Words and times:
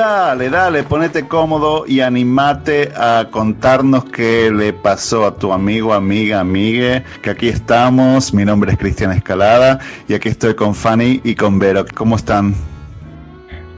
Dale, 0.00 0.48
dale, 0.48 0.82
ponete 0.82 1.28
cómodo 1.28 1.84
y 1.86 2.00
animate 2.00 2.90
a 2.96 3.26
contarnos 3.30 4.06
qué 4.06 4.50
le 4.50 4.72
pasó 4.72 5.26
a 5.26 5.36
tu 5.36 5.52
amigo, 5.52 5.92
amiga, 5.92 6.40
amigue, 6.40 7.04
que 7.20 7.28
aquí 7.28 7.50
estamos. 7.50 8.32
Mi 8.32 8.46
nombre 8.46 8.72
es 8.72 8.78
Cristian 8.78 9.12
Escalada 9.12 9.78
y 10.08 10.14
aquí 10.14 10.30
estoy 10.30 10.54
con 10.54 10.74
Fanny 10.74 11.20
y 11.22 11.34
con 11.34 11.58
Vero. 11.58 11.84
¿Cómo 11.94 12.16
están? 12.16 12.54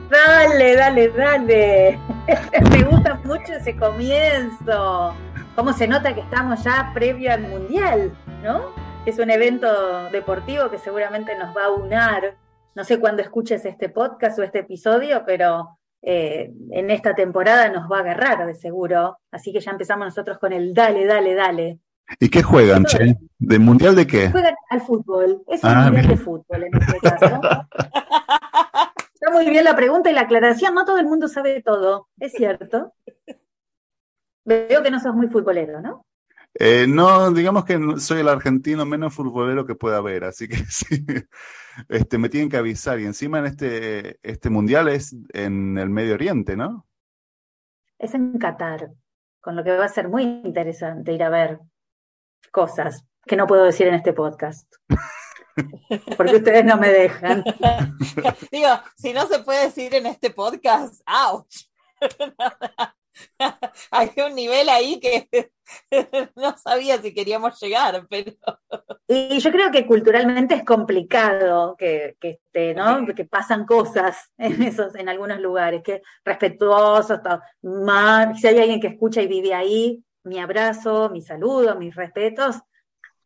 Dale, 0.09 0.77
dale, 0.77 1.09
dale. 1.09 1.99
Me 2.71 2.85
gusta 2.85 3.21
mucho 3.25 3.55
ese 3.55 3.75
comienzo. 3.75 5.17
Cómo 5.57 5.73
se 5.73 5.89
nota 5.89 6.15
que 6.15 6.21
estamos 6.21 6.63
ya 6.63 6.93
previo 6.95 7.33
al 7.33 7.49
Mundial, 7.49 8.13
¿no? 8.45 8.67
Es 9.07 9.19
un 9.19 9.29
evento 9.29 10.09
deportivo 10.13 10.71
que 10.71 10.79
seguramente 10.79 11.37
nos 11.37 11.49
va 11.49 11.65
a 11.65 11.71
unar. 11.71 12.37
No 12.77 12.85
sé 12.85 13.01
cuándo 13.01 13.23
escuches 13.23 13.65
este 13.65 13.89
podcast 13.89 14.39
o 14.39 14.45
este 14.45 14.61
episodio, 14.61 15.25
pero 15.27 15.79
eh, 16.03 16.53
en 16.71 16.91
esta 16.91 17.15
temporada 17.15 17.69
nos 17.71 17.91
va 17.91 17.99
a 17.99 18.01
agarrar 18.01 18.47
de 18.47 18.55
seguro. 18.55 19.19
Así 19.31 19.53
que 19.53 19.61
ya 19.61 19.71
empezamos 19.71 20.07
nosotros 20.07 20.39
con 20.39 20.53
el 20.53 20.75
dale, 20.75 21.07
dale, 21.07 21.35
dale. 21.35 21.79
¿Y 22.21 22.29
qué 22.29 22.43
juegan, 22.43 22.85
Che? 22.85 23.17
¿De 23.39 23.59
mundial 23.59 23.95
de 23.95 24.07
qué? 24.07 24.31
Juegan 24.31 24.55
al 24.71 24.81
fútbol. 24.83 25.43
Es 25.49 25.63
un 25.65 25.71
Ah, 25.71 25.85
mundial 25.85 26.09
de 26.09 26.17
fútbol 26.17 26.65
en 26.65 26.77
este 26.77 26.99
caso. 26.99 27.41
Está 29.15 29.31
muy 29.33 29.49
bien 29.49 29.65
la 29.65 29.77
pregunta 29.77 30.11
y 30.11 30.15
la 30.15 30.23
aclaración. 30.23 30.75
No 30.75 30.85
todo 30.85 30.99
el 30.99 31.07
mundo 31.07 31.29
sabe 31.29 31.63
todo. 31.63 32.09
Es 32.19 32.33
cierto. 32.33 32.93
Veo 34.45 34.83
que 34.83 34.91
no 34.91 34.99
sos 34.99 35.15
muy 35.15 35.29
futbolero, 35.29 35.81
¿no? 35.81 36.05
Eh, 36.55 36.87
no, 36.87 37.31
digamos 37.31 37.65
que 37.65 37.79
soy 37.99 38.21
el 38.21 38.29
argentino 38.29 38.85
menos 38.85 39.15
futbolero 39.15 39.67
que 39.67 39.75
pueda 39.75 39.99
haber, 39.99 40.25
así 40.25 40.49
que 40.49 40.57
sí, 40.69 41.05
este, 41.89 42.19
me 42.19 42.29
tienen 42.29 42.51
que 42.51 42.59
avisar. 42.59 43.01
Y 43.01 43.07
encima 43.07 43.39
en 43.39 43.47
este, 43.47 44.19
este 44.23 44.51
mundial 44.51 44.89
es 44.89 45.17
en 45.33 45.79
el 45.79 45.91
Medio 45.91 46.15
Oriente, 46.15 46.57
¿no? 46.57 46.87
Es 47.99 48.15
en 48.15 48.39
Qatar, 48.39 48.91
con 49.41 49.57
lo 49.57 49.65
que 49.65 49.77
va 49.77 49.85
a 49.85 49.89
ser 49.89 50.09
muy 50.09 50.23
interesante 50.23 51.13
ir 51.13 51.23
a 51.23 51.31
ver 51.31 51.61
cosas 52.51 53.05
que 53.27 53.37
no 53.37 53.47
puedo 53.47 53.65
decir 53.65 53.87
en 53.87 53.95
este 53.95 54.13
podcast. 54.13 54.71
Porque 56.17 56.37
ustedes 56.37 56.65
no 56.65 56.77
me 56.77 56.89
dejan. 56.89 57.45
Digo, 58.51 58.69
si 58.97 59.13
no 59.13 59.27
se 59.27 59.41
puede 59.41 59.67
decir 59.67 59.95
en 59.95 60.07
este 60.07 60.31
podcast, 60.31 61.03
¡ouch! 61.07 61.69
Hay 63.91 64.11
un 64.27 64.35
nivel 64.35 64.69
ahí 64.69 65.01
que 65.01 65.29
no 66.37 66.57
sabía 66.59 67.01
si 67.01 67.15
queríamos 67.15 67.61
llegar, 67.61 68.07
pero 68.09 68.33
Y 69.09 69.39
yo 69.41 69.51
creo 69.51 69.71
que 69.71 69.87
culturalmente 69.87 70.55
es 70.55 70.65
complicado 70.65 71.77
que, 71.77 72.17
que, 72.21 72.31
este, 72.31 72.75
¿no? 72.75 73.05
que 73.15 73.25
pasan 73.27 73.67
cosas 73.67 74.33
en 74.39 74.63
esos, 74.63 74.95
en 74.95 75.09
algunos 75.09 75.41
lugares, 75.41 75.83
que 75.83 76.03
respetuosos, 76.25 77.21
ma- 77.63 78.35
si 78.35 78.47
hay 78.47 78.59
alguien 78.61 78.81
que 78.81 78.87
escucha 78.89 79.21
y 79.21 79.27
vive 79.27 79.53
ahí, 79.55 80.03
mi 80.25 80.39
abrazo, 80.39 81.11
mi 81.11 81.21
saludo, 81.21 81.77
mis 81.77 81.95
respetos. 81.95 82.57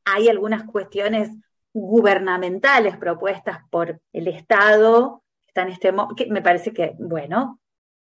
Hay 0.04 0.28
algunas 0.28 0.64
cuestiones 0.64 1.30
gubernamentales 1.74 2.96
propuestas 2.96 3.60
por 3.70 4.00
el 4.12 4.28
Estado, 4.28 5.22
que 5.46 5.50
están 5.50 5.68
en 5.68 5.74
este 5.74 5.92
que 6.16 6.26
me 6.28 6.42
parece 6.42 6.72
que, 6.72 6.94
bueno, 6.98 7.60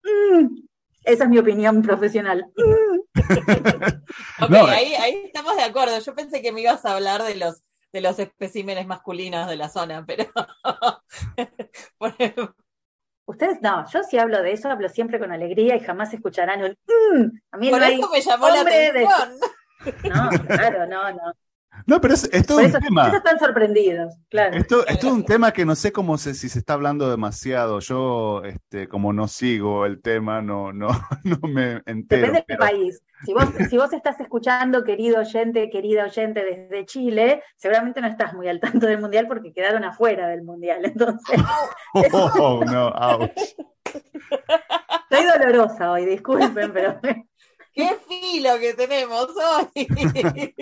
mm, 0.04 0.67
esa 1.04 1.24
es 1.24 1.30
mi 1.30 1.38
opinión 1.38 1.82
profesional. 1.82 2.46
Ok, 4.40 4.50
No, 4.50 4.66
ahí, 4.66 4.94
ahí 4.94 5.22
estamos 5.26 5.56
de 5.56 5.62
acuerdo. 5.64 5.98
Yo 5.98 6.14
pensé 6.14 6.40
que 6.40 6.52
me 6.52 6.60
ibas 6.62 6.84
a 6.84 6.94
hablar 6.94 7.22
de 7.24 7.34
los 7.36 7.62
de 7.92 8.00
los 8.02 8.18
especímenes 8.18 8.86
masculinos 8.86 9.48
de 9.48 9.56
la 9.56 9.68
zona, 9.70 10.04
pero 10.06 10.24
por 11.98 12.10
ejemplo, 12.10 12.54
Ustedes 13.26 13.58
no, 13.60 13.84
yo 13.90 14.02
si 14.04 14.18
hablo 14.18 14.42
de 14.42 14.52
eso, 14.52 14.70
hablo 14.70 14.88
siempre 14.88 15.18
con 15.18 15.32
alegría 15.32 15.76
y 15.76 15.80
jamás 15.80 16.12
escucharán 16.14 16.62
un 16.62 16.70
"Mm". 16.86 17.38
A 17.52 17.56
mí 17.58 17.70
por 17.70 17.80
no 17.80 17.84
hay 17.86 17.94
eso 18.00 18.08
me 18.10 18.20
llamó 18.22 18.48
la 18.48 18.54
hombre 18.60 18.74
de- 18.92 19.06
atención. 19.06 19.38
No, 20.04 20.28
claro, 20.46 20.86
no, 20.86 21.10
no. 21.12 21.32
No, 21.86 22.00
pero 22.00 22.14
es, 22.14 22.28
es 22.32 22.46
todo 22.46 22.58
un 22.58 22.72
tema. 22.72 23.08
están 23.08 23.38
sorprendidos, 23.38 24.14
claro. 24.28 24.56
Esto, 24.56 24.86
esto 24.86 25.06
es 25.06 25.12
un 25.12 25.24
tema 25.24 25.52
que 25.52 25.64
no 25.64 25.74
sé 25.74 25.92
cómo 25.92 26.18
se, 26.18 26.34
si 26.34 26.48
se 26.48 26.58
está 26.58 26.74
hablando 26.74 27.10
demasiado. 27.10 27.80
Yo, 27.80 28.42
este, 28.44 28.88
como 28.88 29.12
no 29.12 29.28
sigo 29.28 29.86
el 29.86 30.00
tema, 30.02 30.42
no, 30.42 30.72
no, 30.72 30.88
no 31.24 31.38
me 31.48 31.82
entero. 31.86 32.26
Depende 32.26 32.32
del 32.32 32.44
pero- 32.46 32.60
país. 32.60 33.02
Si 33.24 33.32
vos, 33.34 33.46
si 33.68 33.76
vos 33.76 33.92
estás 33.92 34.20
escuchando, 34.20 34.84
querido 34.84 35.18
oyente, 35.20 35.70
querida 35.70 36.04
oyente 36.04 36.44
desde 36.44 36.86
Chile, 36.86 37.42
seguramente 37.56 38.00
no 38.00 38.06
estás 38.06 38.32
muy 38.32 38.46
al 38.46 38.60
tanto 38.60 38.86
del 38.86 39.00
mundial 39.00 39.26
porque 39.26 39.52
quedaron 39.52 39.82
afuera 39.82 40.28
del 40.28 40.42
mundial. 40.42 40.84
Entonces, 40.84 41.40
Oh, 42.34 42.62
no, 42.64 42.88
ouch. 42.90 43.30
estoy 45.10 45.26
dolorosa 45.38 45.90
hoy, 45.90 46.04
disculpen, 46.06 46.72
pero, 46.72 47.00
¡Qué 47.72 47.96
filo 48.08 48.58
que 48.58 48.74
tenemos 48.74 49.28
hoy! 49.36 49.86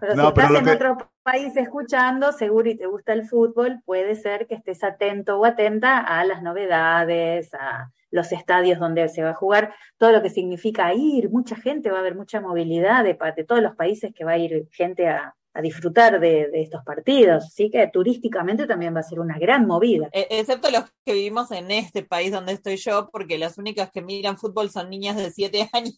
pero 0.00 0.14
No, 0.14 0.28
si 0.28 0.32
pero 0.34 0.46
estás 0.46 0.60
en 0.60 0.64
que- 0.66 0.72
otro 0.72 1.10
país 1.22 1.56
escuchando, 1.56 2.32
seguro 2.32 2.68
y 2.70 2.76
te 2.76 2.86
gusta 2.86 3.12
el 3.12 3.24
fútbol, 3.26 3.80
puede 3.84 4.14
ser 4.14 4.46
que 4.46 4.54
estés 4.54 4.82
atento 4.84 5.38
o 5.38 5.44
atenta 5.44 5.98
a 5.98 6.24
las 6.24 6.42
novedades, 6.42 7.52
a 7.54 7.90
los 8.10 8.32
estadios 8.32 8.78
donde 8.78 9.06
se 9.10 9.22
va 9.22 9.30
a 9.30 9.34
jugar, 9.34 9.74
todo 9.98 10.12
lo 10.12 10.22
que 10.22 10.30
significa 10.30 10.94
ir, 10.94 11.28
mucha 11.30 11.56
gente, 11.56 11.90
va 11.90 11.98
a 11.98 12.00
haber 12.00 12.14
mucha 12.14 12.40
movilidad 12.40 13.04
de, 13.04 13.18
de 13.36 13.44
todos 13.44 13.60
los 13.62 13.76
países 13.76 14.14
que 14.14 14.24
va 14.24 14.32
a 14.32 14.38
ir 14.38 14.66
gente 14.72 15.08
a, 15.08 15.34
a 15.58 15.62
disfrutar 15.62 16.20
de, 16.20 16.48
de 16.48 16.62
estos 16.62 16.84
partidos, 16.84 17.44
así 17.44 17.68
que 17.68 17.86
turísticamente 17.88 18.66
también 18.66 18.94
va 18.94 19.00
a 19.00 19.02
ser 19.02 19.18
una 19.18 19.38
gran 19.38 19.66
movida. 19.66 20.08
E- 20.12 20.28
Excepto 20.30 20.70
los 20.70 20.84
que 21.04 21.12
vivimos 21.14 21.50
en 21.50 21.70
este 21.72 22.04
país 22.04 22.30
donde 22.30 22.52
estoy 22.52 22.76
yo, 22.76 23.08
porque 23.10 23.38
las 23.38 23.58
únicas 23.58 23.90
que 23.90 24.00
miran 24.00 24.38
fútbol 24.38 24.70
son 24.70 24.88
niñas 24.88 25.16
de 25.16 25.30
7 25.32 25.68
años 25.72 25.96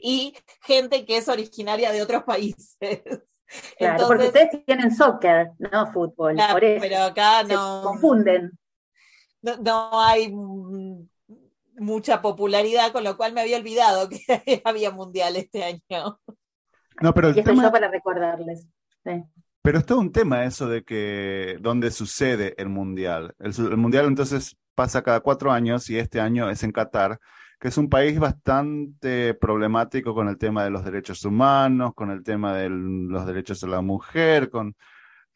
y 0.00 0.34
gente 0.62 1.04
que 1.04 1.18
es 1.18 1.28
originaria 1.28 1.92
de 1.92 2.02
otros 2.02 2.24
países. 2.24 2.78
Claro, 3.76 4.06
porque 4.06 4.28
Entonces, 4.28 4.48
ustedes 4.48 4.64
tienen 4.64 4.90
soccer, 4.90 5.50
no 5.58 5.86
fútbol, 5.92 6.36
claro, 6.36 6.54
por 6.54 6.64
eso 6.64 6.80
pero 6.80 6.96
acá 7.02 7.44
se 7.44 7.54
no, 7.54 7.82
confunden. 7.82 8.52
no, 9.42 9.56
no 9.58 10.00
hay 10.00 10.32
mucha 11.78 12.22
popularidad, 12.22 12.92
con 12.92 13.04
lo 13.04 13.16
cual 13.16 13.32
me 13.32 13.40
había 13.40 13.56
olvidado 13.58 14.08
que 14.08 14.62
había 14.64 14.90
mundial 14.90 15.36
este 15.36 15.64
año. 15.64 16.20
No, 17.00 17.14
pero 17.14 17.28
el 17.28 17.36
Y 17.36 17.38
estoy 17.40 17.54
tema, 17.54 17.64
yo 17.64 17.72
para 17.72 17.88
recordarles. 17.88 18.66
Sí. 19.04 19.24
pero 19.62 19.78
es 19.78 19.86
todo 19.86 19.98
un 20.00 20.12
tema 20.12 20.44
eso 20.44 20.68
de 20.68 20.84
que 20.84 21.56
dónde 21.60 21.90
sucede 21.90 22.54
el 22.58 22.68
mundial. 22.68 23.34
El, 23.38 23.76
mundial 23.76 24.06
entonces 24.06 24.56
pasa 24.74 25.02
cada 25.02 25.20
cuatro 25.20 25.50
años 25.52 25.88
y 25.90 25.98
este 25.98 26.20
año 26.20 26.48
es 26.50 26.62
en 26.62 26.72
Qatar, 26.72 27.18
que 27.60 27.68
es 27.68 27.78
un 27.78 27.88
país 27.88 28.18
bastante 28.18 29.34
problemático 29.34 30.14
con 30.14 30.28
el 30.28 30.38
tema 30.38 30.64
de 30.64 30.70
los 30.70 30.84
derechos 30.84 31.24
humanos, 31.24 31.92
con 31.94 32.10
el 32.10 32.22
tema 32.22 32.54
de 32.56 32.68
los 32.70 33.26
derechos 33.26 33.60
de 33.60 33.68
la 33.68 33.80
mujer, 33.82 34.50
con 34.50 34.74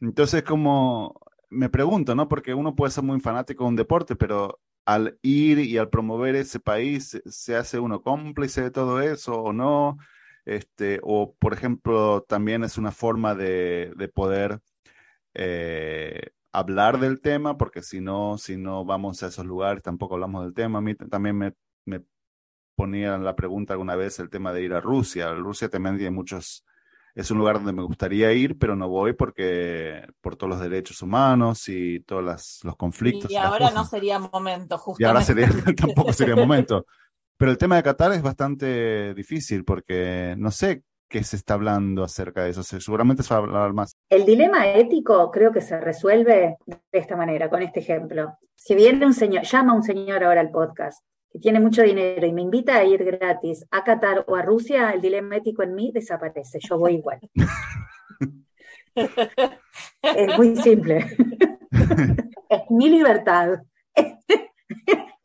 entonces 0.01 0.43
como 0.43 1.19
me 1.49 1.69
pregunto, 1.69 2.15
¿no? 2.15 2.27
Porque 2.27 2.53
uno 2.53 2.75
puede 2.75 2.91
ser 2.91 3.03
muy 3.03 3.19
fanático 3.21 3.63
de 3.63 3.69
un 3.69 3.75
deporte, 3.77 4.15
pero 4.15 4.59
al 4.85 5.17
ir 5.21 5.59
y 5.59 5.77
al 5.77 5.89
promover 5.89 6.35
ese 6.35 6.59
país, 6.59 7.09
¿se- 7.09 7.21
¿se 7.31 7.55
hace 7.55 7.79
uno 7.79 8.01
cómplice 8.01 8.61
de 8.63 8.71
todo 8.71 9.01
eso 9.01 9.33
o 9.41 9.53
no? 9.53 9.97
Este, 10.47 11.01
o 11.03 11.35
por 11.39 11.53
ejemplo, 11.53 12.23
también 12.27 12.63
es 12.63 12.77
una 12.79 12.91
forma 12.93 13.35
de, 13.35 13.93
de 13.97 14.07
poder 14.09 14.61
eh, 15.33 16.31
hablar 16.53 16.99
del 16.99 17.21
tema, 17.21 17.57
porque 17.57 17.81
si 17.83 18.01
no, 18.01 18.37
si 18.37 18.57
no 18.57 18.85
vamos 18.85 19.23
a 19.23 19.27
esos 19.27 19.45
lugares, 19.45 19.83
tampoco 19.83 20.15
hablamos 20.15 20.43
del 20.45 20.53
tema. 20.53 20.79
A 20.79 20.81
mí 20.81 20.95
también 20.95 21.37
me, 21.37 21.53
me 21.85 22.03
ponían 22.75 23.23
la 23.25 23.35
pregunta 23.35 23.73
alguna 23.73 23.95
vez 23.95 24.19
el 24.19 24.29
tema 24.29 24.53
de 24.53 24.63
ir 24.63 24.73
a 24.73 24.81
Rusia. 24.81 25.33
Rusia 25.35 25.69
también 25.69 25.97
tiene 25.97 26.11
muchos, 26.11 26.65
es 27.15 27.31
un 27.31 27.39
lugar 27.39 27.55
donde 27.57 27.73
me 27.73 27.83
gustaría 27.83 28.33
ir, 28.33 28.57
pero 28.57 28.75
no 28.75 28.89
voy 28.89 29.13
porque 29.13 30.07
por 30.21 30.35
todos 30.37 30.51
los 30.51 30.61
derechos 30.61 31.01
humanos 31.01 31.69
y 31.69 32.01
todos 32.01 32.23
las- 32.23 32.59
los 32.63 32.75
conflictos. 32.77 33.31
Y 33.31 33.35
ahora 33.37 33.71
no 33.71 33.83
sería 33.85 34.19
momento, 34.19 34.77
Y 34.97 35.03
ahora 35.03 35.21
justamente. 35.21 35.47
sería, 35.47 35.47
tampoco 35.77 36.13
sería 36.13 36.35
momento. 36.35 36.85
Pero 37.37 37.51
el 37.51 37.57
tema 37.57 37.75
de 37.75 37.83
Qatar 37.83 38.11
es 38.13 38.21
bastante 38.21 39.13
difícil 39.13 39.63
porque 39.63 40.35
no 40.37 40.49
sé 40.51 40.83
qué 41.09 41.23
se 41.23 41.35
está 41.35 41.53
hablando 41.53 42.03
acerca 42.03 42.43
de 42.43 42.49
eso. 42.49 42.63
Se- 42.63 42.81
Seguramente 42.81 43.23
se 43.23 43.33
va 43.33 43.39
a 43.39 43.43
hablar 43.43 43.73
más. 43.73 43.95
El 44.09 44.25
dilema 44.25 44.67
ético 44.67 45.29
creo 45.31 45.51
que 45.51 45.61
se 45.61 45.79
resuelve 45.79 46.57
de 46.65 46.77
esta 46.99 47.15
manera, 47.15 47.49
con 47.49 47.61
este 47.61 47.79
ejemplo. 47.79 48.37
Si 48.55 48.75
viene 48.75 49.05
un 49.05 49.13
señor, 49.13 49.43
llama 49.43 49.73
un 49.73 49.83
señor 49.83 50.23
ahora 50.23 50.41
al 50.41 50.51
podcast, 50.51 51.03
que 51.31 51.39
tiene 51.39 51.59
mucho 51.59 51.83
dinero 51.83 52.25
y 52.25 52.33
me 52.33 52.41
invita 52.41 52.75
a 52.77 52.83
ir 52.83 53.03
gratis 53.05 53.65
a 53.71 53.83
Qatar 53.83 54.25
o 54.27 54.35
a 54.35 54.41
Rusia, 54.41 54.91
el 54.91 55.01
dilema 55.01 55.37
ético 55.37 55.61
en 55.63 55.75
mí 55.75 55.91
desaparece. 55.93 56.59
Yo 56.59 56.77
voy 56.77 56.95
igual. 56.95 57.19
Es 60.01 60.37
muy 60.37 60.55
simple. 60.55 61.05
es 62.49 62.61
mi 62.71 62.89
libertad. 62.89 63.59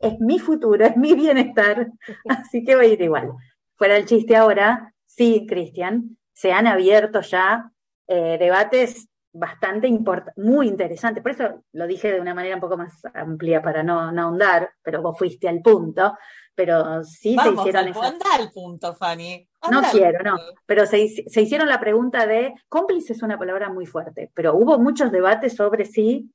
Es 0.03 0.19
mi 0.19 0.37
futuro, 0.39 0.85
es 0.85 0.97
mi 0.97 1.13
bienestar. 1.13 1.87
Así 2.29 2.63
que 2.63 2.75
va 2.75 2.81
a 2.81 2.85
ir 2.85 3.01
igual. 3.01 3.31
Fuera 3.75 3.97
el 3.97 4.05
chiste 4.05 4.35
ahora, 4.35 4.93
sí, 5.05 5.45
Cristian, 5.47 6.17
se 6.33 6.51
han 6.51 6.67
abierto 6.67 7.21
ya 7.21 7.71
eh, 8.07 8.37
debates 8.39 9.07
bastante 9.33 9.89
muy 10.37 10.67
interesantes. 10.67 11.23
Por 11.23 11.31
eso 11.31 11.63
lo 11.71 11.87
dije 11.87 12.11
de 12.11 12.21
una 12.21 12.35
manera 12.35 12.55
un 12.55 12.61
poco 12.61 12.77
más 12.77 12.93
amplia 13.13 13.61
para 13.61 13.83
no, 13.83 14.11
no 14.11 14.23
ahondar, 14.23 14.69
pero 14.81 15.01
vos 15.01 15.17
fuiste 15.17 15.49
al 15.49 15.61
punto. 15.61 16.15
Pero 16.55 17.03
sí 17.03 17.35
se 17.41 17.49
hicieron. 17.49 17.87
Al, 17.87 18.41
al 18.41 18.51
punto, 18.51 18.93
Fanny. 18.93 19.47
no 19.71 19.81
quiero, 19.91 20.23
no. 20.23 20.37
Pero 20.67 20.85
se, 20.85 21.07
se, 21.07 21.41
hicieron 21.41 21.67
la 21.67 21.79
pregunta 21.79 22.27
de. 22.27 22.53
Cómplice 22.69 23.13
es 23.13 23.23
una 23.23 23.39
palabra 23.39 23.69
muy 23.69 23.87
fuerte, 23.87 24.29
pero 24.35 24.55
hubo 24.55 24.77
muchos 24.77 25.11
debates 25.11 25.55
sobre 25.55 25.85
si 25.85 26.31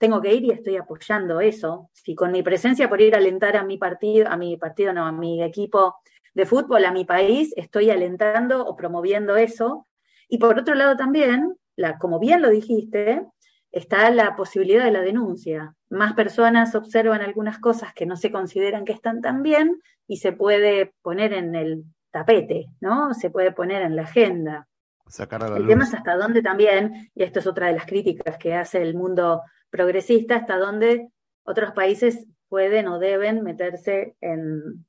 tengo 0.00 0.22
que 0.22 0.32
ir 0.32 0.44
y 0.46 0.50
estoy 0.50 0.76
apoyando 0.76 1.40
eso. 1.42 1.90
Si 1.92 2.14
con 2.14 2.32
mi 2.32 2.42
presencia 2.42 2.88
por 2.88 3.02
ir 3.02 3.14
a 3.14 3.18
alentar 3.18 3.54
a 3.56 3.64
mi 3.64 3.76
partido, 3.76 4.28
a 4.28 4.36
mi 4.38 4.56
partido, 4.56 4.94
no, 4.94 5.06
a 5.06 5.12
mi 5.12 5.42
equipo 5.42 5.96
de 6.32 6.46
fútbol, 6.46 6.86
a 6.86 6.90
mi 6.90 7.04
país, 7.04 7.52
estoy 7.56 7.90
alentando 7.90 8.66
o 8.66 8.76
promoviendo 8.76 9.36
eso. 9.36 9.86
Y 10.26 10.38
por 10.38 10.58
otro 10.58 10.74
lado 10.74 10.96
también, 10.96 11.54
como 11.98 12.18
bien 12.18 12.40
lo 12.40 12.48
dijiste, 12.48 13.26
está 13.72 14.10
la 14.10 14.36
posibilidad 14.36 14.86
de 14.86 14.90
la 14.90 15.02
denuncia. 15.02 15.74
Más 15.90 16.14
personas 16.14 16.74
observan 16.74 17.20
algunas 17.20 17.58
cosas 17.58 17.92
que 17.92 18.06
no 18.06 18.16
se 18.16 18.32
consideran 18.32 18.86
que 18.86 18.92
están 18.92 19.20
tan 19.20 19.42
bien 19.42 19.82
y 20.08 20.16
se 20.16 20.32
puede 20.32 20.94
poner 21.02 21.34
en 21.34 21.54
el 21.54 21.84
tapete, 22.10 22.68
¿no? 22.80 23.12
Se 23.12 23.28
puede 23.28 23.52
poner 23.52 23.82
en 23.82 23.96
la 23.96 24.02
agenda. 24.02 24.66
Sacar 25.10 25.42
a 25.44 25.48
la 25.48 25.56
el 25.56 25.66
tema 25.66 25.84
es 25.84 25.92
hasta 25.92 26.16
dónde 26.16 26.42
también, 26.42 27.10
y 27.14 27.22
esto 27.22 27.40
es 27.40 27.46
otra 27.46 27.66
de 27.66 27.74
las 27.74 27.86
críticas 27.86 28.38
que 28.38 28.54
hace 28.54 28.80
el 28.80 28.94
mundo 28.94 29.42
progresista, 29.68 30.36
hasta 30.36 30.56
dónde 30.56 31.08
otros 31.44 31.72
países 31.72 32.26
pueden 32.48 32.88
o 32.88 32.98
deben 32.98 33.42
meterse 33.42 34.16
en 34.20 34.86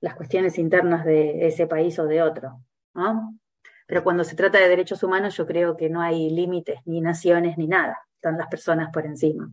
las 0.00 0.14
cuestiones 0.14 0.58
internas 0.58 1.04
de 1.04 1.46
ese 1.46 1.66
país 1.66 1.98
o 1.98 2.06
de 2.06 2.22
otro. 2.22 2.62
¿no? 2.94 3.38
Pero 3.86 4.04
cuando 4.04 4.24
se 4.24 4.36
trata 4.36 4.58
de 4.58 4.68
derechos 4.68 5.02
humanos, 5.02 5.36
yo 5.36 5.46
creo 5.46 5.76
que 5.76 5.90
no 5.90 6.00
hay 6.00 6.30
límites, 6.30 6.80
ni 6.84 7.00
naciones, 7.00 7.58
ni 7.58 7.66
nada. 7.66 7.98
Están 8.14 8.38
las 8.38 8.48
personas 8.48 8.90
por 8.92 9.04
encima. 9.06 9.50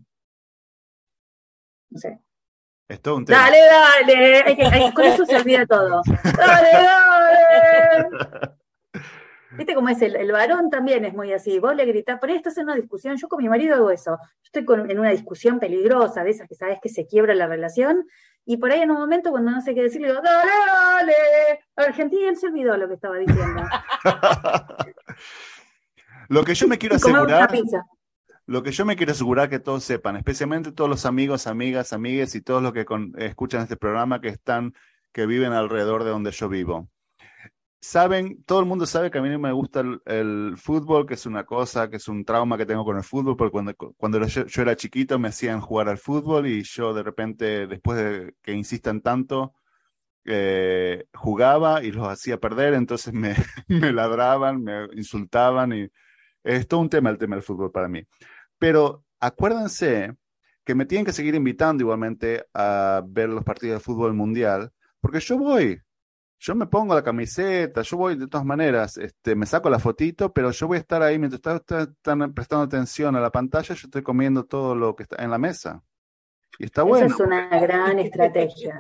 No 1.90 2.00
sé. 2.00 2.20
Es 2.88 3.02
todo 3.02 3.18
un 3.18 3.26
tema. 3.26 3.40
Dale, 3.40 3.58
dale. 4.46 4.94
con 4.94 5.06
eso 5.06 5.26
se 5.26 5.36
olvida 5.36 5.66
todo. 5.66 6.02
Dale, 6.38 6.72
dale. 6.72 8.54
¿Viste 9.58 9.74
cómo 9.74 9.90
es? 9.90 10.02
El, 10.02 10.32
varón 10.32 10.70
también 10.70 11.04
es 11.06 11.14
muy 11.14 11.34
así. 11.34 11.60
Vos 11.60 11.76
le 11.76 11.86
gritás, 11.86 12.20
ahí 12.22 12.36
estás 12.36 12.58
en 12.58 12.66
una 12.66 12.76
discusión. 12.76 13.18
Yo 13.18 13.28
con 13.28 13.42
mi 13.42 13.50
marido 13.50 13.76
hago 13.76 13.90
eso. 13.92 14.18
Yo 14.44 14.62
estoy 14.62 14.66
en 14.90 15.00
una 15.00 15.10
discusión 15.10 15.60
peligrosa, 15.60 16.24
de 16.24 16.30
esas 16.30 16.48
que 16.48 16.56
sabes 16.56 16.80
que 16.82 16.90
se 16.90 17.08
quiebra 17.08 17.34
la 17.34 17.48
relación, 17.48 18.06
y 18.46 18.58
por 18.58 18.72
ahí 18.72 18.82
en 18.82 18.92
un 18.92 18.98
momento, 18.98 19.32
cuando 19.32 19.52
no 19.52 19.62
sé 19.62 19.76
qué 19.76 19.84
decir, 19.84 20.00
le 20.00 20.08
digo, 20.08 20.22
dale, 20.22 20.52
dale. 20.66 21.14
Argentina, 21.76 22.30
él 22.30 22.38
se 22.38 22.48
olvidó 22.48 22.78
lo 22.78 22.88
que 22.88 22.94
estaba 22.94 23.18
diciendo. 23.18 23.64
lo 26.30 26.44
que 26.44 26.54
yo 26.54 26.68
me 26.68 26.78
quiero 26.78 26.96
asegurar. 26.96 27.50
Lo 28.46 28.64
que 28.64 28.72
yo 28.72 28.86
me 28.86 28.96
quiero 28.96 29.12
asegurar 29.12 29.50
que 29.50 29.60
todos 29.60 29.84
sepan, 29.84 30.16
especialmente 30.16 30.72
todos 30.72 30.90
los 30.90 31.06
amigos, 31.06 31.48
amigas, 31.48 31.92
amigues 31.92 32.36
y 32.36 32.42
todos 32.42 32.64
los 32.64 32.72
que 32.72 32.86
escuchan 33.18 33.64
este 33.64 33.76
programa 33.76 34.22
que 34.22 34.30
están, 34.30 34.74
que 35.12 35.26
viven 35.26 35.52
alrededor 35.52 36.06
de 36.06 36.12
donde 36.12 36.32
yo 36.32 36.48
vivo 36.48 36.88
saben, 37.88 38.44
todo 38.44 38.60
el 38.60 38.66
mundo 38.66 38.86
sabe 38.86 39.10
que 39.10 39.18
a 39.18 39.22
mí 39.22 39.30
no 39.30 39.40
me 39.40 39.52
gusta 39.54 39.82
el, 40.06 40.56
fútbol, 40.58 41.06
que 41.06 41.14
es 41.14 41.26
una 41.26 41.46
cosa, 41.46 41.90
que 41.90 41.98
es 41.98 42.08
un 42.10 42.26
trauma 42.26 42.58
que 42.58 42.66
tengo 42.66 42.84
con 42.84 42.98
el 42.98 43.04
fútbol, 43.04 43.38
porque 43.38 43.52
cuando, 43.52 43.74
cuando 43.76 44.26
yo, 44.28 44.62
era 44.62 44.76
chiquito 44.76 45.18
me 45.20 45.30
hacían 45.30 45.62
jugar 45.62 45.88
al 45.88 45.98
fútbol 45.98 46.48
y 46.48 46.64
yo 46.64 46.94
de 46.94 47.04
repente, 47.04 47.66
después 47.68 47.98
de 47.98 48.36
que 48.42 48.52
insistan 48.54 49.02
tanto, 49.02 49.54
eh, 50.26 51.06
jugaba 51.14 51.82
y 51.84 51.92
los 51.94 52.08
hacía 52.10 52.38
perder, 52.40 52.74
entonces 52.74 53.14
me, 53.14 53.36
me 53.70 53.94
ladraban, 53.94 54.62
me 54.62 54.88
insultaban 54.94 55.72
y 55.74 55.88
es 56.44 56.68
todo 56.68 56.82
un 56.82 56.90
tema 56.90 57.10
el 57.10 57.18
tema 57.18 57.36
del 57.38 57.44
fútbol 57.44 57.72
para 57.72 57.88
mí. 57.88 58.04
Pero 58.60 59.06
acuérdense 59.20 60.14
que 60.66 60.76
me 60.76 60.86
tienen 60.86 61.06
que 61.06 61.14
seguir 61.14 61.36
invitando 61.36 61.84
igualmente 61.84 62.46
a 62.54 63.02
ver 63.08 63.30
los 63.30 63.46
partidos 63.46 63.80
de 63.80 63.86
fútbol 63.86 64.14
mundial, 64.14 64.72
porque 65.00 65.22
yo 65.22 65.38
voy, 65.38 65.82
yo 66.40 66.56
me 66.56 66.68
pongo 66.68 66.94
la 66.94 67.04
camiseta, 67.04 67.82
yo 67.82 67.98
voy 67.98 68.16
de 68.16 68.28
todas 68.28 68.46
maneras, 68.46 68.98
este, 68.98 69.36
me 69.36 69.46
saco 69.46 69.70
la 69.70 69.80
fotito, 69.80 70.32
pero 70.32 70.52
yo 70.52 70.68
voy 70.68 70.78
a 70.78 70.82
estar 70.82 71.02
ahí 71.02 71.18
mientras 71.18 71.42
están 71.62 72.34
prestando 72.34 72.66
atención 72.66 73.16
a 73.16 73.22
la 73.22 73.32
pantalla, 73.32 73.74
yo 73.74 73.88
estoy 73.88 74.04
comiendo 74.04 74.46
todo 74.46 74.76
lo 74.76 74.96
que 74.96 75.04
está 75.04 75.24
en 75.24 75.32
la 75.32 75.38
mesa. 75.38 75.82
Y 76.60 76.66
está 76.66 76.84
bueno. 76.84 77.06
Esa 77.06 77.16
es 77.16 77.20
una 77.22 77.60
gran 77.60 78.00
estrategia. 78.00 78.78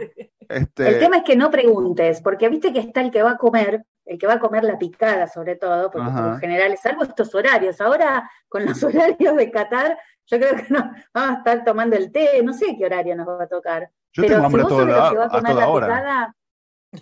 Este... 0.49 0.87
El 0.87 0.99
tema 0.99 1.17
es 1.17 1.23
que 1.23 1.35
no 1.35 1.51
preguntes, 1.51 2.21
porque 2.21 2.49
viste 2.49 2.71
que 2.71 2.79
está 2.79 3.01
el 3.01 3.11
que 3.11 3.21
va 3.21 3.31
a 3.31 3.37
comer, 3.37 3.85
el 4.05 4.17
que 4.17 4.27
va 4.27 4.33
a 4.33 4.39
comer 4.39 4.63
la 4.63 4.77
picada 4.77 5.27
sobre 5.27 5.55
todo, 5.55 5.91
porque 5.91 6.09
por 6.09 6.21
lo 6.21 6.37
general, 6.37 6.77
salvo 6.77 7.03
estos 7.03 7.33
horarios, 7.35 7.81
ahora 7.81 8.29
con 8.47 8.65
los 8.65 8.81
horarios 8.83 9.35
de 9.35 9.51
Qatar, 9.51 9.97
yo 10.25 10.39
creo 10.39 10.55
que 10.55 10.65
no, 10.69 10.91
vamos 11.13 11.35
a 11.35 11.37
estar 11.39 11.63
tomando 11.63 11.95
el 11.95 12.11
té, 12.11 12.41
no 12.43 12.53
sé 12.53 12.75
qué 12.77 12.85
horario 12.85 13.15
nos 13.15 13.27
va 13.27 13.43
a 13.43 13.47
tocar. 13.47 13.89
Yo 14.13 14.23
pero 14.23 14.35
tengo 14.35 14.45
hambre 14.45 14.63
si 14.63 14.69
vos 14.69 15.25
a 15.25 15.29
toda 15.29 15.53
la 15.53 15.67
hora. 15.67 15.87
Picada, 15.87 16.35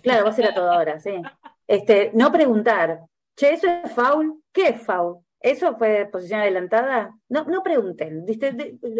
Claro, 0.02 0.24
va 0.24 0.30
a 0.30 0.34
ser 0.34 0.46
a 0.46 0.54
toda 0.54 0.78
hora, 0.78 0.98
sí. 1.00 1.22
Este, 1.66 2.10
no 2.14 2.30
preguntar, 2.32 3.00
che, 3.36 3.54
¿eso 3.54 3.66
es 3.68 3.92
foul? 3.92 4.42
¿Qué 4.52 4.68
es 4.68 4.82
foul? 4.82 5.18
¿Eso 5.40 5.76
fue 5.76 6.08
posición 6.10 6.40
adelantada? 6.40 7.14
No, 7.28 7.44
no 7.44 7.62
pregunten. 7.62 8.26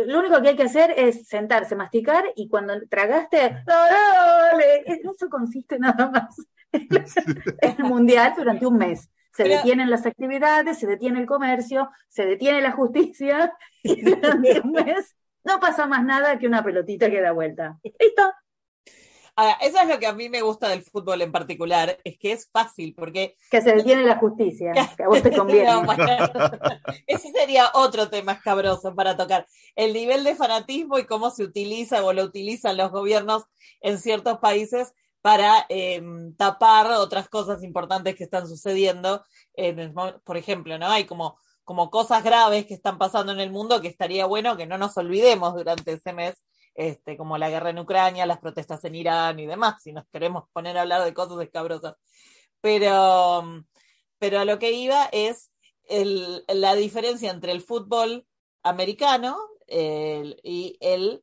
Lo 0.06 0.18
único 0.20 0.40
que 0.40 0.48
hay 0.50 0.56
que 0.56 0.64
hacer 0.64 0.92
es 0.96 1.26
sentarse, 1.26 1.74
masticar 1.74 2.24
y 2.36 2.48
cuando 2.48 2.74
tragaste, 2.88 3.64
¡dale! 3.66 4.84
Eso 4.86 5.28
consiste 5.28 5.78
nada 5.78 6.10
más 6.10 6.36
en 6.72 6.88
el 7.78 7.84
mundial 7.84 8.34
durante 8.36 8.66
un 8.66 8.76
mes. 8.78 9.10
Se 9.32 9.44
detienen 9.44 9.90
las 9.90 10.06
actividades, 10.06 10.78
se 10.78 10.86
detiene 10.86 11.20
el 11.20 11.26
comercio, 11.26 11.90
se 12.08 12.24
detiene 12.24 12.62
la 12.62 12.72
justicia 12.72 13.52
y 13.82 14.02
durante 14.02 14.60
un 14.60 14.72
mes 14.72 15.14
no 15.44 15.60
pasa 15.60 15.86
más 15.86 16.04
nada 16.04 16.38
que 16.38 16.46
una 16.46 16.62
pelotita 16.62 17.10
que 17.10 17.20
da 17.20 17.32
vuelta. 17.32 17.78
¿Listo? 17.82 18.32
Eso 19.60 19.78
es 19.80 19.88
lo 19.88 19.98
que 19.98 20.06
a 20.06 20.14
mí 20.14 20.28
me 20.28 20.40
gusta 20.40 20.68
del 20.68 20.82
fútbol 20.82 21.20
en 21.20 21.30
particular, 21.30 21.98
es 22.04 22.18
que 22.18 22.32
es 22.32 22.48
fácil, 22.50 22.94
porque... 22.94 23.36
Que 23.50 23.60
se 23.60 23.74
detiene 23.74 24.02
la 24.02 24.16
justicia, 24.16 24.72
que 24.96 25.02
a 25.02 25.08
vos 25.08 25.22
te 25.22 25.36
conviene. 25.36 25.70
ese 27.06 27.30
sería 27.32 27.70
otro 27.74 28.08
tema 28.08 28.32
escabroso 28.32 28.94
para 28.94 29.16
tocar. 29.16 29.46
El 29.74 29.92
nivel 29.92 30.24
de 30.24 30.34
fanatismo 30.34 30.98
y 30.98 31.04
cómo 31.04 31.30
se 31.30 31.42
utiliza 31.44 32.02
o 32.04 32.12
lo 32.12 32.22
utilizan 32.22 32.76
los 32.76 32.90
gobiernos 32.90 33.44
en 33.80 33.98
ciertos 33.98 34.38
países 34.38 34.92
para 35.20 35.66
em, 35.68 36.34
tapar 36.36 36.90
otras 36.92 37.28
cosas 37.28 37.62
importantes 37.62 38.14
que 38.14 38.24
están 38.24 38.46
sucediendo. 38.46 39.24
por 40.24 40.36
ejemplo, 40.36 40.78
¿no? 40.78 40.88
Hay 40.88 41.04
como, 41.04 41.36
como 41.64 41.90
cosas 41.90 42.22
graves 42.22 42.64
que 42.64 42.74
están 42.74 42.96
pasando 42.96 43.32
en 43.32 43.40
el 43.40 43.50
mundo 43.50 43.80
que 43.80 43.88
estaría 43.88 44.24
bueno 44.24 44.56
que 44.56 44.66
no 44.66 44.78
nos 44.78 44.96
olvidemos 44.96 45.54
durante 45.54 45.92
ese 45.94 46.12
mes 46.12 46.36
este, 46.76 47.16
como 47.16 47.38
la 47.38 47.48
guerra 47.50 47.70
en 47.70 47.78
Ucrania, 47.78 48.26
las 48.26 48.38
protestas 48.38 48.84
en 48.84 48.94
Irán 48.94 49.40
y 49.40 49.46
demás, 49.46 49.82
si 49.82 49.92
nos 49.92 50.06
queremos 50.12 50.44
poner 50.52 50.76
a 50.76 50.82
hablar 50.82 51.02
de 51.04 51.14
cosas 51.14 51.40
escabrosas. 51.40 51.94
Pero, 52.60 53.64
pero 54.18 54.40
a 54.40 54.44
lo 54.44 54.58
que 54.58 54.72
iba 54.72 55.08
es 55.12 55.50
la 56.48 56.74
diferencia 56.74 57.30
entre 57.30 57.52
el 57.52 57.62
fútbol 57.62 58.26
americano 58.62 59.38
y 59.68 60.76
el 60.80 61.22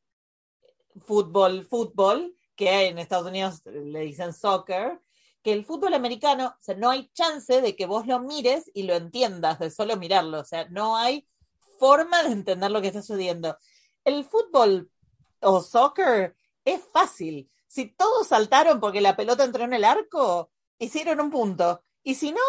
fútbol, 1.00 1.66
fútbol, 1.66 2.36
que 2.56 2.88
en 2.88 2.98
Estados 2.98 3.28
Unidos 3.28 3.62
le 3.64 4.00
dicen 4.00 4.32
soccer, 4.32 5.00
que 5.42 5.52
el 5.52 5.64
fútbol 5.64 5.94
americano, 5.94 6.46
o 6.58 6.62
sea, 6.62 6.74
no 6.74 6.90
hay 6.90 7.10
chance 7.12 7.60
de 7.60 7.76
que 7.76 7.86
vos 7.86 8.06
lo 8.06 8.18
mires 8.20 8.70
y 8.74 8.84
lo 8.84 8.94
entiendas, 8.94 9.58
de 9.58 9.70
solo 9.70 9.96
mirarlo, 9.96 10.40
o 10.40 10.44
sea, 10.44 10.66
no 10.70 10.96
hay 10.96 11.28
forma 11.78 12.22
de 12.22 12.32
entender 12.32 12.70
lo 12.70 12.80
que 12.80 12.86
está 12.88 13.02
sucediendo. 13.02 13.56
El 14.04 14.24
fútbol 14.24 14.90
o 15.44 15.62
soccer 15.62 16.36
es 16.64 16.80
fácil. 16.92 17.50
Si 17.66 17.86
todos 17.86 18.28
saltaron 18.28 18.80
porque 18.80 19.00
la 19.00 19.16
pelota 19.16 19.44
entró 19.44 19.64
en 19.64 19.74
el 19.74 19.84
arco, 19.84 20.50
hicieron 20.78 21.20
un 21.20 21.30
punto. 21.30 21.82
Y 22.02 22.14
si 22.14 22.32
no, 22.32 22.40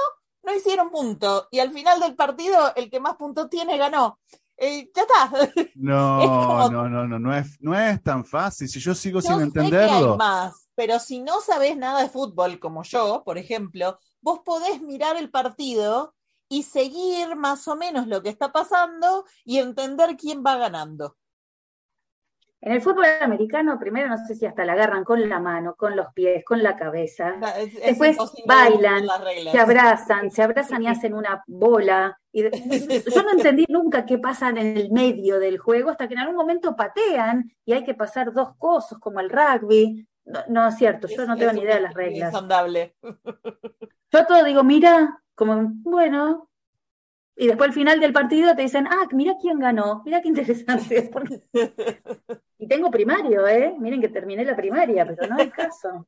no 0.43 0.53
hicieron 0.53 0.89
punto. 0.89 1.47
Y 1.51 1.59
al 1.59 1.71
final 1.71 1.99
del 1.99 2.15
partido, 2.15 2.73
el 2.75 2.89
que 2.89 2.99
más 2.99 3.15
puntos 3.15 3.49
tiene 3.49 3.77
ganó. 3.77 4.19
Eh, 4.57 4.89
ya 4.95 5.01
está. 5.01 5.31
No, 5.75 6.69
no, 6.69 6.89
no, 6.89 7.07
no, 7.07 7.19
no 7.19 7.35
es, 7.35 7.57
no 7.59 7.77
es 7.77 8.01
tan 8.01 8.23
fácil. 8.23 8.69
Si 8.69 8.79
yo 8.79 8.95
sigo 8.95 9.21
sin 9.21 9.41
entenderlo. 9.41 10.15
más, 10.17 10.67
pero 10.75 10.99
si 10.99 11.19
no 11.19 11.41
sabes 11.41 11.75
nada 11.77 12.01
de 12.01 12.09
fútbol, 12.09 12.59
como 12.59 12.83
yo, 12.83 13.23
por 13.25 13.37
ejemplo, 13.37 13.99
vos 14.21 14.39
podés 14.45 14.81
mirar 14.81 15.17
el 15.17 15.29
partido 15.29 16.15
y 16.47 16.63
seguir 16.63 17.35
más 17.35 17.67
o 17.67 17.75
menos 17.75 18.07
lo 18.07 18.21
que 18.21 18.29
está 18.29 18.51
pasando 18.51 19.25
y 19.43 19.57
entender 19.57 20.15
quién 20.15 20.43
va 20.45 20.57
ganando. 20.57 21.17
En 22.65 22.71
el 22.71 22.81
fútbol 22.81 23.05
americano, 23.21 23.77
primero 23.77 24.07
no 24.07 24.17
sé 24.17 24.33
si 24.33 24.45
hasta 24.47 24.65
la 24.65 24.73
agarran 24.73 25.03
con 25.03 25.29
la 25.29 25.39
mano, 25.39 25.75
con 25.75 25.95
los 25.95 26.11
pies, 26.13 26.43
con 26.43 26.63
la 26.63 26.75
cabeza. 26.75 27.35
Es- 27.59 27.75
es 27.75 27.81
Después 27.99 28.17
bailan, 28.47 29.05
se 29.51 29.59
abrazan, 29.59 30.31
se 30.31 30.41
abrazan 30.41 30.81
y 30.81 30.87
hacen 30.87 31.13
una 31.13 31.43
bola. 31.45 32.19
Y 32.31 32.41
yo 33.15 33.23
no 33.23 33.31
entendí 33.33 33.65
nunca 33.69 34.03
qué 34.07 34.17
pasa 34.17 34.49
en 34.49 34.57
el 34.57 34.91
medio 34.91 35.39
del 35.39 35.59
juego, 35.59 35.91
hasta 35.91 36.07
que 36.07 36.15
en 36.15 36.21
algún 36.21 36.35
momento 36.35 36.75
patean 36.75 37.51
y 37.65 37.73
hay 37.73 37.83
que 37.83 37.93
pasar 37.93 38.33
dos 38.33 38.55
cosas, 38.57 38.97
como 38.97 39.19
el 39.19 39.29
rugby. 39.29 40.07
No, 40.25 40.39
no 40.49 40.67
es 40.67 40.75
cierto, 40.75 41.07
yo 41.07 41.21
Es- 41.21 41.27
no 41.27 41.35
tengo 41.37 41.51
es 41.51 41.57
ni 41.57 41.61
idea 41.61 41.75
de 41.75 41.81
las 41.81 41.93
reglas. 41.93 42.31
insondable. 42.33 42.95
Yo 44.11 44.25
todo 44.25 44.43
digo, 44.43 44.63
mira, 44.63 45.21
como, 45.35 45.61
bueno. 45.83 46.49
Y 47.37 47.47
después 47.47 47.69
al 47.69 47.73
final 47.73 47.99
del 47.99 48.13
partido 48.13 48.55
te 48.55 48.61
dicen, 48.61 48.87
ah, 48.87 49.07
mira 49.11 49.35
quién 49.41 49.59
ganó, 49.59 50.01
mira 50.05 50.21
qué 50.21 50.29
interesante. 50.29 51.11
Y 52.57 52.67
tengo 52.67 52.89
primario, 52.89 53.45
¿eh? 53.45 53.75
Miren 53.77 53.99
que 53.99 54.07
terminé 54.07 54.45
la 54.45 54.55
primaria, 54.55 55.05
pero 55.05 55.27
no 55.27 55.35
hay 55.37 55.49
caso. 55.51 56.07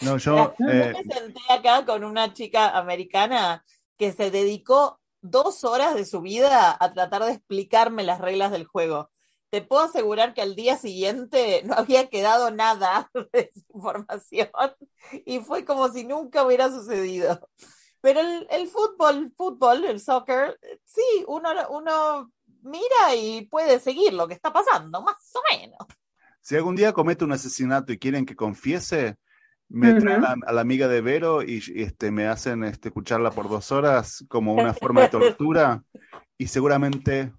No, 0.00 0.16
yo, 0.16 0.54
Yo 0.58 0.68
eh, 0.68 0.94
me 0.96 1.02
senté 1.12 1.40
acá 1.50 1.84
con 1.84 2.04
una 2.04 2.32
chica 2.32 2.78
americana 2.78 3.64
que 3.96 4.12
se 4.12 4.30
dedicó 4.30 5.00
dos 5.20 5.64
horas 5.64 5.94
de 5.94 6.04
su 6.04 6.20
vida 6.20 6.76
a 6.78 6.92
tratar 6.92 7.24
de 7.24 7.32
explicarme 7.32 8.04
las 8.04 8.20
reglas 8.20 8.52
del 8.52 8.64
juego. 8.64 9.10
Te 9.50 9.62
puedo 9.62 9.82
asegurar 9.82 10.34
que 10.34 10.42
al 10.42 10.54
día 10.54 10.76
siguiente 10.76 11.62
no 11.64 11.74
había 11.74 12.08
quedado 12.08 12.50
nada 12.50 13.10
de 13.32 13.50
esa 13.52 13.66
información 13.74 14.50
y 15.26 15.40
fue 15.40 15.64
como 15.64 15.88
si 15.88 16.04
nunca 16.04 16.44
hubiera 16.44 16.70
sucedido. 16.70 17.48
Pero 18.00 18.20
el, 18.20 18.46
el 18.50 18.68
fútbol, 18.68 19.32
fútbol, 19.36 19.84
el 19.84 20.00
soccer, 20.00 20.58
sí, 20.84 21.24
uno, 21.26 21.50
uno 21.70 22.32
mira 22.62 23.14
y 23.16 23.46
puede 23.46 23.80
seguir 23.80 24.12
lo 24.12 24.28
que 24.28 24.34
está 24.34 24.52
pasando, 24.52 25.02
más 25.02 25.16
o 25.34 25.40
menos. 25.50 25.78
si 26.40 26.56
algún 26.56 26.76
día 26.76 26.92
comete 26.92 27.24
un 27.24 27.32
asesinato 27.32 27.92
y 27.92 27.98
quieren 27.98 28.24
que 28.24 28.36
confiese, 28.36 29.16
me 29.68 29.94
traen 29.94 30.24
a, 30.24 30.34
a 30.46 30.52
la 30.52 30.60
amiga 30.62 30.88
de 30.88 31.00
Vero 31.02 31.42
y, 31.42 31.62
y, 31.66 31.82
este, 31.82 32.10
me 32.10 32.26
hacen 32.26 32.64
este, 32.64 32.88
escucharla 32.88 33.30
por 33.30 33.48
dos 33.48 33.70
horas 33.70 34.24
como 34.28 34.54
una 34.54 34.72
forma 34.72 35.02
de 35.02 35.08
tortura 35.08 35.82
y 36.38 36.46
seguramente 36.46 37.32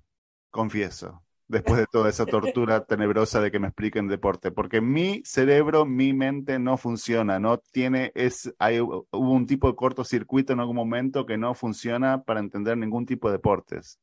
confieso 0.51 1.23
después 1.49 1.79
de 1.79 1.87
toda 1.87 2.09
esa 2.09 2.25
tortura 2.25 2.85
tenebrosa 2.85 3.41
de 3.41 3.51
que 3.51 3.59
me 3.59 3.67
expliquen 3.67 4.07
deporte, 4.07 4.51
porque 4.51 4.79
mi 4.79 5.21
cerebro, 5.25 5.85
mi 5.85 6.13
mente 6.13 6.59
no 6.59 6.77
funciona, 6.77 7.39
no 7.39 7.57
tiene, 7.57 8.11
es, 8.15 8.53
hay, 8.59 8.79
hubo 8.79 9.03
un 9.11 9.45
tipo 9.45 9.67
de 9.67 9.75
cortocircuito 9.75 10.53
en 10.53 10.61
algún 10.61 10.75
momento 10.75 11.25
que 11.25 11.37
no 11.37 11.53
funciona 11.55 12.23
para 12.23 12.39
entender 12.39 12.77
ningún 12.77 13.05
tipo 13.05 13.27
de 13.27 13.33
deportes. 13.33 13.99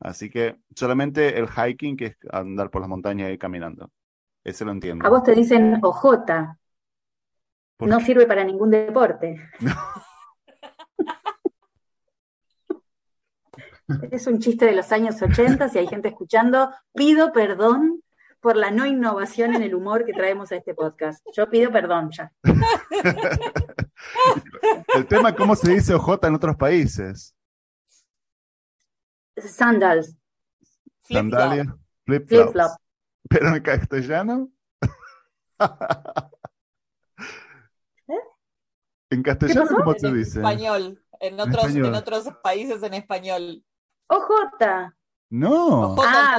Así 0.00 0.28
que 0.30 0.56
solamente 0.74 1.38
el 1.38 1.46
hiking, 1.48 1.96
que 1.96 2.06
es 2.06 2.16
andar 2.32 2.70
por 2.70 2.80
las 2.80 2.88
montañas 2.88 3.28
y 3.28 3.34
ir 3.34 3.38
caminando. 3.38 3.90
Ese 4.42 4.64
lo 4.64 4.72
entiendo. 4.72 5.06
A 5.06 5.10
vos 5.10 5.22
te 5.22 5.34
dicen 5.34 5.78
ojota, 5.82 6.58
¿Por 7.76 7.88
no 7.88 7.98
qué? 7.98 8.04
sirve 8.06 8.26
para 8.26 8.42
ningún 8.42 8.70
deporte. 8.70 9.40
Es 14.10 14.26
un 14.26 14.38
chiste 14.38 14.66
de 14.66 14.72
los 14.72 14.90
años 14.92 15.20
80, 15.20 15.68
si 15.68 15.78
hay 15.78 15.86
gente 15.86 16.08
escuchando, 16.08 16.70
pido 16.94 17.32
perdón 17.32 18.02
por 18.40 18.56
la 18.56 18.70
no 18.70 18.86
innovación 18.86 19.54
en 19.54 19.62
el 19.62 19.74
humor 19.74 20.04
que 20.04 20.12
traemos 20.12 20.50
a 20.52 20.56
este 20.56 20.74
podcast. 20.74 21.24
Yo 21.34 21.48
pido 21.50 21.70
perdón 21.70 22.10
ya. 22.10 22.32
El 24.94 25.06
tema 25.06 25.30
es 25.30 25.36
cómo 25.36 25.54
se 25.54 25.72
dice 25.72 25.94
OJ 25.94 26.18
en 26.24 26.34
otros 26.34 26.56
países. 26.56 27.34
Sandals. 29.36 30.16
Sandalia, 31.02 31.64
flip-flops. 32.04 32.26
flip-flop. 32.28 32.70
Pero 33.28 33.54
en 33.56 33.62
castellano. 33.62 34.50
En 39.10 39.22
castellano? 39.22 39.68
¿cómo 39.76 39.92
se 39.92 40.06
En 40.08 40.14
dice? 40.16 40.38
español, 40.38 41.04
en 41.20 41.38
otros, 41.38 41.66
español. 41.66 41.86
en 41.86 41.94
otros 41.94 42.28
países 42.42 42.82
en 42.82 42.94
español. 42.94 43.62
Ojota, 44.08 44.94
No. 45.30 45.92
Ojo, 45.92 46.02
Ah. 46.06 46.38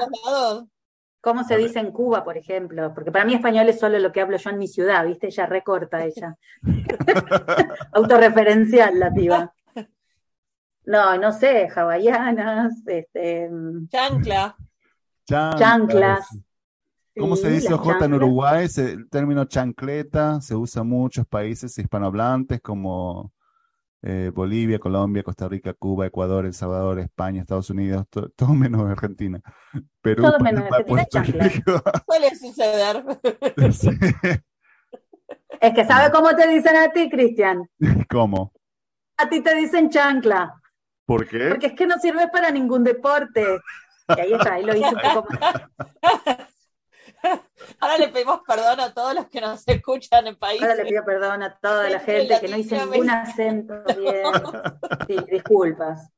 ¿cómo 1.22 1.44
se 1.44 1.54
A 1.56 1.58
ver. 1.58 1.66
dice 1.68 1.80
en 1.80 1.92
Cuba, 1.92 2.24
por 2.24 2.38
ejemplo? 2.38 2.94
Porque 2.94 3.12
para 3.12 3.26
mí 3.26 3.34
español 3.34 3.68
es 3.70 3.80
solo 3.80 3.98
lo 4.00 4.12
que 4.12 4.22
hablo 4.22 4.38
yo 4.38 4.50
en 4.52 4.60
mi 4.60 4.68
ciudad, 4.68 5.06
¿viste? 5.06 5.28
Ella 5.28 5.46
recorta 5.48 6.04
ella. 6.06 6.36
Autorreferencial 7.94 9.00
la 9.00 9.12
piba. 9.12 9.54
No, 10.86 11.18
no 11.18 11.32
sé, 11.32 11.70
hawaianas, 11.74 12.74
este, 12.86 13.50
Chancla. 13.90 14.56
Chanclas. 15.26 15.60
chanclas. 15.60 16.40
¿Cómo 17.18 17.36
se 17.38 17.50
dice 17.52 17.74
OJ 17.74 18.04
en. 18.04 18.14
Uruguay? 18.16 18.68
Se- 18.68 18.92
el 18.92 19.10
término 19.10 19.46
chancleta 19.46 20.42
se 20.42 20.56
usa 20.56 20.82
en 20.82 20.90
muchos 20.90 21.26
países 21.26 21.78
hispanohablantes 21.78 22.60
como 22.62 23.32
eh, 24.04 24.32
Bolivia, 24.34 24.80
Colombia, 24.80 25.24
Costa 25.24 25.48
Rica, 25.48 25.74
Cuba, 25.74 26.06
Ecuador, 26.06 26.46
El 26.46 26.54
Salvador, 26.54 27.00
España, 27.00 27.42
Estados 27.42 27.70
Unidos, 27.70 28.06
to- 28.10 28.30
todo 28.36 28.54
menos 28.54 28.90
Argentina. 28.90 29.40
Perú, 30.02 30.24
Todo 30.24 30.40
menos 30.40 30.66
Argentina. 30.72 31.50
Suele 32.06 32.36
suceder. 32.36 33.04
Sí. 33.72 33.90
Es 35.62 35.74
que 35.74 35.86
¿sabe 35.86 36.12
cómo 36.12 36.36
te 36.36 36.48
dicen 36.50 36.76
a 36.76 36.92
ti, 36.92 37.10
Cristian? 37.10 37.70
¿Cómo? 38.10 38.52
A 39.18 39.30
ti 39.30 39.42
te 39.42 39.56
dicen 39.56 39.90
chancla, 39.90 40.54
¿Por 41.06 41.28
qué? 41.28 41.50
porque 41.50 41.68
es 41.68 41.74
que 41.74 41.88
no 41.88 41.98
sirve 42.00 42.28
para 42.28 42.52
ningún 42.52 42.84
deporte. 42.84 43.60
Y 44.18 44.20
ahí 44.20 44.34
está, 44.34 44.56
ahí 44.56 44.64
lo 44.66 44.76
hice 44.76 44.90
un 44.90 45.14
poco 45.14 45.34
más. 45.40 45.54
Ahora 47.80 47.98
le 47.98 48.10
pedimos 48.10 48.42
perdón 48.48 48.80
a 48.80 48.94
todos 48.94 49.16
los 49.16 49.26
que 49.28 49.42
nos 49.42 49.68
escuchan 49.68 50.28
en 50.28 50.36
países. 50.36 50.70
Ahora 50.70 50.84
le 50.84 50.90
pido 50.90 51.04
perdón 51.06 51.42
a 51.44 51.58
toda 51.58 51.90
la 51.90 52.00
Gente 52.00 52.40
que 52.40 52.48
no 52.48 52.58
hice 52.58 52.80
ningún 52.80 53.10
acento 53.10 53.74
bien. 53.98 54.24
Sí, 55.08 55.18
disculpas. 55.32 56.10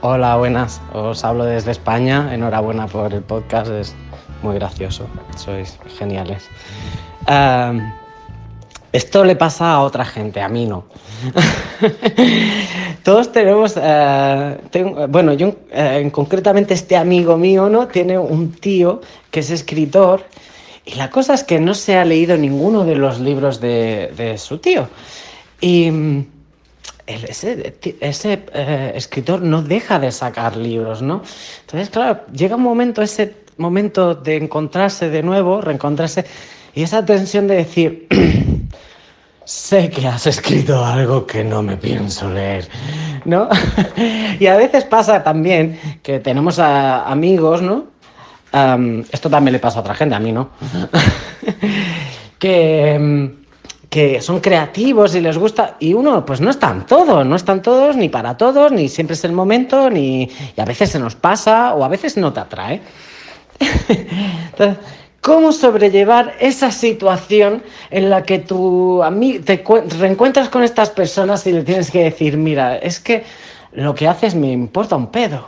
Hola, 0.00 0.36
buenas. 0.36 0.80
Os 0.92 1.24
hablo 1.24 1.44
desde 1.44 1.70
España. 1.70 2.34
Enhorabuena 2.34 2.86
por 2.86 3.12
el 3.14 3.22
podcast. 3.22 3.70
Es 3.70 3.94
muy 4.42 4.56
gracioso. 4.56 5.06
Sois 5.36 5.78
geniales. 5.98 6.44
Esto 8.92 9.24
le 9.24 9.34
pasa 9.34 9.72
a 9.72 9.80
otra 9.80 10.04
gente, 10.04 10.40
a 10.42 10.48
mí 10.48 10.66
no. 10.66 10.84
Todos 13.02 13.32
tenemos, 13.32 13.74
eh, 13.80 14.58
tengo- 14.70 15.08
bueno, 15.08 15.32
yo 15.32 15.54
eh, 15.72 16.08
concretamente 16.12 16.74
este 16.74 16.96
amigo 16.96 17.36
mío, 17.36 17.68
¿no? 17.68 17.88
Tiene 17.88 18.18
un 18.18 18.52
tío 18.52 19.00
que 19.30 19.40
es 19.40 19.50
escritor 19.50 20.24
y 20.84 20.94
la 20.94 21.10
cosa 21.10 21.34
es 21.34 21.42
que 21.44 21.58
no 21.58 21.74
se 21.74 21.96
ha 21.96 22.04
leído 22.04 22.36
ninguno 22.36 22.84
de 22.84 22.94
los 22.94 23.18
libros 23.20 23.60
de 23.60 24.34
su 24.38 24.58
tío. 24.58 24.88
Y 25.60 25.90
ese, 27.06 27.76
ese, 28.00 28.44
eh, 28.52 28.92
escritor 28.94 29.42
no 29.42 29.62
deja 29.62 29.98
de 29.98 30.10
sacar 30.10 30.56
libros, 30.56 31.02
¿no? 31.02 31.22
Entonces, 31.60 31.90
claro, 31.90 32.20
llega 32.32 32.56
un 32.56 32.62
momento, 32.62 33.02
ese 33.02 33.34
momento 33.56 34.14
de 34.14 34.36
encontrarse 34.36 35.10
de 35.10 35.22
nuevo, 35.22 35.60
reencontrarse, 35.60 36.24
y 36.74 36.82
esa 36.82 37.04
tensión 37.04 37.46
de 37.46 37.56
decir, 37.56 38.08
sé 39.44 39.90
que 39.90 40.06
has 40.06 40.26
escrito 40.26 40.84
algo 40.84 41.26
que 41.26 41.44
no 41.44 41.62
me 41.62 41.76
pienso 41.76 42.30
leer, 42.30 42.68
¿no? 43.24 43.48
y 44.40 44.46
a 44.46 44.56
veces 44.56 44.84
pasa 44.84 45.22
también 45.22 45.78
que 46.02 46.20
tenemos 46.20 46.58
amigos, 46.58 47.62
¿no? 47.62 47.94
Esto 49.10 49.28
también 49.28 49.52
le 49.52 49.58
pasa 49.58 49.78
a 49.78 49.80
otra 49.82 49.94
gente, 49.94 50.14
a 50.14 50.20
mí 50.20 50.30
no. 50.30 50.50
que, 52.38 52.98
mm, 52.98 53.43
que 53.94 54.20
son 54.20 54.40
creativos 54.40 55.14
y 55.14 55.20
les 55.20 55.38
gusta, 55.38 55.76
y 55.78 55.94
uno 55.94 56.26
pues 56.26 56.40
no 56.40 56.50
están 56.50 56.84
todos, 56.84 57.24
no 57.24 57.36
están 57.36 57.62
todos 57.62 57.94
ni 57.94 58.08
para 58.08 58.36
todos, 58.36 58.72
ni 58.72 58.88
siempre 58.88 59.14
es 59.14 59.22
el 59.22 59.30
momento, 59.30 59.88
ni 59.88 60.28
y 60.56 60.60
a 60.60 60.64
veces 60.64 60.90
se 60.90 60.98
nos 60.98 61.14
pasa 61.14 61.74
o 61.74 61.84
a 61.84 61.88
veces 61.88 62.16
no 62.16 62.32
te 62.32 62.40
atrae. 62.40 62.80
Entonces, 63.88 64.78
¿cómo 65.20 65.52
sobrellevar 65.52 66.34
esa 66.40 66.72
situación 66.72 67.62
en 67.90 68.10
la 68.10 68.24
que 68.24 68.40
tú 68.40 69.00
ami- 69.04 69.44
te 69.44 69.62
cue- 69.62 69.88
reencuentras 69.88 70.48
con 70.48 70.64
estas 70.64 70.90
personas 70.90 71.46
y 71.46 71.52
le 71.52 71.62
tienes 71.62 71.92
que 71.92 72.02
decir, 72.02 72.36
mira, 72.36 72.76
es 72.78 72.98
que 72.98 73.22
lo 73.74 73.94
que 73.94 74.08
haces 74.08 74.34
me 74.34 74.50
importa 74.50 74.96
un 74.96 75.06
pedo? 75.12 75.46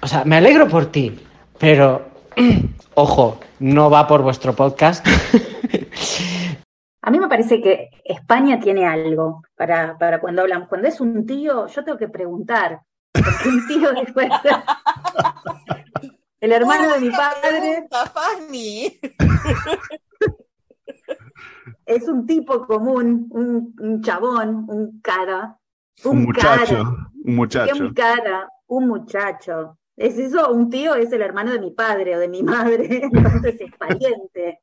O 0.00 0.08
sea, 0.08 0.24
me 0.24 0.36
alegro 0.36 0.66
por 0.66 0.86
ti, 0.86 1.14
pero 1.58 2.08
ojo, 2.94 3.38
no 3.60 3.90
va 3.90 4.06
por 4.06 4.22
vuestro 4.22 4.54
podcast. 4.56 5.06
A 7.06 7.10
mí 7.12 7.20
me 7.20 7.28
parece 7.28 7.62
que 7.62 7.90
España 8.04 8.58
tiene 8.58 8.84
algo 8.84 9.42
para, 9.54 9.96
para 9.96 10.20
cuando 10.20 10.42
hablamos. 10.42 10.68
Cuando 10.68 10.88
es 10.88 11.00
un 11.00 11.24
tío, 11.24 11.68
yo 11.68 11.84
tengo 11.84 11.96
que 11.96 12.08
preguntar. 12.08 12.80
Porque 13.12 13.48
un 13.48 13.64
tío 13.68 13.92
después. 13.92 14.28
el 16.40 16.50
hermano 16.50 16.94
de 16.94 17.00
mi 17.00 17.10
padre. 17.10 17.86
Fanny. 18.12 18.98
es 21.86 22.08
un 22.08 22.26
tipo 22.26 22.66
común, 22.66 23.28
un, 23.30 23.76
un 23.78 24.02
chabón, 24.02 24.66
un 24.68 25.00
cara. 25.00 25.56
Un, 26.02 26.24
muchacho. 26.24 26.82
Un 27.22 27.36
muchacho. 27.36 27.84
Un 27.84 27.94
cara, 27.94 28.48
un 28.66 28.88
muchacho. 28.88 29.78
¿Es 29.96 30.18
eso? 30.18 30.50
Un 30.50 30.70
tío 30.70 30.96
es 30.96 31.12
el 31.12 31.22
hermano 31.22 31.52
de 31.52 31.60
mi 31.60 31.70
padre 31.70 32.16
o 32.16 32.18
de 32.18 32.26
mi 32.26 32.42
madre, 32.42 33.08
entonces 33.12 33.60
es 33.60 33.72
pariente. 33.76 34.60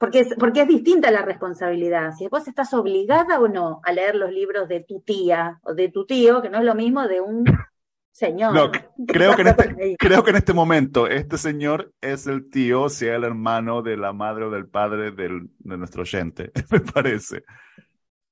Porque, 0.00 0.20
es, 0.20 0.34
porque 0.38 0.62
es 0.62 0.68
distinta 0.68 1.10
la 1.10 1.20
responsabilidad. 1.20 2.14
Si 2.16 2.26
vos 2.26 2.48
estás 2.48 2.72
obligada 2.72 3.38
o 3.38 3.48
no 3.48 3.82
a 3.84 3.92
leer 3.92 4.14
los 4.14 4.32
libros 4.32 4.66
de 4.66 4.80
tu 4.80 5.02
tía 5.02 5.60
o 5.62 5.74
de 5.74 5.90
tu 5.90 6.06
tío, 6.06 6.40
que 6.40 6.48
no 6.48 6.56
es 6.56 6.64
lo 6.64 6.74
mismo 6.74 7.06
de 7.06 7.20
un 7.20 7.44
señor. 8.10 8.54
No, 8.54 8.70
creo 9.06 9.36
que, 9.36 9.42
en 9.42 9.48
este, 9.48 9.96
creo 9.98 10.24
que 10.24 10.30
en 10.30 10.36
este 10.36 10.54
momento 10.54 11.06
este 11.06 11.36
señor 11.36 11.92
es 12.00 12.26
el 12.26 12.48
tío, 12.48 12.88
sea 12.88 13.16
el 13.16 13.24
hermano 13.24 13.82
de 13.82 13.98
la 13.98 14.14
madre 14.14 14.46
o 14.46 14.50
del 14.50 14.68
padre 14.68 15.10
del, 15.10 15.50
de 15.58 15.76
nuestro 15.76 16.00
oyente, 16.00 16.50
me 16.70 16.80
parece. 16.80 17.44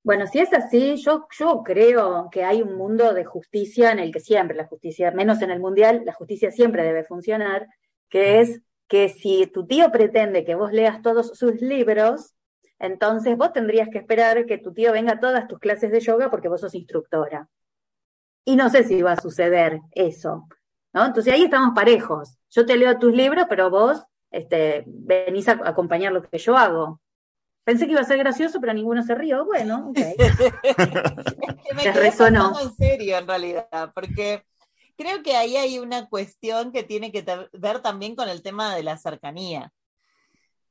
Bueno, 0.02 0.26
si 0.26 0.38
es 0.38 0.50
así, 0.54 0.96
yo, 0.96 1.28
yo 1.38 1.62
creo 1.62 2.30
que 2.32 2.44
hay 2.44 2.62
un 2.62 2.78
mundo 2.78 3.12
de 3.12 3.26
justicia 3.26 3.92
en 3.92 3.98
el 3.98 4.10
que 4.10 4.20
siempre 4.20 4.56
la 4.56 4.66
justicia, 4.66 5.10
menos 5.10 5.42
en 5.42 5.50
el 5.50 5.60
mundial, 5.60 6.00
la 6.06 6.14
justicia 6.14 6.50
siempre 6.50 6.82
debe 6.82 7.04
funcionar, 7.04 7.66
que 8.08 8.40
es 8.40 8.62
que 8.88 9.08
si 9.08 9.46
tu 9.46 9.66
tío 9.66 9.92
pretende 9.92 10.44
que 10.44 10.54
vos 10.54 10.72
leas 10.72 11.02
todos 11.02 11.38
sus 11.38 11.60
libros, 11.60 12.34
entonces 12.78 13.36
vos 13.36 13.52
tendrías 13.52 13.88
que 13.90 13.98
esperar 13.98 14.46
que 14.46 14.58
tu 14.58 14.72
tío 14.72 14.92
venga 14.92 15.14
a 15.14 15.20
todas 15.20 15.46
tus 15.46 15.58
clases 15.58 15.90
de 15.90 16.00
yoga 16.00 16.30
porque 16.30 16.48
vos 16.48 16.60
sos 16.60 16.74
instructora. 16.74 17.48
Y 18.44 18.56
no 18.56 18.70
sé 18.70 18.84
si 18.84 19.02
va 19.02 19.12
a 19.12 19.20
suceder 19.20 19.80
eso, 19.92 20.48
¿no? 20.94 21.04
Entonces 21.04 21.32
ahí 21.32 21.44
estamos 21.44 21.74
parejos. 21.74 22.38
Yo 22.50 22.64
te 22.64 22.76
leo 22.76 22.98
tus 22.98 23.12
libros, 23.12 23.44
pero 23.48 23.68
vos 23.68 24.02
este, 24.30 24.84
venís 24.86 25.48
a 25.48 25.60
acompañar 25.64 26.12
lo 26.12 26.22
que 26.22 26.38
yo 26.38 26.56
hago. 26.56 27.00
Pensé 27.64 27.84
que 27.84 27.92
iba 27.92 28.00
a 28.00 28.04
ser 28.04 28.16
gracioso, 28.16 28.60
pero 28.60 28.72
ninguno 28.72 29.02
se 29.02 29.14
rió. 29.14 29.44
Bueno, 29.44 29.90
ok. 29.90 29.98
me 31.76 31.92
resonó. 31.92 32.58
en 32.58 32.74
serio, 32.74 33.18
en 33.18 33.26
realidad, 33.26 33.92
porque 33.94 34.42
creo 34.98 35.22
que 35.22 35.36
ahí 35.36 35.56
hay 35.56 35.78
una 35.78 36.08
cuestión 36.08 36.72
que 36.72 36.82
tiene 36.82 37.12
que 37.12 37.24
ver 37.52 37.80
también 37.80 38.16
con 38.16 38.28
el 38.28 38.42
tema 38.42 38.74
de 38.74 38.82
la 38.82 38.98
cercanía. 38.98 39.72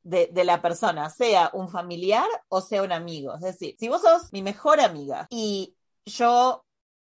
De, 0.03 0.29
la 0.45 0.61
persona, 0.61 1.09
sea 1.09 1.49
un 1.53 1.67
familiar 1.67 2.29
o 2.47 2.61
sea 2.61 2.81
un 2.81 2.93
amigo. 2.93 3.35
Es 3.35 3.41
decir, 3.41 3.75
si 3.77 3.89
vos 3.89 4.01
sos 4.01 4.31
mi 4.31 4.41
mejor 4.41 4.79
amiga 4.79 5.27
y 5.29 5.75
yo 6.05 6.63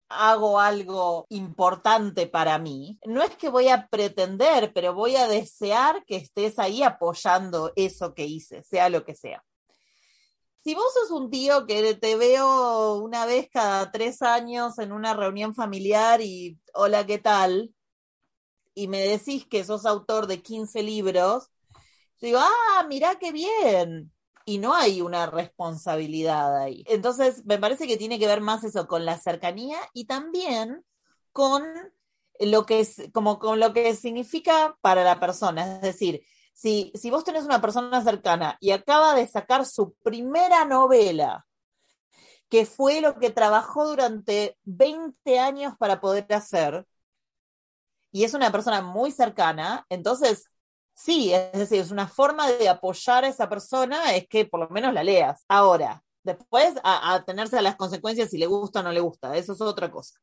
hago 0.10 0.60
algo 0.60 1.26
importante 1.30 2.28
para 2.28 2.58
mí, 2.60 3.00
no 3.06 3.24
es 3.24 3.38
que 3.38 3.48
voy 3.48 3.70
a 3.70 3.88
pretender, 3.88 4.74
pero 4.74 4.94
voy 4.94 5.16
a 5.16 5.30
desear 5.30 6.04
que 6.06 6.18
estés 6.18 6.60
ahí 6.60 6.84
apoyando 6.84 7.72
eso 7.78 8.14
que 8.14 8.26
hice, 8.26 8.64
sea 8.64 8.90
lo 8.90 9.06
que 9.06 9.16
sea 9.16 9.46
si 10.64 10.76
vos 10.76 10.94
sos 10.94 11.12
un 11.12 11.30
tío 11.30 11.66
que 11.66 11.96
te 11.96 12.16
veo 12.16 12.96
una 12.96 13.26
vez 13.26 13.50
cada 13.52 13.92
tres 13.92 14.22
años 14.22 14.78
en 14.80 14.92
una 14.92 15.14
reunión 15.14 15.56
familiar 15.56 16.22
y 16.22 16.60
hola, 16.74 17.06
¿qué 17.06 17.18
tal? 17.18 17.74
Y 18.74 18.88
me 18.88 19.00
decís 19.00 19.46
que 19.46 19.64
sos 19.64 19.86
autor 19.86 20.28
de 20.28 20.42
15 20.42 20.84
libros, 20.84 21.50
yo 22.22 22.28
digo, 22.28 22.40
ah, 22.40 22.86
mirá 22.88 23.16
qué 23.16 23.32
bien. 23.32 24.12
Y 24.46 24.58
no 24.58 24.74
hay 24.74 25.02
una 25.02 25.28
responsabilidad 25.28 26.58
ahí. 26.58 26.84
Entonces, 26.88 27.46
me 27.46 27.60
parece 27.60 27.88
que 27.88 27.98
tiene 27.98 28.20
que 28.20 28.28
ver 28.28 28.42
más 28.42 28.64
eso 28.64 28.88
con 28.88 29.06
la 29.06 29.18
cercanía 29.18 29.78
y 29.94 30.06
también 30.06 30.84
con 31.32 31.64
lo 32.40 32.66
que 32.66 32.82
es, 32.82 33.04
como 33.14 33.40
con 33.40 33.60
lo 33.60 33.74
que 33.74 33.96
significa 33.96 34.78
para 34.82 35.04
la 35.04 35.20
persona. 35.20 35.76
Es 35.76 35.82
decir, 35.82 36.22
si, 36.60 36.92
si 36.94 37.10
vos 37.10 37.24
tenés 37.24 37.46
una 37.46 37.62
persona 37.62 38.04
cercana 38.04 38.58
y 38.60 38.72
acaba 38.72 39.16
de 39.16 39.26
sacar 39.28 39.66
su 39.66 39.94
primera 40.04 40.66
novela, 40.66 41.48
que 42.50 42.66
fue 42.66 43.00
lo 43.00 43.18
que 43.18 43.30
trabajó 43.30 43.88
durante 43.88 44.58
20 44.66 45.40
años 45.40 45.76
para 45.80 46.02
poder 46.02 46.26
hacer, 46.34 46.86
y 48.12 48.26
es 48.26 48.34
una 48.34 48.52
persona 48.52 48.82
muy 48.82 49.12
cercana, 49.12 49.86
entonces 49.88 50.48
sí, 50.94 51.32
es 51.32 51.54
decir, 51.54 51.80
es 51.80 51.92
una 51.92 52.10
forma 52.10 52.52
de 52.52 52.68
apoyar 52.68 53.24
a 53.24 53.30
esa 53.30 53.48
persona, 53.48 54.14
es 54.16 54.28
que 54.28 54.44
por 54.44 54.60
lo 54.60 54.68
menos 54.70 54.94
la 54.94 55.04
leas. 55.04 55.46
Ahora, 55.48 56.04
después 56.24 56.74
a, 56.84 57.14
a 57.14 57.24
tenerse 57.24 57.58
a 57.58 57.62
las 57.62 57.78
consecuencias 57.78 58.32
si 58.32 58.38
le 58.38 58.48
gusta 58.48 58.82
o 58.82 58.84
no 58.84 58.92
le 58.92 59.00
gusta, 59.00 59.38
eso 59.38 59.54
es 59.54 59.62
otra 59.62 59.90
cosa. 59.90 60.20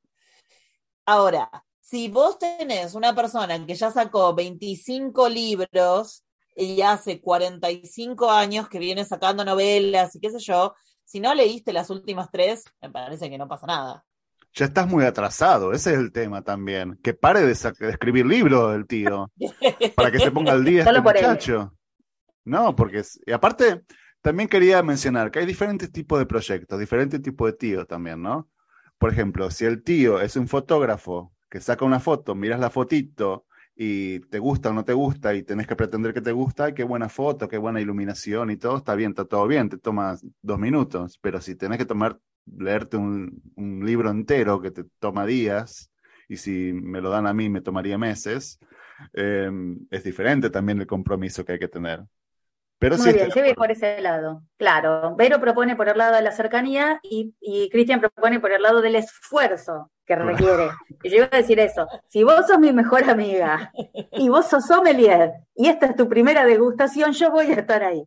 Ahora, 1.07 1.51
si 1.81 2.09
vos 2.09 2.39
tenés 2.39 2.95
una 2.95 3.15
persona 3.15 3.65
que 3.65 3.75
ya 3.75 3.91
sacó 3.91 4.35
25 4.35 5.31
libros 5.31 6.26
y 6.57 6.81
hace 6.81 7.21
45 7.21 8.31
años 8.31 8.69
que 8.69 8.79
viene 8.79 9.05
sacando 9.05 9.45
novelas 9.45 10.17
y 10.17 10.21
qué 10.21 10.31
sé 10.31 10.39
yo, 10.39 10.75
si 11.05 11.21
no 11.21 11.35
leíste 11.35 11.73
las 11.73 11.91
últimas 11.91 12.31
tres, 12.33 12.65
me 12.81 12.91
parece 12.91 13.29
que 13.31 13.39
no 13.39 13.47
pasa 13.47 13.67
nada. 13.67 14.05
Ya 14.55 14.65
estás 14.65 14.89
muy 14.89 15.05
atrasado, 15.05 15.73
ese 15.73 15.93
es 15.93 15.99
el 15.99 16.13
tema 16.13 16.43
también. 16.43 16.99
Que 17.03 17.13
pare 17.13 17.43
de, 17.43 17.53
escribir 17.53 18.25
libros 18.25 18.75
el 18.75 18.87
tío, 18.87 19.31
para 19.95 20.11
que 20.11 20.19
se 20.19 20.31
ponga 20.31 20.53
al 20.53 20.65
día 20.65 20.83
este 20.87 21.01
muchacho. 21.01 21.75
No, 22.45 22.75
porque, 22.75 23.03
y 23.27 23.33
aparte, 23.33 23.83
también 24.23 24.49
quería 24.49 24.83
mencionar 24.83 25.31
que 25.31 25.41
hay 25.41 25.47
diferentes 25.47 25.93
tipos 25.93 26.19
de 26.19 26.27
proyectos, 26.27 26.81
diferentes 26.81 27.21
tipos 27.21 27.51
de 27.51 27.57
tíos 27.59 27.87
también, 27.87 28.23
¿no? 28.23 28.49
Por 28.99 29.13
ejemplo, 29.13 29.51
si 29.51 29.67
el 29.67 29.85
tío 29.85 30.21
es 30.21 30.37
un 30.37 30.49
fotógrafo 30.49 31.35
que 31.51 31.61
saca 31.61 31.85
una 31.85 32.01
foto, 32.01 32.35
miras 32.35 32.59
la 32.59 32.71
fotito 32.71 33.46
y 33.79 34.21
te 34.21 34.39
gusta 34.39 34.71
o 34.71 34.73
no 34.73 34.85
te 34.85 34.95
gusta 34.95 35.35
y 35.35 35.43
tenés 35.43 35.67
que 35.67 35.77
pretender 35.77 36.15
que 36.15 36.23
te 36.23 36.33
gusta, 36.33 36.73
qué 36.73 36.83
buena 36.83 37.11
foto, 37.11 37.47
qué 37.47 37.59
buena 37.59 37.81
iluminación 37.81 38.51
y 38.51 38.57
todo, 38.57 38.79
está 38.79 38.95
bien, 38.95 39.11
está 39.11 39.27
todo 39.27 39.47
bien, 39.47 39.69
te 39.69 39.77
toma 39.77 40.17
dos 40.41 40.59
minutos, 40.59 41.19
pero 41.21 41.43
si 41.43 41.55
tenés 41.57 41.77
que 41.77 41.85
tomar, 41.85 42.19
leerte 42.47 42.97
un, 42.97 43.43
libro 43.85 44.11
entero 44.11 44.63
que 44.63 44.71
te 44.71 44.85
toma 44.99 45.27
días, 45.27 45.93
y 46.27 46.39
si 46.39 46.73
me 46.73 47.03
lo 47.03 47.11
dan 47.11 47.27
a 47.27 47.35
mí 47.35 47.51
me 47.51 47.61
tomaría 47.61 47.99
meses, 47.99 48.59
em, 49.13 49.79
es 49.91 50.03
diferente 50.03 50.49
también 50.49 50.81
el 50.81 50.87
compromiso 50.87 51.45
que 51.45 51.53
hay 51.53 51.59
que 51.59 51.69
tener. 51.69 52.03
Pero 52.79 52.97
Muy 52.99 53.13
bien, 53.13 53.31
yo 53.35 53.55
por 53.55 53.71
ese 53.71 54.01
lado. 54.01 54.43
Claro, 54.59 55.15
Vero 55.17 55.41
propone 55.41 55.77
por 55.77 55.89
el 55.89 55.97
lado 55.97 56.17
de 56.17 56.23
la 56.23 56.33
cercanía 56.33 56.99
y, 57.03 57.35
y 57.41 57.71
Cristian 57.71 58.01
propone 58.01 58.39
por 58.41 58.53
el 58.53 58.63
lado 58.63 58.83
del 58.83 58.97
esfuerzo 58.97 59.91
que 60.07 60.17
requiere. 60.17 60.71
Y 61.03 61.11
yo 61.11 61.17
iba 61.17 61.29
a 61.31 61.37
decir 61.37 61.59
eso, 61.59 61.87
si 62.09 62.23
vos 62.23 62.47
sos 62.47 62.59
mi 62.59 62.73
mejor 62.73 63.09
amiga 63.11 63.73
y 64.13 64.29
vos 64.29 64.47
sos 64.47 64.67
sommelier 64.67 65.33
y 65.55 65.69
esta 65.69 65.87
es 65.87 65.97
tu 65.97 66.09
primera 66.09 66.45
degustación, 66.45 67.13
yo 67.13 67.31
voy 67.31 67.51
a 67.51 67.55
estar 67.55 67.83
ahí. 67.83 68.05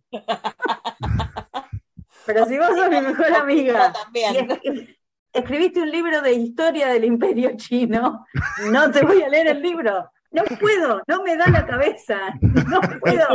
Pero 2.25 2.45
si 2.45 2.57
vos 2.57 2.69
sos 2.69 2.89
mi 2.89 3.01
mejor 3.01 3.33
amiga 3.33 3.93
y 4.13 4.97
escribiste 5.33 5.81
un 5.81 5.91
libro 5.91 6.21
de 6.21 6.33
historia 6.33 6.87
del 6.87 7.05
imperio 7.05 7.51
chino, 7.55 8.25
no 8.71 8.91
te 8.91 9.03
voy 9.03 9.21
a 9.21 9.29
leer 9.29 9.47
el 9.47 9.61
libro. 9.61 10.11
No 10.31 10.43
puedo, 10.59 11.01
no 11.07 11.23
me 11.23 11.35
da 11.35 11.47
la 11.47 11.65
cabeza, 11.65 12.17
no 12.41 12.81
puedo. 12.99 13.27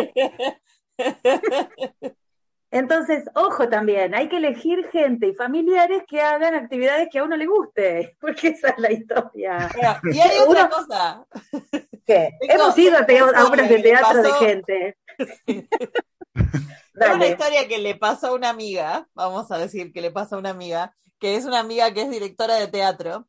Entonces, 2.75 3.23
ojo 3.37 3.69
también, 3.69 4.17
hay 4.17 4.29
que 4.29 4.39
elegir 4.39 4.91
gente 4.91 5.29
y 5.29 5.33
familiares 5.33 6.03
que 6.09 6.21
hagan 6.21 6.57
actividades 6.57 7.09
que 7.09 7.21
a 7.21 7.23
uno 7.23 7.37
le 7.37 7.47
guste, 7.47 8.17
porque 8.21 8.49
esa 8.49 8.71
es 8.71 8.79
la 8.79 8.91
historia. 8.91 9.71
y 10.03 10.19
hay 10.19 10.39
otra 10.41 10.69
cosa. 10.69 11.25
¿Qué? 12.05 12.31
Hemos 12.41 12.77
ido 12.77 12.99
a, 12.99 13.45
obras 13.47 13.69
de 13.69 13.79
teatro 13.79 14.23
de 14.23 14.33
gente. 14.33 14.97
una 17.15 17.27
historia 17.29 17.69
que 17.69 17.79
le 17.79 17.95
pasó 17.95 18.27
a 18.27 18.35
una 18.35 18.49
amiga, 18.49 19.07
vamos 19.15 19.53
a 19.53 19.59
decir 19.59 19.93
que 19.93 20.01
le 20.01 20.11
pasó 20.11 20.35
a 20.35 20.41
una 20.41 20.51
amiga, 20.51 20.97
que 21.21 21.37
es 21.37 21.45
una 21.45 21.61
amiga 21.61 21.95
que 21.95 22.03
es 22.03 22.11
directora 22.11 22.57
de 22.57 22.67
teatro 22.67 23.29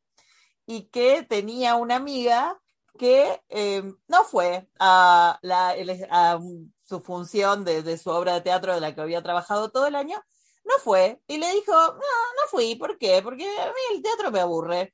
y 0.65 0.89
que 0.89 1.21
tenía 1.21 1.75
una 1.75 1.97
amiga 1.97 2.59
que 2.97 3.41
eh, 3.49 3.83
no 4.07 4.23
fue 4.23 4.67
a, 4.79 5.39
la, 5.41 5.75
a 6.09 6.39
su 6.83 7.01
función 7.01 7.63
de, 7.65 7.97
su 7.97 8.09
obra 8.09 8.35
de 8.35 8.41
teatro 8.41 8.73
de 8.73 8.81
la 8.81 8.93
que 8.93 9.01
había 9.01 9.23
trabajado 9.23 9.71
todo 9.71 9.87
el 9.87 9.95
año, 9.95 10.21
no 10.63 10.73
fue. 10.79 11.21
Y 11.27 11.37
le 11.37 11.51
dijo, 11.53 11.71
no, 11.73 11.95
no 11.97 12.47
fui, 12.49 12.75
¿por 12.75 12.97
qué? 12.97 13.21
Porque 13.23 13.45
a 13.45 13.67
mí 13.67 13.95
el 13.95 14.01
teatro 14.01 14.31
me 14.31 14.39
aburre. 14.39 14.93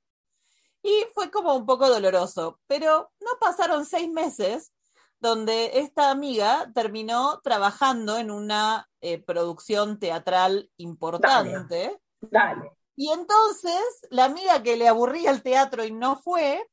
Y 0.83 1.05
fue 1.13 1.29
como 1.29 1.55
un 1.55 1.65
poco 1.65 1.87
doloroso, 1.87 2.59
pero 2.67 3.11
no 3.19 3.31
pasaron 3.39 3.85
seis 3.85 4.09
meses 4.09 4.73
donde 5.19 5.79
esta 5.79 6.09
amiga 6.09 6.71
terminó 6.73 7.39
trabajando 7.43 8.17
en 8.17 8.31
una 8.31 8.89
eh, 9.01 9.19
producción 9.19 9.99
teatral 9.99 10.71
importante. 10.77 11.99
Dale. 12.19 12.71
Y 12.95 13.11
entonces 13.11 13.81
la 14.09 14.25
amiga 14.25 14.61
que 14.63 14.75
le 14.75 14.87
aburría 14.87 15.31
el 15.31 15.43
teatro 15.43 15.83
y 15.83 15.91
no 15.91 16.17
fue, 16.17 16.67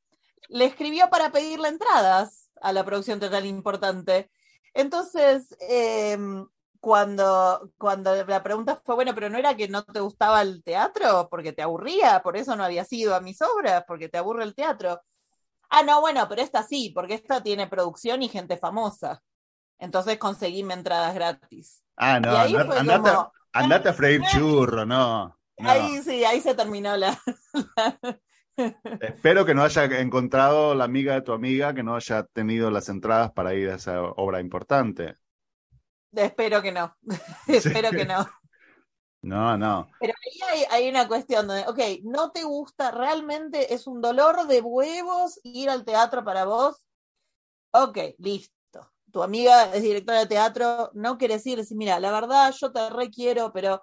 le 0.47 0.65
escribió 0.65 1.09
para 1.09 1.31
pedirle 1.31 1.67
entradas 1.69 2.49
a 2.61 2.73
la 2.73 2.83
producción 2.83 3.19
teatral 3.19 3.45
importante. 3.45 4.31
Entonces, 4.73 5.55
em, 5.59 6.45
cuando, 6.79 7.71
cuando 7.77 8.15
la 8.25 8.41
pregunta 8.43 8.81
fue, 8.85 8.95
bueno, 8.95 9.13
pero 9.13 9.29
no 9.29 9.37
era 9.37 9.55
que 9.55 9.67
no 9.67 9.83
te 9.83 9.99
gustaba 9.99 10.41
el 10.41 10.63
teatro 10.63 11.27
porque 11.29 11.51
te 11.51 11.61
aburría, 11.61 12.21
por 12.23 12.37
eso 12.37 12.55
no 12.55 12.63
habías 12.63 12.91
ido 12.93 13.13
a 13.15 13.19
mis 13.21 13.41
obras, 13.41 13.83
porque 13.87 14.07
te 14.09 14.17
aburre 14.17 14.43
el 14.43 14.55
teatro. 14.55 15.01
Ah, 15.69 15.83
no, 15.83 16.01
bueno, 16.01 16.27
pero 16.29 16.41
esta 16.41 16.63
sí, 16.63 16.91
porque 16.95 17.13
esta 17.15 17.43
tiene 17.43 17.67
producción 17.67 18.23
y 18.23 18.29
gente 18.29 18.57
famosa. 18.57 19.21
Entonces 19.77 20.17
conseguíme 20.17 20.73
entradas 20.73 21.13
gratis. 21.13 21.83
Ah, 21.95 22.19
no, 22.19 22.35
andate, 22.35 22.65
fue 22.65 22.77
andate- 22.79 23.13
como- 23.13 23.33
andate 23.53 23.89
a 23.89 23.93
freír 23.93 24.21
churro, 24.31 24.85
no. 24.85 25.37
no. 25.57 25.69
Ahí 25.69 26.01
sí, 26.01 26.23
ahí 26.23 26.41
se 26.41 26.55
terminó 26.55 26.95
la. 26.97 27.19
Espero 29.01 29.45
que 29.45 29.53
no 29.53 29.63
haya 29.63 29.85
encontrado 29.99 30.75
la 30.75 30.85
amiga 30.85 31.13
de 31.13 31.21
tu 31.21 31.33
amiga, 31.33 31.73
que 31.73 31.83
no 31.83 31.95
haya 31.95 32.23
tenido 32.23 32.71
las 32.71 32.89
entradas 32.89 33.31
para 33.31 33.53
ir 33.53 33.69
a 33.69 33.75
esa 33.75 34.01
obra 34.01 34.39
importante. 34.39 35.15
Espero 36.11 36.61
que 36.61 36.71
no. 36.71 36.95
Espero 37.47 37.91
que 37.91 38.05
no. 38.05 38.27
No, 39.21 39.57
no. 39.57 39.87
Pero 39.99 40.13
ahí 40.25 40.49
hay, 40.49 40.65
hay 40.71 40.89
una 40.89 41.07
cuestión 41.07 41.47
donde, 41.47 41.67
ok, 41.67 42.03
no 42.03 42.31
te 42.31 42.43
gusta, 42.43 42.91
realmente 42.91 43.73
es 43.73 43.85
un 43.85 44.01
dolor 44.01 44.47
de 44.47 44.61
huevos 44.61 45.39
ir 45.43 45.69
al 45.69 45.83
teatro 45.83 46.23
para 46.23 46.45
vos. 46.45 46.85
Ok, 47.71 47.97
listo. 48.17 48.53
Tu 49.11 49.21
amiga 49.21 49.73
es 49.73 49.81
directora 49.81 50.19
de 50.19 50.27
teatro, 50.27 50.91
no 50.93 51.17
quieres 51.17 51.45
ir, 51.45 51.57
decir, 51.57 51.75
mira, 51.75 51.99
la 51.99 52.11
verdad 52.11 52.53
yo 52.57 52.71
te 52.71 52.89
requiero, 52.89 53.51
pero 53.51 53.81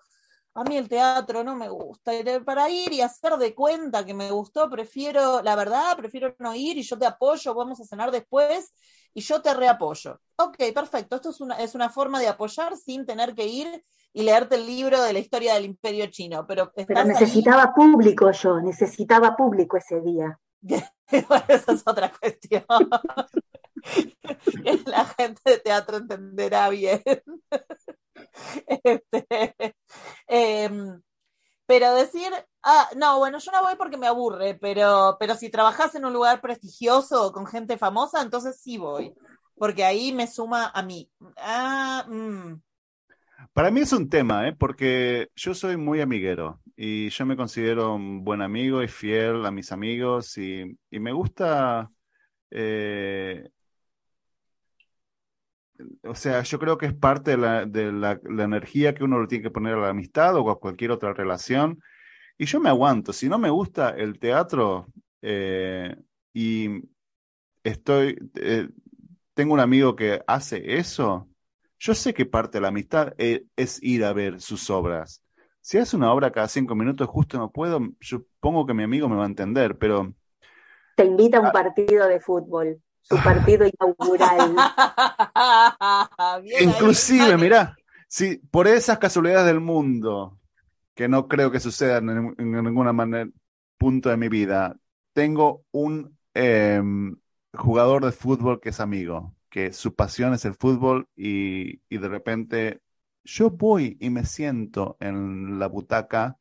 a 0.56 0.64
mí 0.64 0.76
el 0.76 0.88
teatro 0.88 1.44
no 1.44 1.54
me 1.54 1.68
gusta. 1.68 2.12
Para 2.44 2.68
ir 2.70 2.92
y 2.92 3.00
hacer 3.02 3.36
de 3.36 3.54
cuenta 3.54 4.04
que 4.04 4.14
me 4.14 4.30
gustó, 4.30 4.68
prefiero, 4.70 5.42
la 5.42 5.54
verdad, 5.54 5.96
prefiero 5.96 6.34
no 6.38 6.54
ir 6.54 6.78
y 6.78 6.82
yo 6.82 6.98
te 6.98 7.06
apoyo, 7.06 7.54
vamos 7.54 7.80
a 7.80 7.84
cenar 7.84 8.10
después 8.10 8.72
y 9.14 9.20
yo 9.20 9.40
te 9.40 9.52
reapoyo. 9.54 10.20
Ok, 10.36 10.56
perfecto. 10.74 11.16
Esto 11.16 11.30
es 11.30 11.40
una, 11.40 11.56
es 11.56 11.74
una 11.74 11.90
forma 11.90 12.20
de 12.20 12.28
apoyar 12.28 12.76
sin 12.76 13.06
tener 13.06 13.34
que 13.34 13.46
ir 13.46 13.84
y 14.12 14.22
leerte 14.22 14.56
el 14.56 14.66
libro 14.66 15.00
de 15.02 15.12
la 15.12 15.18
historia 15.18 15.54
del 15.54 15.66
imperio 15.66 16.06
chino. 16.06 16.46
Pero, 16.46 16.72
Pero 16.74 16.82
estás 16.88 16.98
ahí- 16.98 17.06
necesitaba 17.12 17.74
público 17.74 18.30
yo, 18.32 18.60
necesitaba 18.60 19.36
público 19.36 19.76
ese 19.76 20.00
día. 20.00 20.38
Bueno, 21.28 21.44
esa 21.48 21.72
es 21.72 21.82
otra 21.86 22.10
cuestión. 22.10 22.64
La 24.86 25.04
gente 25.04 25.40
de 25.44 25.58
teatro 25.58 25.98
entenderá 25.98 26.68
bien. 26.68 27.02
Este, 28.84 29.76
em, 30.26 31.00
pero 31.66 31.94
decir, 31.94 32.30
ah, 32.62 32.88
no, 32.96 33.18
bueno, 33.18 33.38
yo 33.38 33.50
no 33.52 33.62
voy 33.62 33.74
porque 33.76 33.96
me 33.96 34.06
aburre, 34.06 34.54
pero, 34.54 35.16
pero 35.18 35.34
si 35.34 35.50
trabajas 35.50 35.94
en 35.94 36.04
un 36.04 36.12
lugar 36.12 36.40
prestigioso 36.40 37.32
con 37.32 37.46
gente 37.46 37.76
famosa, 37.76 38.22
entonces 38.22 38.60
sí 38.60 38.78
voy, 38.78 39.14
porque 39.56 39.84
ahí 39.84 40.12
me 40.12 40.26
suma 40.26 40.70
a 40.74 40.82
mí. 40.82 41.10
Ah, 41.36 42.04
mm. 42.08 42.60
Para 43.52 43.70
mí 43.70 43.80
es 43.80 43.92
un 43.92 44.08
tema, 44.08 44.48
¿eh? 44.48 44.54
Porque 44.56 45.30
yo 45.34 45.54
soy 45.54 45.76
muy 45.76 46.00
amiguero 46.00 46.60
y 46.76 47.08
yo 47.08 47.26
me 47.26 47.36
considero 47.36 47.94
un 47.94 48.22
buen 48.22 48.42
amigo 48.42 48.82
y 48.82 48.88
fiel 48.88 49.44
a 49.46 49.50
mis 49.50 49.72
amigos 49.72 50.36
y, 50.38 50.76
me 50.90 51.12
gusta, 51.12 51.90
eh, 52.50 53.50
o 56.04 56.14
sea, 56.14 56.42
yo 56.42 56.58
creo 56.58 56.78
que 56.78 56.86
es 56.86 56.94
parte 56.94 57.32
de 57.32 57.36
la, 57.36 57.66
de 57.66 57.92
la, 57.92 58.20
la 58.24 58.44
energía 58.44 58.94
que 58.94 59.04
uno 59.04 59.20
le 59.20 59.26
tiene 59.26 59.44
que 59.44 59.50
poner 59.50 59.74
a 59.74 59.80
la 59.80 59.88
amistad 59.90 60.36
o 60.36 60.50
a 60.50 60.58
cualquier 60.60 60.90
otra 60.90 61.12
relación. 61.12 61.80
Y 62.38 62.46
yo 62.46 62.60
me 62.60 62.68
aguanto. 62.68 63.12
Si 63.12 63.28
no 63.28 63.38
me 63.38 63.50
gusta 63.50 63.90
el 63.90 64.18
teatro 64.18 64.86
eh, 65.22 65.96
y 66.32 66.82
estoy, 67.64 68.18
eh, 68.34 68.68
tengo 69.34 69.54
un 69.54 69.60
amigo 69.60 69.96
que 69.96 70.22
hace 70.26 70.76
eso, 70.78 71.28
yo 71.78 71.94
sé 71.94 72.14
que 72.14 72.26
parte 72.26 72.58
de 72.58 72.62
la 72.62 72.68
amistad 72.68 73.14
eh, 73.18 73.44
es 73.56 73.82
ir 73.82 74.04
a 74.04 74.12
ver 74.12 74.40
sus 74.40 74.70
obras. 74.70 75.22
Si 75.60 75.78
hace 75.78 75.96
una 75.96 76.12
obra 76.12 76.30
cada 76.30 76.48
cinco 76.48 76.74
minutos, 76.74 77.08
justo 77.08 77.38
no 77.38 77.50
puedo, 77.50 77.80
yo 78.00 78.22
pongo 78.40 78.66
que 78.66 78.74
mi 78.74 78.84
amigo 78.84 79.08
me 79.08 79.16
va 79.16 79.24
a 79.24 79.26
entender, 79.26 79.76
pero 79.76 80.14
Te 80.94 81.04
invita 81.04 81.38
a 81.38 81.40
un 81.40 81.50
partido 81.50 82.06
de 82.06 82.20
fútbol, 82.20 82.80
su 83.08 83.16
partido 83.16 83.66
inaugural. 83.66 84.56
Bien 86.42 86.56
ahí. 86.56 86.64
inclusive, 86.64 87.36
mirá, 87.36 87.76
si 88.08 88.38
por 88.38 88.66
esas 88.66 88.98
casualidades 88.98 89.46
del 89.46 89.60
mundo, 89.60 90.40
que 90.94 91.08
no 91.08 91.28
creo 91.28 91.50
que 91.50 91.60
sucedan 91.60 92.10
en, 92.10 92.34
en 92.38 92.64
ninguna 92.64 92.92
manera, 92.92 93.30
punto 93.78 94.08
de 94.08 94.16
mi 94.16 94.28
vida, 94.28 94.76
tengo 95.12 95.64
un 95.70 96.18
em, 96.34 97.16
jugador 97.52 98.04
de 98.04 98.12
fútbol 98.12 98.60
que 98.60 98.70
es 98.70 98.80
amigo, 98.80 99.34
que 99.50 99.72
su 99.72 99.94
pasión 99.94 100.34
es 100.34 100.44
el 100.44 100.54
fútbol 100.54 101.08
y, 101.14 101.80
y 101.88 101.98
de 101.98 102.08
repente 102.08 102.80
yo 103.24 103.50
voy 103.50 103.96
y 104.00 104.10
me 104.10 104.24
siento 104.24 104.96
en 105.00 105.58
la 105.58 105.68
butaca 105.68 106.38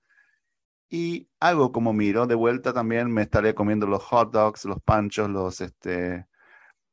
y 0.89 1.27
hago 1.39 1.71
como 1.71 1.93
miro, 1.93 2.25
de 2.27 2.35
vuelta 2.35 2.73
también 2.73 3.11
me 3.11 3.23
estaré 3.23 3.53
comiendo 3.53 3.87
los 3.87 4.03
hot 4.03 4.31
dogs, 4.31 4.65
los 4.65 4.81
panchos, 4.81 5.29
los 5.29 5.61
este 5.61 6.25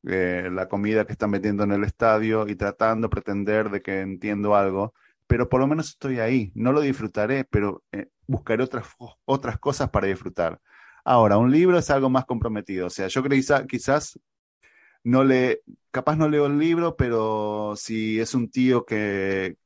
eh, 0.07 0.49
la 0.51 0.67
comida 0.67 1.05
que 1.05 1.13
están 1.13 1.31
metiendo 1.31 1.63
en 1.63 1.71
el 1.71 1.83
estadio 1.83 2.47
y 2.47 2.55
tratando 2.55 3.07
de 3.07 3.11
pretender 3.11 3.69
de 3.69 3.81
que 3.81 4.01
entiendo 4.01 4.55
algo, 4.55 4.93
pero 5.27 5.49
por 5.49 5.59
lo 5.61 5.67
menos 5.67 5.89
estoy 5.89 6.19
ahí, 6.19 6.51
no 6.55 6.71
lo 6.73 6.81
disfrutaré, 6.81 7.45
pero 7.45 7.83
eh, 7.91 8.07
buscaré 8.27 8.63
otras, 8.63 8.87
otras 9.25 9.59
cosas 9.59 9.89
para 9.89 10.07
disfrutar. 10.07 10.59
Ahora, 11.05 11.37
un 11.37 11.51
libro 11.51 11.77
es 11.77 11.89
algo 11.89 12.09
más 12.09 12.25
comprometido, 12.25 12.87
o 12.87 12.89
sea, 12.89 13.07
yo 13.07 13.23
creo 13.23 13.37
quizá- 13.37 13.65
quizás 13.67 14.19
no 15.03 15.23
le, 15.23 15.61
capaz 15.91 16.15
no 16.15 16.29
leo 16.29 16.45
el 16.47 16.57
libro, 16.59 16.95
pero 16.95 17.73
si 17.75 18.19
es 18.19 18.33
un 18.35 18.49
tío 18.49 18.85
que, 18.85 19.57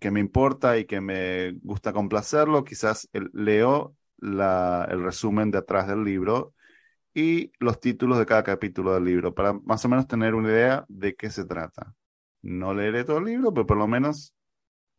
que 0.00 0.12
me 0.12 0.20
importa 0.20 0.78
y 0.78 0.86
que 0.86 1.00
me 1.02 1.52
gusta 1.62 1.92
complacerlo, 1.94 2.64
quizás 2.64 3.08
leo 3.34 3.96
la, 4.18 4.88
el 4.90 5.04
resumen 5.04 5.52
de 5.52 5.58
atrás 5.60 5.88
del 5.88 6.04
libro 6.04 6.53
y 7.14 7.52
los 7.60 7.80
títulos 7.80 8.18
de 8.18 8.26
cada 8.26 8.42
capítulo 8.42 8.92
del 8.94 9.04
libro, 9.04 9.34
para 9.34 9.52
más 9.52 9.84
o 9.84 9.88
menos 9.88 10.08
tener 10.08 10.34
una 10.34 10.48
idea 10.50 10.84
de 10.88 11.14
qué 11.14 11.30
se 11.30 11.44
trata. 11.44 11.94
No 12.42 12.74
leeré 12.74 13.04
todo 13.04 13.18
el 13.18 13.24
libro, 13.24 13.54
pero 13.54 13.66
por 13.66 13.76
lo 13.76 13.86
menos 13.86 14.34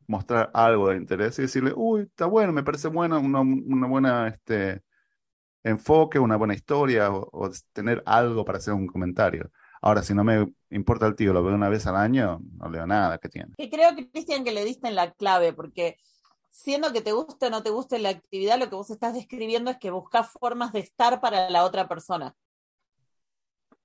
mostrar 0.07 0.49
algo 0.53 0.89
de 0.89 0.97
interés 0.97 1.37
y 1.39 1.43
decirle, 1.43 1.73
uy, 1.75 2.03
está 2.03 2.25
bueno, 2.25 2.53
me 2.53 2.63
parece 2.63 2.87
bueno, 2.87 3.19
una, 3.19 3.41
una 3.41 3.87
buena 3.87 4.27
este, 4.29 4.81
enfoque, 5.63 6.19
una 6.19 6.37
buena 6.37 6.53
historia, 6.53 7.11
o, 7.11 7.51
tener 7.73 8.01
algo 8.05 8.45
para 8.45 8.59
hacer 8.59 8.73
un 8.73 8.87
comentario. 8.87 9.51
Ahora, 9.81 10.01
si 10.01 10.13
no 10.13 10.23
me 10.23 10.47
importa 10.69 11.05
el 11.05 11.15
tío, 11.15 11.33
lo 11.33 11.43
veo 11.43 11.53
una 11.53 11.69
vez 11.69 11.85
al 11.85 11.95
año, 11.95 12.39
no 12.57 12.69
leo 12.69 12.87
nada 12.87 13.17
que 13.17 13.29
tiene. 13.29 13.53
Que 13.57 13.69
creo, 13.69 13.89
Cristian, 14.11 14.43
que 14.43 14.51
le 14.51 14.63
diste 14.63 14.87
en 14.87 14.95
la 14.95 15.11
clave, 15.11 15.53
porque 15.53 15.97
siendo 16.55 16.93
que 16.93 17.01
te 17.01 17.11
guste 17.11 17.47
o 17.47 17.49
no 17.49 17.63
te 17.63 17.69
guste 17.69 17.99
la 17.99 18.09
actividad, 18.09 18.57
lo 18.59 18.69
que 18.69 18.75
vos 18.75 18.89
estás 18.89 19.13
describiendo 19.13 19.71
es 19.71 19.77
que 19.77 19.91
buscas 19.91 20.31
formas 20.31 20.71
de 20.73 20.79
estar 20.79 21.21
para 21.21 21.49
la 21.49 21.63
otra 21.65 21.87
persona. 21.87 22.35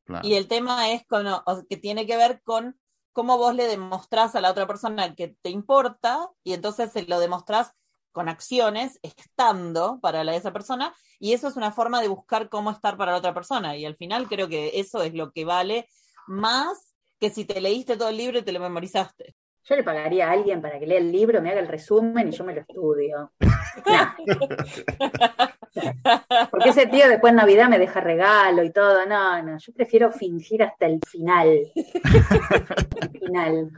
Claro. 0.05 0.29
Y 0.29 0.35
el 0.35 0.49
tema 0.49 0.91
es 0.91 1.07
con, 1.07 1.27
o- 1.27 1.45
que 1.69 1.77
tiene 1.77 2.07
que 2.07 2.17
ver 2.17 2.43
con 2.43 2.79
cómo 3.13 3.39
vos 3.39 3.55
le 3.55 3.67
demostrás 3.67 4.35
a 4.35 4.41
la 4.41 4.51
otra 4.51 4.67
persona 4.67 5.15
que 5.15 5.37
te 5.43 5.51
importa 5.51 6.29
y 6.45 6.53
entonces 6.53 6.93
se 6.93 7.03
lo 7.03 7.19
demostrás 7.21 7.73
con 8.13 8.29
acciones, 8.29 8.99
estando 9.03 10.01
para 10.01 10.25
la, 10.25 10.35
esa 10.35 10.53
persona, 10.53 10.93
y 11.21 11.33
eso 11.33 11.47
es 11.47 11.57
una 11.57 11.71
forma 11.73 12.01
de 12.01 12.09
buscar 12.09 12.49
cómo 12.49 12.71
estar 12.73 12.97
para 12.97 13.13
la 13.13 13.19
otra 13.19 13.35
persona. 13.35 13.77
Y 13.77 13.85
al 13.85 13.97
final 13.97 14.29
creo 14.29 14.49
que 14.49 14.81
eso 14.81 15.03
es 15.03 15.15
lo 15.15 15.33
que 15.33 15.45
vale 15.45 15.89
más 16.27 16.95
que 17.21 17.31
si 17.31 17.45
te 17.45 17.61
leíste 17.61 17.97
todo 17.97 18.09
el 18.09 18.17
libro 18.17 18.39
y 18.39 18.43
te 18.43 18.53
lo 18.53 18.61
memorizaste. 18.61 19.37
Yo 19.64 19.77
le 19.77 19.85
pagaría 19.85 20.29
a 20.29 20.33
alguien 20.33 20.62
para 20.62 20.79
que 20.79 20.87
lea 20.87 20.99
el 20.99 21.12
libro, 21.12 21.42
me 21.42 21.51
haga 21.51 21.61
el 21.61 21.68
resumen 21.68 22.29
y 22.29 22.33
yo 22.33 22.44
me 22.44 22.55
lo 22.55 22.62
estudio. 22.62 23.33
Porque 26.51 26.70
ese 26.70 26.87
tío 26.87 27.09
después 27.09 27.31
en 27.31 27.37
Navidad 27.37 27.68
me 27.68 27.79
deja 27.79 28.01
regalo 28.01 28.64
y 28.64 28.73
todo. 28.73 29.07
No, 29.07 29.42
no, 29.42 29.59
yo 29.59 29.73
prefiero 29.73 30.11
fingir 30.11 30.62
hasta 30.62 30.87
el 30.87 31.01
final. 31.07 31.70
El 31.75 33.20
final. 33.20 33.70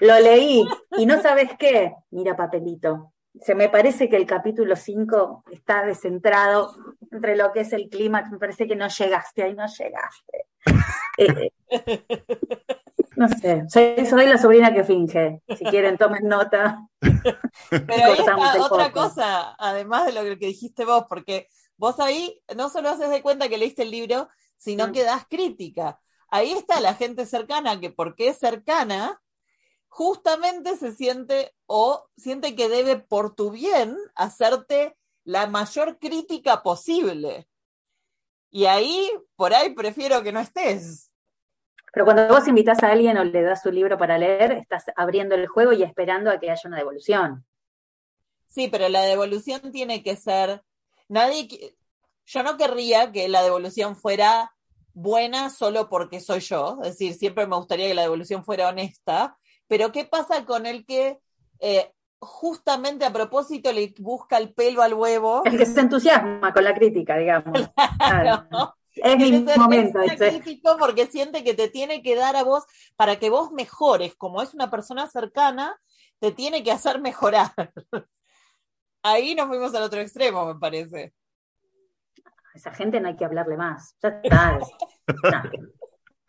Lo 0.00 0.20
leí 0.20 0.64
y 0.96 1.06
no 1.06 1.20
sabes 1.20 1.50
qué. 1.58 1.94
Mira, 2.10 2.36
papelito. 2.36 3.12
Se 3.40 3.54
me 3.54 3.68
parece 3.68 4.08
que 4.08 4.16
el 4.16 4.26
capítulo 4.26 4.76
5 4.76 5.44
está 5.50 5.84
descentrado 5.84 6.74
entre 7.10 7.36
lo 7.36 7.52
que 7.52 7.60
es 7.60 7.72
el 7.72 7.88
clímax. 7.88 8.30
Me 8.30 8.38
parece 8.38 8.66
que 8.66 8.76
no 8.76 8.88
llegaste, 8.88 9.42
ahí 9.42 9.54
no 9.54 9.66
llegaste. 9.66 10.46
Eh, 11.18 11.50
no 13.18 13.28
sé, 13.28 13.64
soy, 13.68 14.06
soy 14.06 14.26
la 14.26 14.38
sobrina 14.38 14.72
que 14.72 14.84
finge. 14.84 15.42
Si 15.56 15.64
quieren, 15.64 15.98
tomen 15.98 16.26
nota. 16.28 16.88
Pero 17.70 18.04
ahí 18.04 18.18
está 18.18 18.36
otra 18.62 18.92
cosa, 18.92 19.54
además 19.58 20.06
de 20.06 20.12
lo 20.12 20.22
que 20.38 20.46
dijiste 20.46 20.84
vos, 20.84 21.04
porque 21.08 21.48
vos 21.76 21.98
ahí 22.00 22.40
no 22.56 22.68
solo 22.70 22.90
haces 22.90 23.10
de 23.10 23.22
cuenta 23.22 23.48
que 23.48 23.58
leíste 23.58 23.82
el 23.82 23.90
libro, 23.90 24.28
sino 24.56 24.88
Mm. 24.88 24.92
que 24.92 25.04
das 25.04 25.26
crítica. 25.28 26.00
Ahí 26.30 26.52
está 26.52 26.80
la 26.80 26.94
gente 26.94 27.26
cercana, 27.26 27.80
que 27.80 27.90
porque 27.90 28.28
es 28.28 28.38
cercana, 28.38 29.20
justamente 29.88 30.76
se 30.76 30.92
siente 30.92 31.54
o 31.66 32.08
siente 32.16 32.54
que 32.54 32.68
debe 32.68 32.98
por 32.98 33.34
tu 33.34 33.50
bien 33.50 33.96
hacerte 34.14 34.96
la 35.24 35.46
mayor 35.46 35.98
crítica 35.98 36.62
posible. 36.62 37.48
Y 38.50 38.64
ahí, 38.66 39.10
por 39.36 39.54
ahí 39.54 39.74
prefiero 39.74 40.22
que 40.22 40.32
no 40.32 40.40
estés. 40.40 41.07
Pero 41.92 42.04
cuando 42.04 42.28
vos 42.28 42.46
invitas 42.48 42.82
a 42.82 42.90
alguien 42.90 43.16
o 43.18 43.24
le 43.24 43.42
das 43.42 43.62
su 43.62 43.70
libro 43.70 43.98
para 43.98 44.18
leer, 44.18 44.52
estás 44.52 44.84
abriendo 44.96 45.34
el 45.34 45.46
juego 45.46 45.72
y 45.72 45.82
esperando 45.82 46.30
a 46.30 46.38
que 46.38 46.50
haya 46.50 46.62
una 46.64 46.76
devolución. 46.76 47.44
Sí, 48.46 48.68
pero 48.68 48.88
la 48.88 49.02
devolución 49.02 49.72
tiene 49.72 50.02
que 50.02 50.16
ser. 50.16 50.62
Nadie. 51.08 51.48
Yo 52.26 52.42
no 52.42 52.56
querría 52.56 53.10
que 53.12 53.28
la 53.28 53.42
devolución 53.42 53.96
fuera 53.96 54.52
buena 54.92 55.48
solo 55.50 55.88
porque 55.88 56.20
soy 56.20 56.40
yo. 56.40 56.78
Es 56.82 56.90
decir, 56.90 57.14
siempre 57.14 57.46
me 57.46 57.56
gustaría 57.56 57.88
que 57.88 57.94
la 57.94 58.02
devolución 58.02 58.44
fuera 58.44 58.68
honesta. 58.68 59.38
Pero 59.66 59.92
¿qué 59.92 60.04
pasa 60.04 60.44
con 60.44 60.66
el 60.66 60.84
que 60.84 61.18
eh, 61.60 61.92
justamente 62.18 63.04
a 63.04 63.12
propósito 63.12 63.72
le 63.72 63.94
busca 63.98 64.38
el 64.38 64.52
pelo 64.52 64.82
al 64.82 64.94
huevo? 64.94 65.42
El 65.44 65.56
que 65.56 65.66
se 65.66 65.80
entusiasma 65.80 66.52
con 66.52 66.64
la 66.64 66.74
crítica, 66.74 67.16
digamos. 67.16 67.70
Claro. 67.98 68.74
Es 69.02 69.16
mi 69.16 69.44
momento. 69.56 70.00
crítico 70.16 70.76
porque 70.78 71.06
siente 71.06 71.44
que 71.44 71.54
te 71.54 71.68
tiene 71.68 72.02
que 72.02 72.16
dar 72.16 72.36
a 72.36 72.44
vos 72.44 72.64
para 72.96 73.18
que 73.18 73.30
vos 73.30 73.52
mejores, 73.52 74.14
como 74.16 74.42
es 74.42 74.54
una 74.54 74.70
persona 74.70 75.08
cercana, 75.08 75.78
te 76.18 76.32
tiene 76.32 76.62
que 76.62 76.72
hacer 76.72 77.00
mejorar. 77.00 77.52
Ahí 79.02 79.34
nos 79.34 79.46
fuimos 79.46 79.74
al 79.74 79.84
otro 79.84 80.00
extremo, 80.00 80.44
me 80.46 80.58
parece. 80.58 81.14
A 82.24 82.58
esa 82.58 82.72
gente 82.72 83.00
no 83.00 83.08
hay 83.08 83.16
que 83.16 83.24
hablarle 83.24 83.56
más. 83.56 83.96
Ya 84.02 84.08
está. 84.22 84.58
No. 84.58 85.42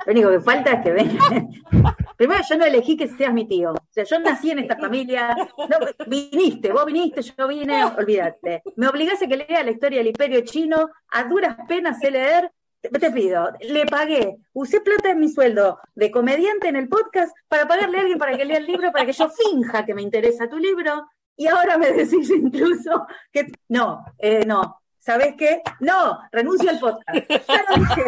Lo 0.06 0.14
único 0.14 0.30
que 0.32 0.40
falta 0.40 0.72
es 0.74 0.82
que 0.82 0.92
vengan. 0.92 1.50
Primero, 2.18 2.42
yo 2.50 2.58
no 2.58 2.66
elegí 2.66 2.96
que 2.96 3.08
seas 3.08 3.34
mi 3.34 3.48
tío. 3.48 3.72
O 3.72 3.88
sea, 3.90 4.04
yo 4.04 4.20
nací 4.20 4.52
en 4.52 4.60
esta 4.60 4.78
familia. 4.78 5.36
No, 5.58 6.06
viniste, 6.08 6.72
vos 6.72 6.86
viniste, 6.86 7.22
yo 7.22 7.48
vine, 7.48 7.84
olvídate. 7.84 8.62
Me 8.76 8.88
obligás 8.88 9.22
a 9.22 9.28
que 9.28 9.38
lea 9.38 9.64
la 9.64 9.72
historia 9.72 10.00
del 10.00 10.08
imperio 10.08 10.42
chino, 10.42 10.90
a 11.10 11.24
duras 11.26 11.58
penas 11.68 12.00
sé 12.00 12.12
leer. 12.12 12.52
Te 12.82 13.12
pido, 13.12 13.52
le 13.60 13.86
pagué, 13.86 14.38
usé 14.54 14.80
plata 14.80 15.10
de 15.10 15.16
mi 15.16 15.28
sueldo 15.28 15.80
de 15.96 16.12
comediante 16.12 16.70
en 16.70 16.78
el 16.78 16.88
podcast 16.88 17.36
para 17.50 17.68
pagarle 17.68 17.98
a 17.98 18.02
alguien 18.02 18.18
para 18.18 18.38
que 18.38 18.46
lea 18.46 18.58
el 18.58 18.68
libro, 18.68 18.92
para 18.94 19.06
que 19.06 19.12
yo 19.12 19.30
finja 19.30 19.86
que 19.86 19.94
me 19.94 20.02
interesa 20.02 20.48
tu 20.48 20.58
libro, 20.58 21.06
y 21.36 21.48
ahora 21.48 21.78
me 21.78 21.92
decís 21.94 22.30
incluso 22.30 23.06
que 23.34 23.48
no, 23.68 24.06
eh, 24.18 24.46
no, 24.46 24.82
¿sabés 25.00 25.36
qué? 25.38 25.62
No, 25.82 26.20
renuncio 26.32 26.70
al 26.70 26.80
podcast. 26.80 27.30
Ya 27.30 27.66
lo 27.68 27.76
dije. 27.84 28.04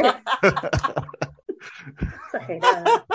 Exagerada. 2.26 3.06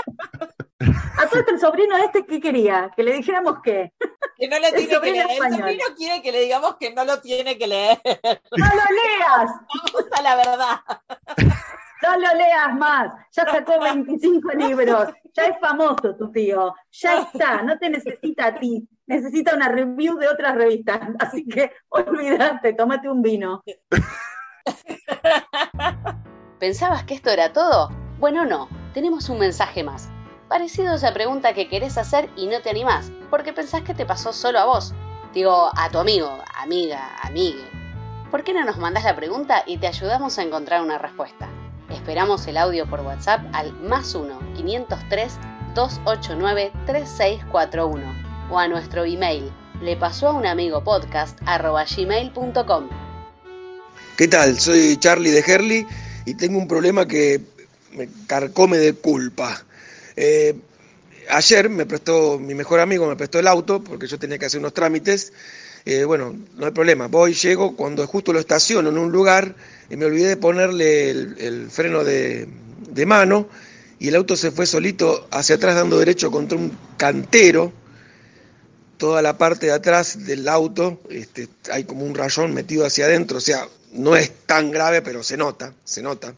A 0.78 1.26
todo 1.28 1.40
esto 1.40 1.52
el 1.52 1.60
sobrino 1.60 1.96
este, 1.96 2.26
¿qué 2.26 2.40
quería? 2.40 2.90
Que 2.94 3.02
le 3.02 3.14
dijéramos 3.14 3.60
que 3.62 3.92
Que 4.36 4.48
no 4.48 4.58
lo 4.58 4.66
El 4.66 4.74
tiene 4.74 5.00
que 5.00 5.10
leer. 5.10 5.26
El 5.26 5.30
español. 5.32 5.58
sobrino 5.60 5.84
quiere 5.96 6.22
que 6.22 6.32
le 6.32 6.40
digamos 6.40 6.76
que 6.78 6.92
no 6.94 7.04
lo 7.04 7.20
tiene 7.20 7.56
que 7.56 7.66
leer. 7.66 7.98
no 8.04 8.66
lo 8.66 8.94
leas, 8.94 9.50
Vamos 9.94 10.06
a 10.12 10.22
la 10.22 10.36
verdad. 10.36 10.80
no 12.02 12.18
lo 12.18 12.34
leas 12.34 12.74
más. 12.76 13.12
Ya 13.32 13.44
sacó 13.46 13.80
25 13.80 14.50
libros, 14.50 15.08
ya 15.32 15.44
es 15.44 15.58
famoso 15.60 16.14
tu 16.16 16.30
tío, 16.30 16.74
ya 16.92 17.22
está, 17.22 17.62
no 17.62 17.78
te 17.78 17.88
necesita 17.88 18.46
a 18.48 18.54
ti, 18.54 18.86
necesita 19.06 19.54
una 19.54 19.68
review 19.68 20.18
de 20.18 20.28
otras 20.28 20.54
revistas. 20.56 21.00
Así 21.18 21.46
que 21.46 21.72
olvídate, 21.88 22.74
tómate 22.74 23.08
un 23.08 23.22
vino. 23.22 23.62
¿Pensabas 26.60 27.04
que 27.04 27.14
esto 27.14 27.30
era 27.30 27.50
todo? 27.52 27.88
Bueno, 28.18 28.44
no, 28.44 28.68
tenemos 28.92 29.28
un 29.30 29.38
mensaje 29.38 29.82
más. 29.82 30.10
Parecido 30.48 30.92
a 30.92 30.96
esa 30.96 31.12
pregunta 31.12 31.54
que 31.54 31.68
querés 31.68 31.98
hacer 31.98 32.30
y 32.36 32.46
no 32.46 32.60
te 32.60 32.70
animás, 32.70 33.10
porque 33.30 33.52
pensás 33.52 33.82
que 33.82 33.94
te 33.94 34.06
pasó 34.06 34.32
solo 34.32 34.60
a 34.60 34.64
vos. 34.64 34.94
Digo, 35.34 35.70
a 35.76 35.90
tu 35.90 35.98
amigo, 35.98 36.38
amiga, 36.54 37.16
amigue. 37.22 37.64
¿Por 38.30 38.44
qué 38.44 38.52
no 38.52 38.64
nos 38.64 38.78
mandás 38.78 39.04
la 39.04 39.16
pregunta 39.16 39.64
y 39.66 39.78
te 39.78 39.88
ayudamos 39.88 40.38
a 40.38 40.42
encontrar 40.42 40.82
una 40.82 40.98
respuesta? 40.98 41.48
Esperamos 41.90 42.46
el 42.46 42.56
audio 42.56 42.88
por 42.88 43.00
WhatsApp 43.00 43.40
al 43.52 43.72
más 43.80 44.14
1 44.14 44.38
503 44.56 45.38
289 45.74 46.72
3641 46.86 48.26
o 48.50 48.58
a 48.58 48.68
nuestro 48.68 49.04
email 49.04 49.52
le 49.82 49.96
pasó 49.96 50.28
a 50.28 50.32
un 50.32 50.46
amigo 50.46 50.82
podcast 50.82 51.38
gmail.com. 51.40 52.88
¿Qué 54.16 54.28
tal? 54.28 54.58
Soy 54.58 54.96
Charlie 54.96 55.30
de 55.30 55.40
Herley 55.40 55.86
y 56.24 56.34
tengo 56.34 56.58
un 56.58 56.68
problema 56.68 57.06
que 57.06 57.40
me 57.92 58.08
carcome 58.26 58.78
de 58.78 58.94
culpa. 58.94 59.65
Eh, 60.16 60.54
ayer 61.28 61.68
me 61.68 61.86
prestó, 61.86 62.38
mi 62.38 62.54
mejor 62.54 62.80
amigo 62.80 63.06
me 63.06 63.16
prestó 63.16 63.38
el 63.38 63.46
auto 63.46 63.82
porque 63.82 64.06
yo 64.06 64.18
tenía 64.18 64.38
que 64.38 64.46
hacer 64.46 64.60
unos 64.60 64.74
trámites. 64.74 65.32
Eh, 65.84 66.04
bueno, 66.04 66.34
no 66.56 66.66
hay 66.66 66.72
problema, 66.72 67.06
voy, 67.06 67.34
llego, 67.34 67.76
cuando 67.76 68.04
justo 68.08 68.32
lo 68.32 68.40
estaciono 68.40 68.88
en 68.88 68.98
un 68.98 69.12
lugar, 69.12 69.54
y 69.88 69.96
me 69.96 70.06
olvidé 70.06 70.30
de 70.30 70.36
ponerle 70.36 71.10
el, 71.10 71.68
freno 71.70 72.02
de, 72.02 72.48
de 72.90 73.06
mano 73.06 73.48
y 73.98 74.08
el 74.08 74.16
auto 74.16 74.36
se 74.36 74.50
fue 74.50 74.66
solito 74.66 75.26
hacia 75.30 75.56
atrás 75.56 75.76
dando 75.76 75.98
derecho 75.98 76.30
contra 76.30 76.58
un 76.58 76.76
cantero. 76.96 77.72
Toda 78.98 79.20
la 79.20 79.36
parte 79.36 79.66
de 79.66 79.72
atrás 79.72 80.24
del 80.26 80.48
auto, 80.48 81.00
este, 81.10 81.48
hay 81.70 81.84
como 81.84 82.04
un 82.04 82.14
rayón 82.14 82.54
metido 82.54 82.86
hacia 82.86 83.04
adentro, 83.04 83.38
o 83.38 83.42
sea, 83.42 83.68
no 83.92 84.16
es 84.16 84.32
tan 84.46 84.70
grave, 84.70 85.02
pero 85.02 85.22
se 85.22 85.36
nota, 85.36 85.74
se 85.84 86.02
nota. 86.02 86.34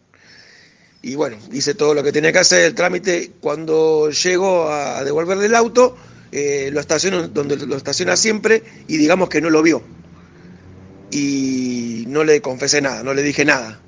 Y 1.08 1.14
bueno, 1.14 1.38
hice 1.52 1.72
todo 1.72 1.94
lo 1.94 2.02
que 2.02 2.12
tenía 2.12 2.32
que 2.32 2.40
hacer, 2.40 2.66
el 2.66 2.74
trámite. 2.74 3.32
Cuando 3.40 4.10
llego 4.10 4.68
a 4.70 5.02
devolverle 5.02 5.46
el 5.46 5.54
auto, 5.54 5.96
eh, 6.30 6.68
lo 6.70 6.80
estaciono 6.80 7.28
donde 7.28 7.56
lo 7.56 7.78
estaciona 7.78 8.14
siempre 8.14 8.62
y 8.88 8.98
digamos 8.98 9.30
que 9.30 9.40
no 9.40 9.48
lo 9.48 9.62
vio. 9.62 9.82
Y 11.10 12.04
no 12.08 12.24
le 12.24 12.42
confesé 12.42 12.82
nada, 12.82 13.02
no 13.02 13.14
le 13.14 13.22
dije 13.22 13.46
nada. 13.46 13.80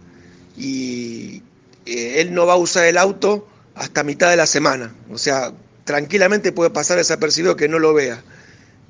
Y 0.56 1.42
eh, 1.84 2.22
él 2.22 2.32
no 2.32 2.46
va 2.46 2.54
a 2.54 2.56
usar 2.56 2.86
el 2.86 2.96
auto 2.96 3.46
hasta 3.74 4.02
mitad 4.02 4.30
de 4.30 4.36
la 4.36 4.46
semana. 4.46 4.94
O 5.12 5.18
sea, 5.18 5.52
tranquilamente 5.84 6.52
puede 6.52 6.70
pasar 6.70 6.96
desapercibido 6.96 7.54
que 7.54 7.68
no 7.68 7.78
lo 7.78 7.92
vea. 7.92 8.22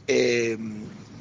Eh, 0.07 0.57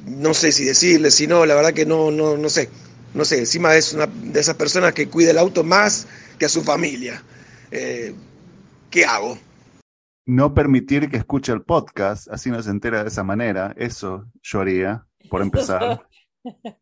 no 0.06 0.32
sé 0.32 0.52
si 0.52 0.64
decirle, 0.64 1.10
si 1.10 1.26
no, 1.26 1.44
la 1.44 1.56
verdad 1.56 1.72
que 1.74 1.86
no, 1.86 2.12
no, 2.12 2.36
no 2.36 2.48
sé. 2.48 2.68
No 3.12 3.24
sé, 3.24 3.38
encima 3.38 3.74
es 3.74 3.92
una 3.92 4.06
de 4.06 4.38
esas 4.38 4.54
personas 4.54 4.94
que 4.94 5.08
cuida 5.08 5.32
el 5.32 5.38
auto 5.38 5.64
más 5.64 6.06
que 6.38 6.46
a 6.46 6.48
su 6.48 6.62
familia. 6.62 7.22
Eh, 7.70 8.14
¿Qué 8.90 9.04
hago? 9.04 9.36
No 10.26 10.54
permitir 10.54 11.10
que 11.10 11.16
escuche 11.16 11.52
el 11.52 11.62
podcast, 11.62 12.28
así 12.30 12.50
no 12.50 12.62
se 12.62 12.70
entera 12.70 13.02
de 13.02 13.08
esa 13.08 13.24
manera. 13.24 13.74
Eso 13.76 14.26
yo 14.42 14.60
haría, 14.60 15.06
por 15.28 15.42
empezar. 15.42 16.06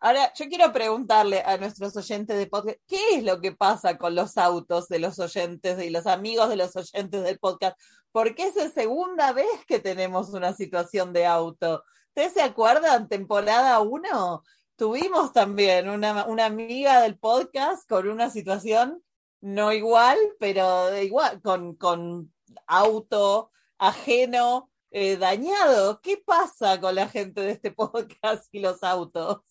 Ahora, 0.00 0.32
yo 0.34 0.46
quiero 0.48 0.72
preguntarle 0.72 1.40
a 1.40 1.56
nuestros 1.56 1.96
oyentes 1.96 2.36
de 2.36 2.46
podcast, 2.46 2.76
¿qué 2.86 2.98
es 3.14 3.24
lo 3.24 3.40
que 3.40 3.52
pasa 3.52 3.96
con 3.96 4.14
los 4.14 4.36
autos 4.36 4.88
de 4.88 4.98
los 4.98 5.18
oyentes 5.18 5.82
y 5.82 5.88
los 5.88 6.06
amigos 6.06 6.48
de 6.48 6.56
los 6.56 6.76
oyentes 6.76 7.22
del 7.22 7.38
podcast? 7.38 7.78
Porque 8.12 8.48
es 8.48 8.56
la 8.56 8.68
segunda 8.68 9.32
vez 9.32 9.64
que 9.66 9.78
tenemos 9.78 10.30
una 10.30 10.52
situación 10.52 11.12
de 11.12 11.26
auto. 11.26 11.82
¿Ustedes 12.08 12.34
se 12.34 12.42
acuerdan? 12.42 13.08
Temporada 13.08 13.80
1, 13.80 14.42
tuvimos 14.76 15.32
también 15.32 15.88
una, 15.88 16.26
una 16.26 16.46
amiga 16.46 17.00
del 17.00 17.18
podcast 17.18 17.88
con 17.88 18.08
una 18.08 18.30
situación 18.30 19.02
no 19.44 19.72
igual, 19.74 20.16
pero 20.40 20.86
de 20.86 21.04
igual, 21.04 21.42
con, 21.42 21.74
con 21.76 22.32
auto 22.66 23.50
ajeno 23.76 24.70
eh, 24.90 25.18
dañado. 25.18 26.00
¿Qué 26.00 26.22
pasa 26.24 26.80
con 26.80 26.94
la 26.94 27.08
gente 27.08 27.42
de 27.42 27.50
este 27.50 27.70
podcast 27.72 28.46
y 28.54 28.60
los 28.60 28.82
autos? 28.82 29.42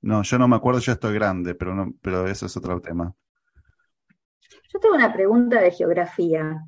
No, 0.00 0.22
yo 0.22 0.38
no 0.38 0.46
me 0.46 0.56
acuerdo, 0.56 0.78
yo 0.78 0.92
estoy 0.92 1.14
grande, 1.14 1.56
pero, 1.56 1.74
no, 1.74 1.92
pero 2.00 2.28
eso 2.28 2.46
es 2.46 2.56
otro 2.56 2.80
tema. 2.80 3.12
Yo 4.72 4.78
tengo 4.78 4.94
una 4.94 5.12
pregunta 5.12 5.60
de 5.60 5.72
geografía. 5.72 6.64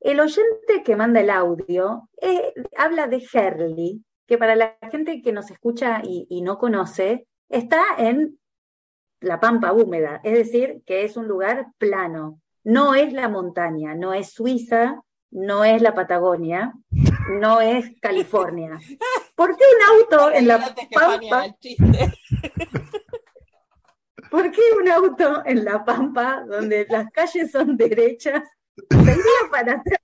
El 0.00 0.20
oyente 0.20 0.82
que 0.82 0.96
manda 0.96 1.20
el 1.20 1.30
audio 1.30 2.08
eh, 2.22 2.54
habla 2.76 3.06
de 3.06 3.22
Herley, 3.32 4.02
que 4.26 4.38
para 4.38 4.56
la 4.56 4.76
gente 4.90 5.22
que 5.22 5.32
nos 5.32 5.50
escucha 5.50 6.00
y, 6.02 6.26
y 6.30 6.42
no 6.42 6.58
conoce, 6.58 7.26
está 7.48 7.82
en 7.98 8.38
la 9.20 9.40
pampa 9.40 9.72
húmeda, 9.72 10.20
es 10.22 10.34
decir, 10.34 10.82
que 10.86 11.04
es 11.04 11.16
un 11.16 11.26
lugar 11.26 11.66
plano. 11.78 12.40
No 12.62 12.94
es 12.94 13.12
la 13.12 13.28
montaña, 13.28 13.94
no 13.94 14.14
es 14.14 14.32
Suiza, 14.32 15.02
no 15.30 15.64
es 15.64 15.82
la 15.82 15.94
Patagonia, 15.94 16.72
no 17.40 17.60
es 17.60 17.98
California. 18.00 18.78
¿Por 19.34 19.56
qué 19.56 19.64
un 19.76 20.00
auto 20.00 20.30
en 20.32 20.46
la 20.46 20.58
pampa? 20.92 21.46
¿Por 24.30 24.50
qué 24.50 24.60
un 24.80 24.88
auto 24.88 25.42
en 25.44 25.64
la 25.64 25.84
pampa, 25.84 26.44
donde 26.46 26.86
las 26.88 27.10
calles 27.10 27.50
son 27.50 27.76
derechas, 27.76 28.42
se 28.90 28.96
iría 28.96 29.50
para 29.50 29.74
atrás 29.74 30.00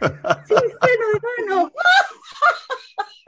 sin 0.00 0.58
freno 0.58 1.06
de 1.12 1.20
mano? 1.46 1.72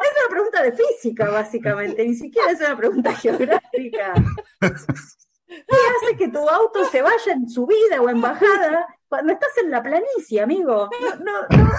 Es 0.00 0.10
una 0.24 0.30
pregunta 0.30 0.62
de 0.62 0.72
física, 0.72 1.28
básicamente, 1.28 2.06
ni 2.06 2.14
siquiera 2.14 2.52
es 2.52 2.60
una 2.60 2.76
pregunta 2.76 3.12
geográfica. 3.16 4.14
¿Qué 4.60 5.56
hace 5.66 6.16
que 6.16 6.28
tu 6.28 6.48
auto 6.48 6.84
se 6.84 7.02
vaya 7.02 7.32
en 7.32 7.48
subida 7.48 8.00
o 8.00 8.08
en 8.08 8.20
bajada 8.20 8.86
cuando 9.08 9.32
estás 9.32 9.50
en 9.62 9.72
la 9.72 9.82
planicie, 9.82 10.40
amigo? 10.40 10.88
No, 11.00 11.16
no, 11.16 11.40
no. 11.50 11.70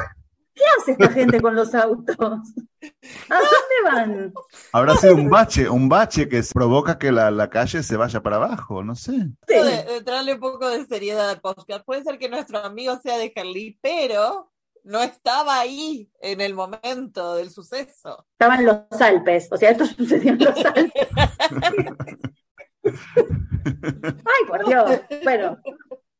¿Qué 0.54 0.64
hace 0.78 0.92
esta 0.92 1.10
gente 1.10 1.40
con 1.40 1.56
los 1.56 1.74
autos? 1.74 2.18
¿A 2.20 3.36
dónde 3.36 3.56
llevan. 3.78 4.34
Habrá 4.74 4.98
sido 4.98 5.16
un 5.16 5.30
bache, 5.30 5.70
un 5.70 5.88
bache 5.88 6.28
que 6.28 6.42
provoca 6.54 6.98
que 6.98 7.14
la, 7.14 7.32
la 7.32 7.50
calle 7.50 7.82
se 7.82 7.96
vaya 7.96 8.22
para 8.22 8.36
abajo, 8.36 8.84
no 8.84 8.96
sé. 8.96 9.14
Sí. 9.48 9.54
de, 9.54 9.84
de 9.86 10.04
traerle 10.04 10.34
un 10.34 10.40
poco 10.42 10.68
de 10.68 10.86
seriedad 10.86 11.30
al 11.30 11.40
podcast. 11.40 11.86
Puede 11.86 12.04
ser 12.04 12.18
que 12.18 12.28
nuestro 12.28 12.60
amigo 12.60 13.00
sea 13.02 13.18
de 13.18 13.32
Herley, 13.34 13.80
pero 13.82 14.52
no 14.90 15.04
estaba 15.04 15.60
ahí 15.60 16.12
en 16.20 16.42
el 16.42 16.56
momento 16.56 17.36
del 17.36 17.52
suceso. 17.52 18.26
Estaban 18.32 18.66
los 18.66 19.00
Alpes, 19.00 19.48
o 19.52 19.58
sea, 19.58 19.70
esto 19.70 19.86
sucedió 19.86 20.32
en 20.34 20.40
los 20.40 20.66
Alpes. 20.66 21.08
Ay, 24.04 24.48
por 24.48 24.66
Dios. 24.66 25.02
Bueno, 25.24 25.60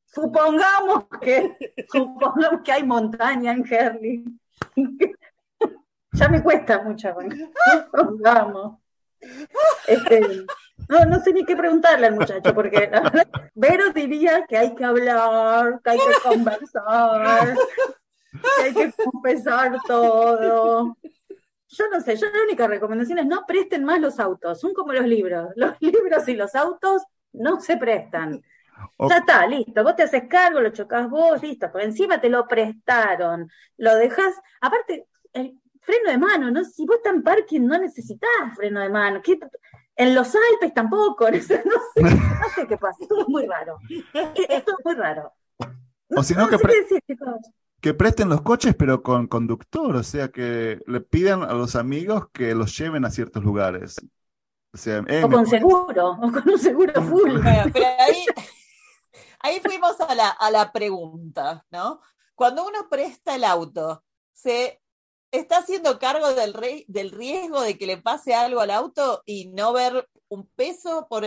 supongamos 0.06 1.06
que, 1.20 1.58
supongamos 1.92 2.62
que 2.64 2.72
hay 2.72 2.84
montaña 2.84 3.54
en 3.54 3.66
Herley. 3.68 4.24
Ya 6.12 6.30
me 6.30 6.44
cuesta 6.44 6.84
mucho. 6.84 7.16
Supongamos. 7.92 8.78
Este, 9.88 10.46
no, 10.88 11.06
no 11.06 11.20
sé 11.22 11.34
ni 11.34 11.44
qué 11.44 11.56
preguntarle 11.56 12.06
al 12.06 12.16
muchacho, 12.16 12.54
porque 12.54 12.88
la 12.92 13.02
verdad, 13.02 13.28
Vero 13.56 13.92
diría 13.94 14.46
que 14.48 14.58
hay 14.58 14.76
que 14.76 14.86
hablar, 14.86 15.82
que 15.84 15.90
hay 15.90 15.98
que 15.98 16.30
conversar, 16.30 17.56
hay 18.62 18.74
que 18.74 18.94
confesar 19.04 19.78
todo. 19.88 20.98
Yo 21.72 21.88
no 21.92 22.02
sé, 22.02 22.16
yo 22.16 22.26
la 22.32 22.42
única 22.44 22.68
recomendación 22.68 23.20
es 23.20 23.28
no 23.28 23.46
presten 23.46 23.84
más 23.86 24.00
los 24.00 24.20
autos, 24.20 24.60
son 24.60 24.74
como 24.74 24.92
los 24.94 25.06
libros. 25.06 25.50
Los 25.56 25.74
libros 25.82 26.28
y 26.28 26.36
los 26.36 26.56
autos 26.56 27.04
no 27.34 27.60
se 27.62 27.78
prestan. 27.78 28.42
O- 28.98 29.10
Ya 29.10 29.18
está, 29.18 29.46
listo, 29.46 29.84
vos 29.84 29.96
te 29.96 30.04
haces 30.04 30.24
cargo, 30.30 30.62
lo 30.62 30.70
chocás 30.72 31.10
vos, 31.10 31.42
listo, 31.44 31.72
por 31.72 31.82
encima 31.82 32.20
te 32.22 32.30
lo 32.30 32.48
prestaron, 32.48 33.50
lo 33.78 33.96
dejas, 33.96 34.34
aparte, 34.62 35.06
el 35.34 35.60
freno 35.82 36.10
de 36.12 36.18
mano, 36.18 36.50
¿no? 36.50 36.64
Si 36.64 36.86
vos 36.86 36.96
estás 36.98 37.14
en 37.14 37.22
parking 37.24 37.62
no 37.62 37.78
necesitas 37.78 38.30
freno 38.56 38.80
de 38.80 38.90
mano, 38.90 39.22
¿qué- 39.22 39.38
en 39.98 40.16
los 40.16 40.34
Alpes 40.34 40.74
tampoco, 40.74 41.30
no 41.32 41.42
sé, 41.42 41.62
no 41.66 41.74
sé, 41.94 42.02
no 42.04 42.50
sé 42.56 42.68
qué 42.68 42.78
pasa, 42.78 42.98
esto 43.02 43.16
es 43.22 43.28
muy 43.28 43.46
raro, 43.46 43.78
esto 44.14 44.72
es 44.80 44.86
muy 44.86 44.96
raro. 44.96 45.34
O 46.16 46.24
si 46.24 46.34
no, 46.34 46.48
que 46.50 46.58
pre- 46.58 46.74
qué 46.74 46.82
decir, 46.82 47.02
chicos. 47.06 47.36
Que 47.82 47.94
presten 47.94 48.28
los 48.30 48.42
coches, 48.42 48.76
pero 48.78 49.02
con 49.04 49.28
conductor, 49.28 49.96
o 49.96 50.04
sea, 50.04 50.30
que 50.30 50.80
le 50.86 51.00
pidan 51.02 51.44
a 51.44 51.54
los 51.54 51.76
amigos 51.76 52.28
que 52.34 52.54
los 52.54 52.78
lleven 52.78 53.06
a 53.06 53.12
ciertos 53.12 53.44
lugares. 53.44 53.96
O 54.74 54.78
sea, 54.78 55.04
eh, 55.08 55.24
O 55.24 55.30
me- 55.30 55.36
con 55.38 55.48
seguro, 55.48 56.10
o 56.12 56.32
con 56.32 56.44
un 56.50 56.60
seguro 56.60 57.02
full. 57.02 57.42
Bueno, 57.42 57.64
pero 57.72 57.86
ahí, 58.00 58.26
ahí 59.40 59.60
fuimos 59.62 60.00
a 60.02 60.14
la, 60.14 60.30
a 60.30 60.52
la 60.52 60.72
pregunta, 60.72 61.66
¿no? 61.72 62.02
Cuando 62.36 62.66
uno 62.68 62.88
presta 62.90 63.36
el 63.36 63.44
auto, 63.46 64.04
¿se 64.34 64.82
está 65.32 65.60
haciendo 65.60 66.00
cargo 66.00 66.34
del, 66.34 66.54
re- 66.54 66.86
del 66.88 67.12
riesgo 67.12 67.62
de 67.62 67.78
que 67.78 67.88
le 67.88 67.98
pase 67.98 68.34
algo 68.34 68.60
al 68.62 68.72
auto 68.72 69.24
y 69.26 69.48
no 69.48 69.74
ver 69.74 70.08
un 70.28 70.48
peso 70.56 71.08
por, 71.10 71.24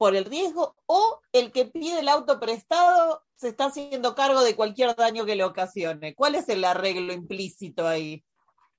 por 0.00 0.16
el 0.16 0.24
riesgo? 0.24 0.74
¿O 0.86 1.20
el 1.30 1.52
que 1.52 1.66
pide 1.66 2.00
el 2.00 2.08
auto 2.08 2.40
prestado 2.40 3.22
se 3.36 3.48
está 3.48 3.66
haciendo 3.66 4.14
cargo 4.14 4.42
de 4.42 4.56
cualquier 4.56 4.96
daño 4.96 5.26
que 5.26 5.36
le 5.36 5.44
ocasione? 5.44 6.14
¿Cuál 6.14 6.36
es 6.36 6.48
el 6.48 6.64
arreglo 6.64 7.12
implícito 7.12 7.86
ahí? 7.86 8.24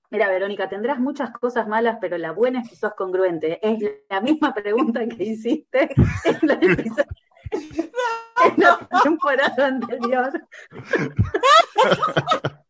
Mira, 0.10 0.28
Verónica, 0.30 0.68
tendrás 0.68 1.00
muchas 1.00 1.30
cosas 1.32 1.68
malas, 1.68 2.00
pero 2.02 2.18
la 2.18 2.32
buena 2.32 2.62
es 2.62 2.70
que 2.72 2.76
sos 2.76 2.96
congruente. 2.96 3.60
Es 3.62 3.78
la 4.10 4.20
misma 4.20 4.52
pregunta 4.52 5.02
que 5.08 5.24
hiciste 5.24 5.90
en 6.26 6.40
la, 6.42 6.56
episodio- 6.56 7.06
en 7.52 8.56
la 8.58 8.90
temporada 9.04 9.68
anterior. 9.68 10.32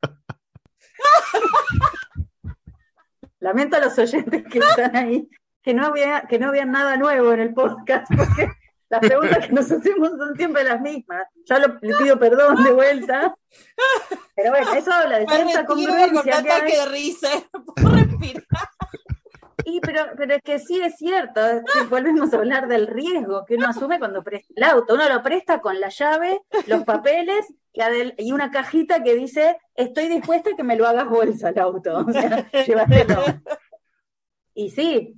Lamento 3.40 3.78
a 3.78 3.80
los 3.80 3.98
oyentes 3.98 4.44
que 4.52 4.60
están 4.60 4.96
ahí, 4.96 5.28
que 5.62 5.74
no, 5.74 5.92
vea, 5.92 6.26
que 6.30 6.40
no 6.40 6.52
vean 6.52 6.72
nada 6.72 6.98
nuevo 6.98 7.34
en 7.34 7.40
el 7.40 7.54
podcast, 7.54 8.08
porque 8.16 8.50
las 8.90 9.00
preguntas 9.02 9.46
que 9.48 9.54
nos 9.54 9.72
hacemos 9.72 10.10
son 10.18 10.36
siempre 10.36 10.64
las 10.64 10.82
mismas. 10.82 11.24
Ya 11.46 11.60
lo- 11.60 11.78
le 11.82 11.96
pido 11.96 12.18
perdón 12.20 12.64
de 12.64 12.72
vuelta. 12.74 13.36
Pero 14.36 14.52
bueno, 14.52 14.74
eso 14.74 14.92
habla 14.92 15.20
de 15.20 15.28
cierta 15.28 15.66
congruencia 15.66 16.42
que 16.44 16.52
hay. 16.52 16.72
de 16.72 16.86
risa. 16.88 17.30
Puedo 17.76 17.96
respirar. 17.96 18.44
Y 19.64 19.80
pero, 19.80 20.06
pero 20.18 20.34
es 20.36 20.42
que 20.42 20.58
sí 20.58 20.82
es 20.82 20.96
cierto, 20.98 21.40
que 21.72 21.84
volvemos 21.84 22.34
a 22.34 22.38
hablar 22.38 22.68
del 22.68 22.88
riesgo 22.88 23.46
que 23.46 23.56
uno 23.56 23.68
asume 23.68 24.00
cuando 24.00 24.24
presta 24.24 24.52
el 24.56 24.64
auto. 24.64 24.96
Uno 24.96 25.08
lo 25.08 25.22
presta 25.22 25.62
con 25.62 25.80
la 25.80 25.90
llave, 25.90 26.42
los 26.66 26.84
papeles 26.84 27.46
y, 27.72 27.80
adel- 27.82 28.16
y 28.18 28.32
una 28.32 28.50
cajita 28.50 29.04
que 29.04 29.14
dice, 29.16 29.60
estoy 29.76 30.08
dispuesta 30.08 30.50
a 30.50 30.56
que 30.56 30.64
me 30.64 30.76
lo 30.76 30.88
hagas 30.88 31.08
bolsa 31.08 31.50
el 31.50 31.60
auto. 31.60 32.06
O 32.08 32.12
sea, 32.12 32.50
llévatelo. 32.66 33.24
Y 34.56 34.72
sí, 34.72 35.16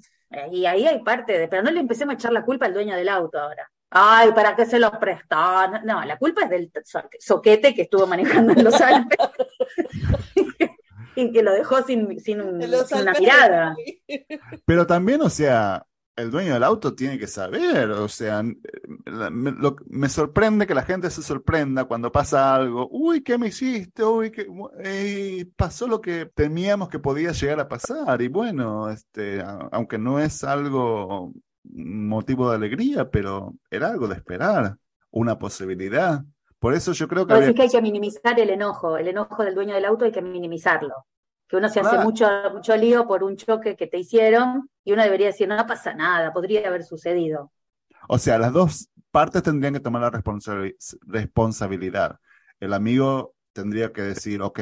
y 0.52 0.66
ahí 0.66 0.88
hay 0.88 1.04
parte 1.04 1.38
de, 1.38 1.48
pero 1.48 1.64
no 1.64 1.72
le 1.72 1.80
empecemos 1.80 2.14
a 2.14 2.16
echar 2.16 2.34
la 2.34 2.44
culpa 2.44 2.66
al 2.66 2.74
dueño 2.74 2.96
del 2.96 3.10
auto 3.10 3.40
ahora. 3.40 3.70
Ay, 3.90 4.32
¿para 4.32 4.56
qué 4.56 4.66
se 4.66 4.80
lo 4.80 4.92
prestó? 5.00 5.36
No, 5.36 5.82
no, 5.84 6.04
la 6.04 6.18
culpa 6.18 6.44
es 6.44 6.50
del 6.50 6.72
so- 6.84 7.08
soquete 7.20 7.76
que 7.76 7.84
estuvo 7.84 8.08
manejando 8.08 8.54
en 8.54 8.64
los 8.64 8.82
Alpes 8.82 9.18
y 11.16 11.32
que 11.32 11.44
lo 11.44 11.52
dejó 11.52 11.84
sin, 11.84 12.20
sin, 12.20 12.72
los 12.72 12.88
sin 12.88 13.02
una 13.02 13.14
mirada. 13.14 13.76
Pero 14.66 14.88
también, 14.88 15.22
o 15.22 15.30
sea, 15.30 15.86
el 16.16 16.30
dueño 16.32 16.54
del 16.54 16.64
auto 16.64 16.94
tiene 16.96 17.18
que 17.18 17.28
saber, 17.28 17.90
o 17.92 18.08
sea, 18.08 18.44
me, 18.44 19.52
lo- 19.52 19.76
me 19.88 20.10
sorprende 20.10 20.68
que 20.68 20.76
la 20.76 20.84
gente 20.84 21.10
se 21.10 21.24
sorprenda 21.24 21.86
cuando 21.86 22.12
pasa 22.12 22.54
algo. 22.56 22.88
Uy, 22.92 23.24
¿qué 23.24 23.38
me 23.38 23.48
hiciste? 23.48 24.04
Uy, 24.04 24.32
¿qué- 24.32 24.48
eh, 24.84 25.46
pasó 25.56 25.88
lo 25.88 26.02
que 26.02 26.28
temíamos 26.34 26.90
que 26.90 27.00
podía 27.00 27.32
llegar 27.32 27.60
a 27.60 27.68
pasar. 27.68 28.22
Y 28.22 28.28
bueno, 28.28 28.90
este, 28.90 29.44
aunque 29.72 29.98
no 29.98 30.20
es 30.20 30.44
algo 30.44 31.34
motivo 31.64 32.50
de 32.50 32.56
alegría, 32.58 33.10
pero 33.10 33.56
era 33.72 33.90
algo 33.90 34.08
de 34.08 34.16
esperar, 34.16 34.78
una 35.12 35.40
posibilidad. 35.40 36.24
Por 36.60 36.74
eso 36.74 36.92
yo 36.94 37.08
creo 37.08 37.26
que 37.26 37.34
decís 37.34 37.56
que 37.56 37.62
hay 37.64 37.70
que 37.70 37.82
minimizar 37.82 38.40
el 38.40 38.50
enojo, 38.50 38.98
el 38.98 39.08
enojo 39.08 39.44
del 39.44 39.56
dueño 39.56 39.74
del 39.76 39.86
auto 39.86 40.06
hay 40.06 40.12
que 40.12 40.22
minimizarlo. 40.22 40.94
Que 41.48 41.58
uno 41.58 41.70
se 41.70 41.80
hace 41.82 41.98
mucho, 42.00 42.26
mucho 42.54 42.76
lío 42.78 43.06
por 43.08 43.24
un 43.24 43.36
choque 43.36 43.76
que 43.76 43.88
te 43.88 43.98
hicieron 44.00 44.70
y 44.84 44.94
uno 44.94 45.04
debería 45.04 45.28
decir, 45.28 45.48
no 45.48 45.66
pasa 45.68 45.94
nada, 45.94 46.34
podría 46.34 46.68
haber 46.68 46.84
sucedido. 46.84 47.52
O 48.08 48.18
sea, 48.18 48.38
las 48.38 48.54
dos 48.54 48.90
partes 49.12 49.44
tendrían 49.44 49.74
que 49.74 49.80
tomar 49.80 50.02
la 50.02 50.12
responsabi- 50.12 50.76
responsabilidad. 51.08 52.20
El 52.60 52.74
amigo 52.74 53.36
tendría 53.54 53.92
que 53.94 54.02
decir, 54.02 54.42
ok, 54.42 54.60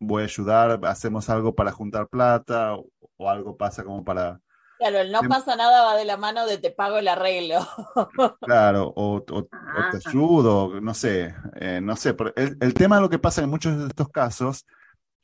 voy 0.00 0.22
a 0.22 0.26
ayudar, 0.26 0.80
hacemos 0.84 1.28
algo 1.30 1.54
para 1.54 1.72
juntar 1.72 2.08
plata 2.08 2.74
o, 2.76 2.88
o 3.16 3.30
algo 3.30 3.56
pasa 3.56 3.84
como 3.84 4.04
para, 4.04 4.40
Claro, 4.78 4.98
el 5.00 5.10
no 5.12 5.20
Em- 5.24 5.28
pasa 5.28 5.56
nada 5.56 5.84
va 5.84 5.96
de 5.96 6.04
la 6.04 6.16
mano 6.16 6.46
de 6.46 6.58
te 6.58 6.70
pago 6.70 6.98
el 6.98 7.08
arreglo. 7.08 7.58
claro, 8.44 8.92
o, 8.96 9.16
o- 9.30 9.50
o 9.72 9.84
Ah. 9.84 9.90
te 9.90 9.98
ayudo, 9.98 10.80
no 10.80 10.94
sé, 10.94 11.34
eh, 11.56 11.80
no 11.82 11.96
sé. 11.96 12.14
pero 12.14 12.32
el, 12.36 12.56
el 12.60 12.74
tema 12.74 12.96
de 12.96 13.02
lo 13.02 13.10
que 13.10 13.18
pasa 13.18 13.42
en 13.42 13.50
muchos 13.50 13.78
de 13.78 13.86
estos 13.88 14.08
casos 14.10 14.66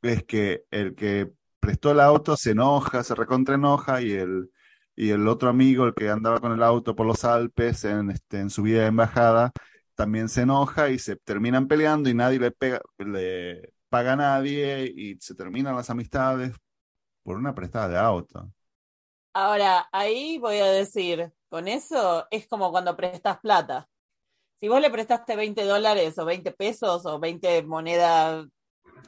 es 0.03 0.25
que 0.25 0.65
el 0.71 0.95
que 0.97 1.33
prestó 1.65 1.93
el 1.93 2.01
auto 2.01 2.37
se 2.37 2.51
enoja, 2.51 3.03
se 3.03 3.15
recontra 3.15 3.55
enoja 3.55 4.03
y 4.03 4.13
el, 4.13 4.51
y 4.95 5.11
el 5.11 5.27
otro 5.29 5.49
amigo, 5.49 5.87
el 5.87 5.95
que 5.95 6.11
andaba 6.11 6.41
con 6.41 6.53
el 6.53 6.63
auto 6.63 6.95
por 6.95 7.07
los 7.07 7.25
Alpes 7.25 7.85
en, 7.85 8.11
este, 8.11 8.41
en 8.41 8.51
su 8.51 8.63
vía 8.63 8.83
de 8.83 8.87
embajada, 8.89 9.53
también 9.95 10.29
se 10.29 10.43
enoja 10.43 10.91
y 10.91 10.99
se 10.99 11.17
terminan 11.17 11.67
peleando 11.69 12.11
y 12.11 12.15
nadie 12.15 12.39
le 12.39 12.51
paga 13.89 14.13
a 14.13 14.17
nadie 14.17 14.93
y 14.95 15.17
se 15.21 15.35
terminan 15.35 15.75
las 15.77 15.89
amistades 15.89 16.55
por 17.23 17.37
una 17.37 17.55
prestada 17.55 17.89
de 17.89 17.99
auto. 17.99 18.53
Ahora, 19.33 19.89
ahí 19.93 20.39
voy 20.39 20.59
a 20.59 20.67
decir, 20.67 21.33
con 21.49 21.67
eso 21.67 22.27
es 22.31 22.47
como 22.47 22.71
cuando 22.71 22.97
prestas 22.97 23.39
plata. 23.41 23.89
Si 24.61 24.69
vos 24.69 24.81
le 24.81 24.91
prestaste 24.91 25.37
20 25.37 25.65
dólares 25.65 26.19
o 26.19 26.25
20 26.25 26.53
pesos 26.53 27.07
o 27.07 27.19
20 27.19 27.63
moneda 27.65 28.47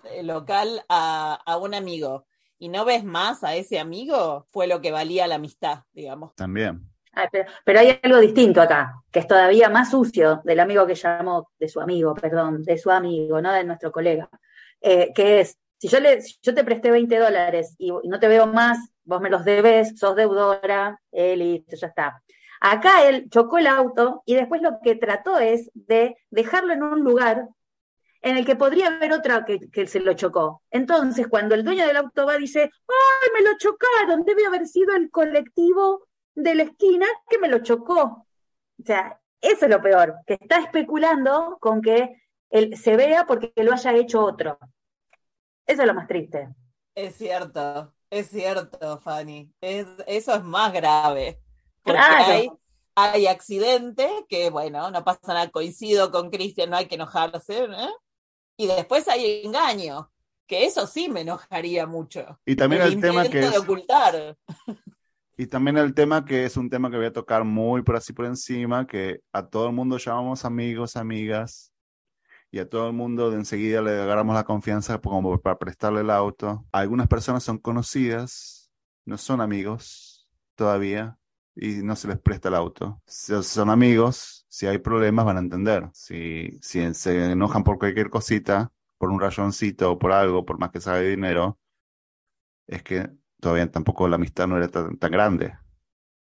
eh, 0.04 0.22
local 0.22 0.84
a, 0.88 1.34
a 1.46 1.56
un 1.58 1.74
amigo 1.74 2.26
y 2.58 2.68
no 2.68 2.84
ves 2.84 3.04
más 3.04 3.44
a 3.44 3.54
ese 3.54 3.78
amigo, 3.78 4.46
fue 4.50 4.66
lo 4.66 4.80
que 4.80 4.92
valía 4.92 5.26
la 5.26 5.36
amistad, 5.36 5.80
digamos. 5.92 6.34
También. 6.34 6.82
Ay, 7.12 7.28
pero, 7.32 7.50
pero 7.64 7.80
hay 7.80 7.98
algo 8.02 8.18
distinto 8.18 8.60
acá, 8.60 9.02
que 9.10 9.20
es 9.20 9.26
todavía 9.26 9.68
más 9.70 9.90
sucio 9.90 10.42
del 10.44 10.60
amigo 10.60 10.86
que 10.86 10.94
llamó, 10.94 11.50
de 11.58 11.68
su 11.68 11.80
amigo, 11.80 12.14
perdón, 12.14 12.62
de 12.62 12.76
su 12.76 12.90
amigo, 12.90 13.40
no 13.40 13.52
de 13.52 13.64
nuestro 13.64 13.90
colega, 13.90 14.28
eh, 14.80 15.12
que 15.14 15.40
es, 15.40 15.58
si 15.78 15.88
yo, 15.88 16.00
le, 16.00 16.20
si 16.20 16.36
yo 16.42 16.54
te 16.54 16.64
presté 16.64 16.90
20 16.90 17.18
dólares 17.18 17.74
y, 17.78 17.90
y 18.02 18.08
no 18.08 18.20
te 18.20 18.28
veo 18.28 18.46
más, 18.46 18.78
vos 19.04 19.20
me 19.20 19.30
los 19.30 19.44
debes, 19.44 19.98
sos 19.98 20.14
deudora, 20.14 21.00
eh, 21.12 21.36
listo, 21.36 21.76
ya 21.76 21.86
está. 21.86 22.22
Acá 22.60 23.06
él 23.08 23.28
chocó 23.30 23.58
el 23.58 23.66
auto 23.66 24.22
y 24.26 24.34
después 24.34 24.62
lo 24.62 24.80
que 24.82 24.96
trató 24.96 25.38
es 25.38 25.70
de 25.74 26.16
dejarlo 26.30 26.72
en 26.72 26.82
un 26.82 27.00
lugar 27.00 27.48
en 28.26 28.36
el 28.36 28.44
que 28.44 28.56
podría 28.56 28.88
haber 28.88 29.12
otra 29.12 29.44
que, 29.44 29.70
que 29.70 29.86
se 29.86 30.00
lo 30.00 30.12
chocó. 30.14 30.60
Entonces, 30.70 31.28
cuando 31.28 31.54
el 31.54 31.64
dueño 31.64 31.86
del 31.86 31.96
auto 31.96 32.26
va, 32.26 32.36
dice, 32.36 32.62
¡ay, 32.62 33.28
me 33.32 33.48
lo 33.48 33.56
chocaron! 33.56 34.24
Debe 34.24 34.44
haber 34.46 34.66
sido 34.66 34.96
el 34.96 35.10
colectivo 35.12 36.08
de 36.34 36.56
la 36.56 36.64
esquina 36.64 37.06
que 37.30 37.38
me 37.38 37.46
lo 37.46 37.60
chocó. 37.60 38.26
O 38.82 38.84
sea, 38.84 39.20
eso 39.40 39.66
es 39.66 39.70
lo 39.70 39.80
peor, 39.80 40.16
que 40.26 40.34
está 40.40 40.58
especulando 40.58 41.56
con 41.60 41.80
que 41.80 42.20
él 42.50 42.76
se 42.76 42.96
vea 42.96 43.26
porque 43.26 43.52
lo 43.56 43.72
haya 43.72 43.92
hecho 43.94 44.24
otro. 44.24 44.58
Eso 45.64 45.82
es 45.82 45.86
lo 45.86 45.94
más 45.94 46.08
triste. 46.08 46.48
Es 46.96 47.14
cierto. 47.14 47.92
Es 48.10 48.28
cierto, 48.28 49.00
Fanny. 49.00 49.52
Es, 49.60 49.86
eso 50.08 50.34
es 50.34 50.42
más 50.42 50.72
grave. 50.72 51.40
Porque 51.84 52.00
Claro. 52.00 52.32
hay, 52.32 52.50
hay 52.96 53.26
accidente, 53.28 54.08
que 54.28 54.50
bueno, 54.50 54.90
no 54.90 55.04
pasa 55.04 55.20
nada, 55.28 55.48
coincido 55.50 56.10
con 56.10 56.30
Cristian, 56.30 56.70
no 56.70 56.76
hay 56.76 56.86
que 56.86 56.96
enojarse, 56.96 57.64
¿eh? 57.64 57.88
Y 58.56 58.66
después 58.66 59.06
hay 59.08 59.42
engaño, 59.44 60.10
que 60.46 60.64
eso 60.64 60.86
sí 60.86 61.08
me 61.08 61.20
enojaría 61.20 61.86
mucho. 61.86 62.40
Y 62.46 62.56
también 62.56 62.82
el, 62.82 63.00
tema 63.00 63.24
que 63.28 63.40
de 63.40 63.48
es, 63.48 63.58
ocultar. 63.58 64.36
y 65.36 65.46
también 65.46 65.76
el 65.76 65.94
tema 65.94 66.24
que 66.24 66.44
es 66.44 66.56
un 66.56 66.70
tema 66.70 66.90
que 66.90 66.96
voy 66.96 67.06
a 67.06 67.12
tocar 67.12 67.44
muy 67.44 67.82
por 67.82 67.96
así 67.96 68.12
por 68.12 68.24
encima, 68.24 68.86
que 68.86 69.20
a 69.32 69.46
todo 69.46 69.68
el 69.68 69.74
mundo 69.74 69.98
llamamos 69.98 70.44
amigos, 70.44 70.96
amigas, 70.96 71.72
y 72.50 72.58
a 72.58 72.68
todo 72.68 72.86
el 72.88 72.94
mundo 72.94 73.30
de 73.30 73.36
enseguida 73.36 73.82
le 73.82 73.90
agarramos 74.00 74.34
la 74.34 74.44
confianza 74.44 74.98
como 74.98 75.38
para 75.40 75.58
prestarle 75.58 76.00
el 76.00 76.10
auto. 76.10 76.64
Algunas 76.72 77.08
personas 77.08 77.42
son 77.42 77.58
conocidas, 77.58 78.70
no 79.04 79.18
son 79.18 79.40
amigos 79.40 80.26
todavía, 80.54 81.18
y 81.56 81.82
no 81.82 81.96
se 81.96 82.08
les 82.08 82.18
presta 82.18 82.48
el 82.48 82.54
auto. 82.54 83.02
Si 83.06 83.32
son 83.42 83.70
amigos, 83.70 84.46
si 84.48 84.66
hay 84.66 84.78
problemas 84.78 85.24
van 85.24 85.38
a 85.38 85.40
entender. 85.40 85.88
Si, 85.92 86.58
si 86.60 86.94
se 86.94 87.32
enojan 87.32 87.64
por 87.64 87.78
cualquier 87.78 88.10
cosita, 88.10 88.70
por 88.98 89.10
un 89.10 89.20
rayoncito 89.20 89.92
o 89.92 89.98
por 89.98 90.12
algo, 90.12 90.44
por 90.44 90.58
más 90.58 90.70
que 90.70 90.80
sea 90.80 90.94
de 90.94 91.10
dinero, 91.10 91.58
es 92.66 92.82
que 92.82 93.08
todavía 93.40 93.70
tampoco 93.70 94.06
la 94.06 94.16
amistad 94.16 94.46
no 94.46 94.58
era 94.58 94.68
tan, 94.68 94.98
tan 94.98 95.10
grande. 95.10 95.54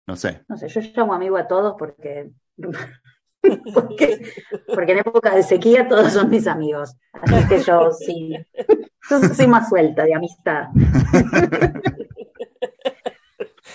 No 0.08 0.16
sé. 0.16 0.44
No 0.48 0.58
sé, 0.58 0.70
yo 0.70 0.82
llamo 0.96 1.14
amigo 1.14 1.36
a 1.38 1.48
todos 1.48 1.76
porque, 1.78 2.32
porque, 3.74 4.32
porque 4.74 4.92
en 4.94 5.00
épocas 5.00 5.36
de 5.36 5.44
sequía 5.44 5.88
todos 5.90 6.14
son 6.14 6.30
mis 6.30 6.48
amigos. 6.48 6.96
Así 7.12 7.48
que 7.50 7.60
yo 7.60 7.92
sí, 7.92 8.34
yo 9.10 9.20
soy 9.20 9.48
más 9.48 9.68
suelta 9.68 10.06
de 10.06 10.16
amistad. 10.16 10.68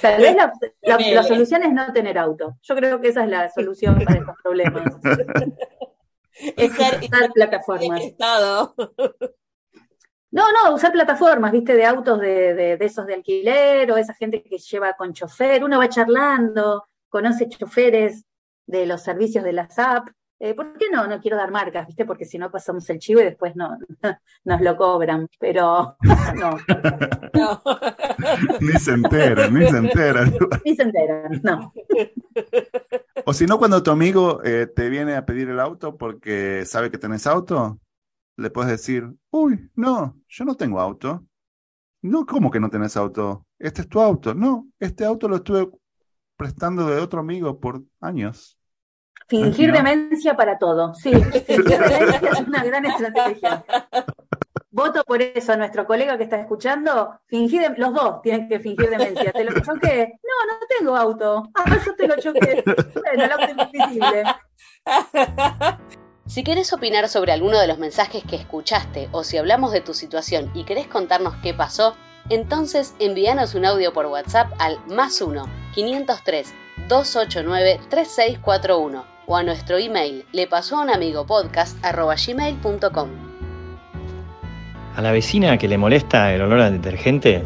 Tal 0.03 0.20
vez 0.20 0.36
la, 0.36 0.53
la- 0.82 0.98
la 0.98 1.22
solución 1.22 1.62
es 1.62 1.72
no 1.72 1.92
tener 1.92 2.18
auto. 2.18 2.59
Yo 2.62 2.74
creo 2.76 3.00
que 3.00 3.09
esa 3.09 3.24
es 3.24 3.30
la 3.30 3.48
solución 3.50 3.98
para 4.05 4.18
estos 4.18 4.36
problemas. 4.42 4.82
Es 6.57 6.72
ser 6.72 6.98
Usar 7.05 7.30
plataformas. 7.32 8.00
estado. 8.03 8.74
No, 10.30 10.44
no, 10.50 10.74
usar 10.74 10.90
plataformas, 10.92 11.53
viste, 11.53 11.74
de 11.74 11.84
autos 11.84 12.18
de, 12.18 12.55
de, 12.55 12.76
de 12.78 12.84
esos 12.86 13.07
de 13.07 13.14
alquiler 13.14 13.92
o 13.92 13.96
esa 13.98 14.14
gente 14.14 14.42
que 14.42 14.57
lleva 14.59 14.94
con 14.94 15.12
chofer. 15.12 15.62
Uno 15.62 15.78
va 15.78 15.88
charlando, 15.90 16.88
conoce 17.11 17.48
choferes 17.50 18.24
de 18.66 18.86
los 18.86 19.03
servicios 19.03 19.44
de 19.44 19.53
las 19.53 19.78
app. 19.78 20.09
Eh, 20.45 20.55
¿Por 20.55 20.76
qué 20.76 20.90
no? 20.90 21.07
No 21.07 21.20
quiero 21.20 21.36
dar 21.36 21.53
marcas, 21.53 21.86
viste, 21.86 22.05
porque 22.05 22.24
si 22.24 22.36
no 22.36 22.51
pasamos 22.51 22.90
el 22.90 22.99
chivo 22.99 23.20
y 23.20 23.24
después 23.24 23.55
no, 23.55 23.78
nos 24.45 24.61
lo 24.61 24.76
cobran. 24.76 25.28
Pero 25.38 25.97
no, 26.34 26.57
No. 27.32 27.62
Ni 28.61 28.72
se 28.72 28.90
enteran, 28.90 29.55
ni 29.55 29.68
se 29.68 29.76
enteran. 29.76 30.34
ni 30.64 30.74
se 30.74 30.82
enteran, 30.82 31.40
no. 31.45 31.72
O 33.24 33.32
si 33.32 33.47
no, 33.47 33.57
cuando 33.57 33.84
tu 33.84 33.93
amigo 33.93 34.40
eh, 34.43 34.66
te 34.66 34.88
viene 34.88 35.14
a 35.14 35.24
pedir 35.24 35.49
el 35.49 35.61
auto 35.61 35.97
porque 35.97 36.64
sabe 36.66 36.90
que 36.90 36.99
tenés 36.99 37.28
auto, 37.28 37.78
le 38.36 38.51
puedes 38.51 38.72
decir, 38.72 39.09
uy, 39.30 39.70
no, 39.76 40.18
yo 40.26 40.45
no 40.45 40.57
tengo 40.57 40.80
auto. 40.80 41.24
No, 42.03 42.26
¿cómo 42.26 42.51
que 42.51 42.59
no 42.59 42.68
tenés 42.68 42.97
auto? 42.97 43.47
Este 43.61 43.82
es 43.82 43.88
tu 43.88 44.01
auto. 44.01 44.34
No, 44.34 44.66
este 44.80 45.05
auto 45.05 45.28
lo 45.28 45.36
estuve 45.36 45.70
prestando 46.36 46.88
de 46.88 47.01
otro 47.01 47.20
amigo 47.20 47.61
por 47.61 47.84
años. 48.01 48.59
Fingir 49.33 49.72
demencia 49.72 50.37
para 50.37 50.59
todo. 50.59 50.93
Sí, 50.95 51.11
fingir 51.11 51.64
demencia 51.78 52.30
es 52.33 52.41
una 52.47 52.62
gran 52.64 52.85
estrategia. 52.85 53.64
Voto 54.70 55.03
por 55.05 55.22
eso 55.22 55.53
a 55.53 55.57
nuestro 55.57 55.87
colega 55.87 56.18
que 56.18 56.24
está 56.24 56.37
escuchando. 56.37 57.18
Fingir, 57.28 57.62
de- 57.62 57.78
los 57.78 57.95
dos 57.95 58.20
tienen 58.20 58.47
que 58.47 58.61
fingir 58.61 58.91
demencia. 58.91 59.33
¿Te 59.33 59.45
lo 59.45 59.53
choqué? 59.61 60.18
No, 60.22 60.53
no 60.53 60.66
tengo 60.78 60.95
auto. 60.97 61.49
Ah, 61.55 61.78
yo 61.83 61.95
te 61.95 62.07
lo 62.09 62.16
choqué. 62.16 62.62
Bueno, 62.66 63.24
el 63.24 63.33
auto 63.33 63.45
es 63.45 63.57
invisible. 63.59 64.24
Si 66.26 66.45
querés 66.45 66.70
opinar 66.74 67.09
sobre 67.09 67.33
alguno 67.33 67.59
de 67.59 67.68
los 67.68 67.78
mensajes 67.78 68.22
que 68.24 68.37
escuchaste 68.37 69.09
o 69.12 69.24
si 69.24 69.39
hablamos 69.39 69.72
de 69.72 69.80
tu 69.80 69.95
situación 69.95 70.51
y 70.55 70.64
querés 70.64 70.89
contarnos 70.89 71.37
qué 71.43 71.55
pasó, 71.55 71.97
entonces 72.28 72.95
envíanos 72.99 73.55
un 73.55 73.64
audio 73.64 73.95
por 73.95 74.07
WhatsApp 74.07 74.53
al 74.59 74.78
más 74.89 75.20
1 75.22 75.45
503 75.74 76.55
289 76.89 77.80
3641 77.89 79.11
o 79.27 79.37
a 79.37 79.43
nuestro 79.43 79.79
email 79.79 80.25
le 80.33 80.47
pasó 80.47 80.79
a 80.79 80.83
un 80.83 80.91
amigo 80.91 81.27
podcast 81.27 81.79
gmail.com. 81.83 83.09
A 84.97 85.03
la 85.03 85.12
vecina 85.12 85.57
que 85.57 85.68
le 85.68 85.79
molesta 85.79 86.35
el 86.35 86.43
olor 86.43 86.61
al 86.61 86.73
detergente, 86.73 87.43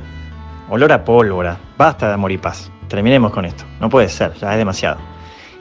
olor 0.68 0.93
a 0.93 1.05
pólvora, 1.05 1.59
basta 1.77 2.09
de 2.09 2.14
amor 2.14 2.33
y 2.33 2.39
paz. 2.39 2.70
Terminemos 2.89 3.33
con 3.33 3.45
esto. 3.45 3.64
No 3.81 3.89
puede 3.89 4.09
ser, 4.09 4.35
ya 4.35 4.53
es 4.53 4.59
demasiado. 4.59 4.99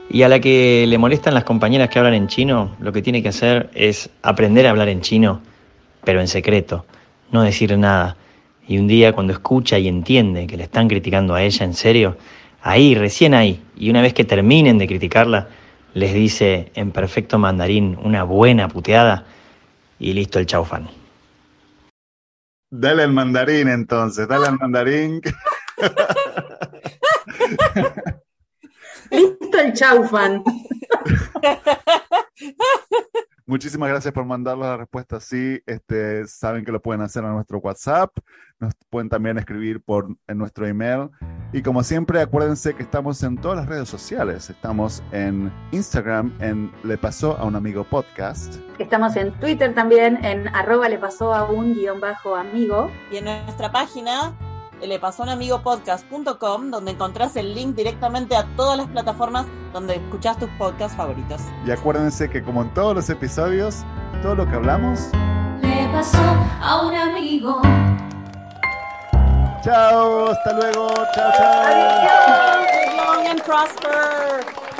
Y 0.08 0.22
a 0.22 0.28
la 0.28 0.40
que 0.40 0.84
le 0.86 0.98
molestan 0.98 1.34
las 1.34 1.44
compañeras 1.44 1.88
que 1.88 1.98
hablan 1.98 2.14
en 2.14 2.28
chino, 2.28 2.76
lo 2.78 2.92
que 2.92 3.02
tiene 3.02 3.22
que 3.22 3.28
hacer 3.28 3.70
es 3.74 4.10
aprender 4.22 4.66
a 4.66 4.70
hablar 4.70 4.88
en 4.88 5.00
chino, 5.00 5.40
pero 6.04 6.20
en 6.20 6.28
secreto, 6.28 6.86
no 7.32 7.42
decir 7.42 7.76
nada. 7.76 8.16
Y 8.68 8.78
un 8.78 8.86
día 8.86 9.12
cuando 9.12 9.32
escucha 9.32 9.78
y 9.78 9.88
entiende 9.88 10.46
que 10.46 10.56
le 10.56 10.64
están 10.64 10.88
criticando 10.88 11.34
a 11.34 11.42
ella 11.42 11.64
en 11.64 11.74
serio, 11.74 12.16
ahí, 12.62 12.94
recién 12.94 13.34
ahí, 13.34 13.62
y 13.76 13.90
una 13.90 14.02
vez 14.02 14.14
que 14.14 14.24
terminen 14.24 14.78
de 14.78 14.86
criticarla, 14.86 15.48
les 15.96 16.12
dice 16.12 16.70
en 16.74 16.92
perfecto 16.92 17.38
mandarín 17.38 17.98
una 18.02 18.22
buena 18.22 18.68
puteada 18.68 19.24
y 19.98 20.12
listo 20.12 20.38
el 20.38 20.44
chaufán. 20.44 20.90
Dale 22.70 23.04
al 23.04 23.14
mandarín 23.14 23.68
entonces, 23.68 24.28
dale 24.28 24.48
al 24.48 24.58
mandarín. 24.58 25.22
Listo 29.10 29.58
el 29.58 29.72
chaufan. 29.72 30.44
Muchísimas 33.48 33.88
gracias 33.88 34.12
por 34.12 34.24
mandarnos 34.24 34.66
la 34.66 34.76
respuesta 34.76 35.18
así. 35.18 35.62
Este, 35.66 36.26
saben 36.26 36.64
que 36.64 36.72
lo 36.72 36.82
pueden 36.82 37.00
hacer 37.00 37.24
a 37.24 37.30
nuestro 37.30 37.58
WhatsApp. 37.58 38.10
Nos 38.58 38.74
pueden 38.90 39.08
también 39.08 39.38
escribir 39.38 39.80
por 39.80 40.08
en 40.26 40.38
nuestro 40.38 40.66
email. 40.66 41.10
Y 41.52 41.62
como 41.62 41.84
siempre, 41.84 42.20
acuérdense 42.20 42.74
que 42.74 42.82
estamos 42.82 43.22
en 43.22 43.36
todas 43.36 43.58
las 43.58 43.68
redes 43.68 43.88
sociales. 43.88 44.50
Estamos 44.50 45.00
en 45.12 45.52
Instagram, 45.70 46.36
en 46.40 46.72
Le 46.82 46.98
Pasó 46.98 47.36
a 47.36 47.44
un 47.44 47.54
Amigo 47.54 47.84
Podcast. 47.84 48.56
Estamos 48.80 49.14
en 49.14 49.32
Twitter 49.38 49.72
también, 49.74 50.24
en 50.24 50.48
arroba 50.48 50.88
le 50.88 50.98
pasó 50.98 51.32
a 51.32 51.48
un 51.48 51.72
guion 51.72 52.00
bajo 52.00 52.34
amigo. 52.34 52.90
Y 53.12 53.18
en 53.18 53.26
nuestra 53.26 53.70
página 53.70 54.34
le 54.82 54.98
pasó 54.98 55.22
un 55.22 55.28
amigo 55.28 55.62
podcast.com 55.62 56.70
donde 56.70 56.92
encontrás 56.92 57.36
el 57.36 57.54
link 57.54 57.74
directamente 57.74 58.36
a 58.36 58.44
todas 58.56 58.76
las 58.76 58.86
plataformas 58.88 59.46
donde 59.72 59.96
escuchás 59.96 60.38
tus 60.38 60.48
podcasts 60.58 60.96
favoritos. 60.96 61.40
Y 61.64 61.70
acuérdense 61.70 62.28
que 62.28 62.42
como 62.42 62.62
en 62.62 62.72
todos 62.74 62.94
los 62.94 63.10
episodios, 63.10 63.84
todo 64.22 64.34
lo 64.34 64.46
que 64.46 64.54
hablamos. 64.54 65.08
Le 65.62 65.88
pasó 65.92 66.18
a 66.60 66.86
un 66.86 66.94
amigo. 66.94 67.60
Chao, 69.62 70.30
hasta 70.30 70.52
luego. 70.52 70.88
Chao, 71.14 71.32
chao. 71.36 71.62
Adiós. 71.64 72.66
Live 72.72 72.96
long 72.96 73.26
and 73.26 73.42
prosper. 73.42 74.75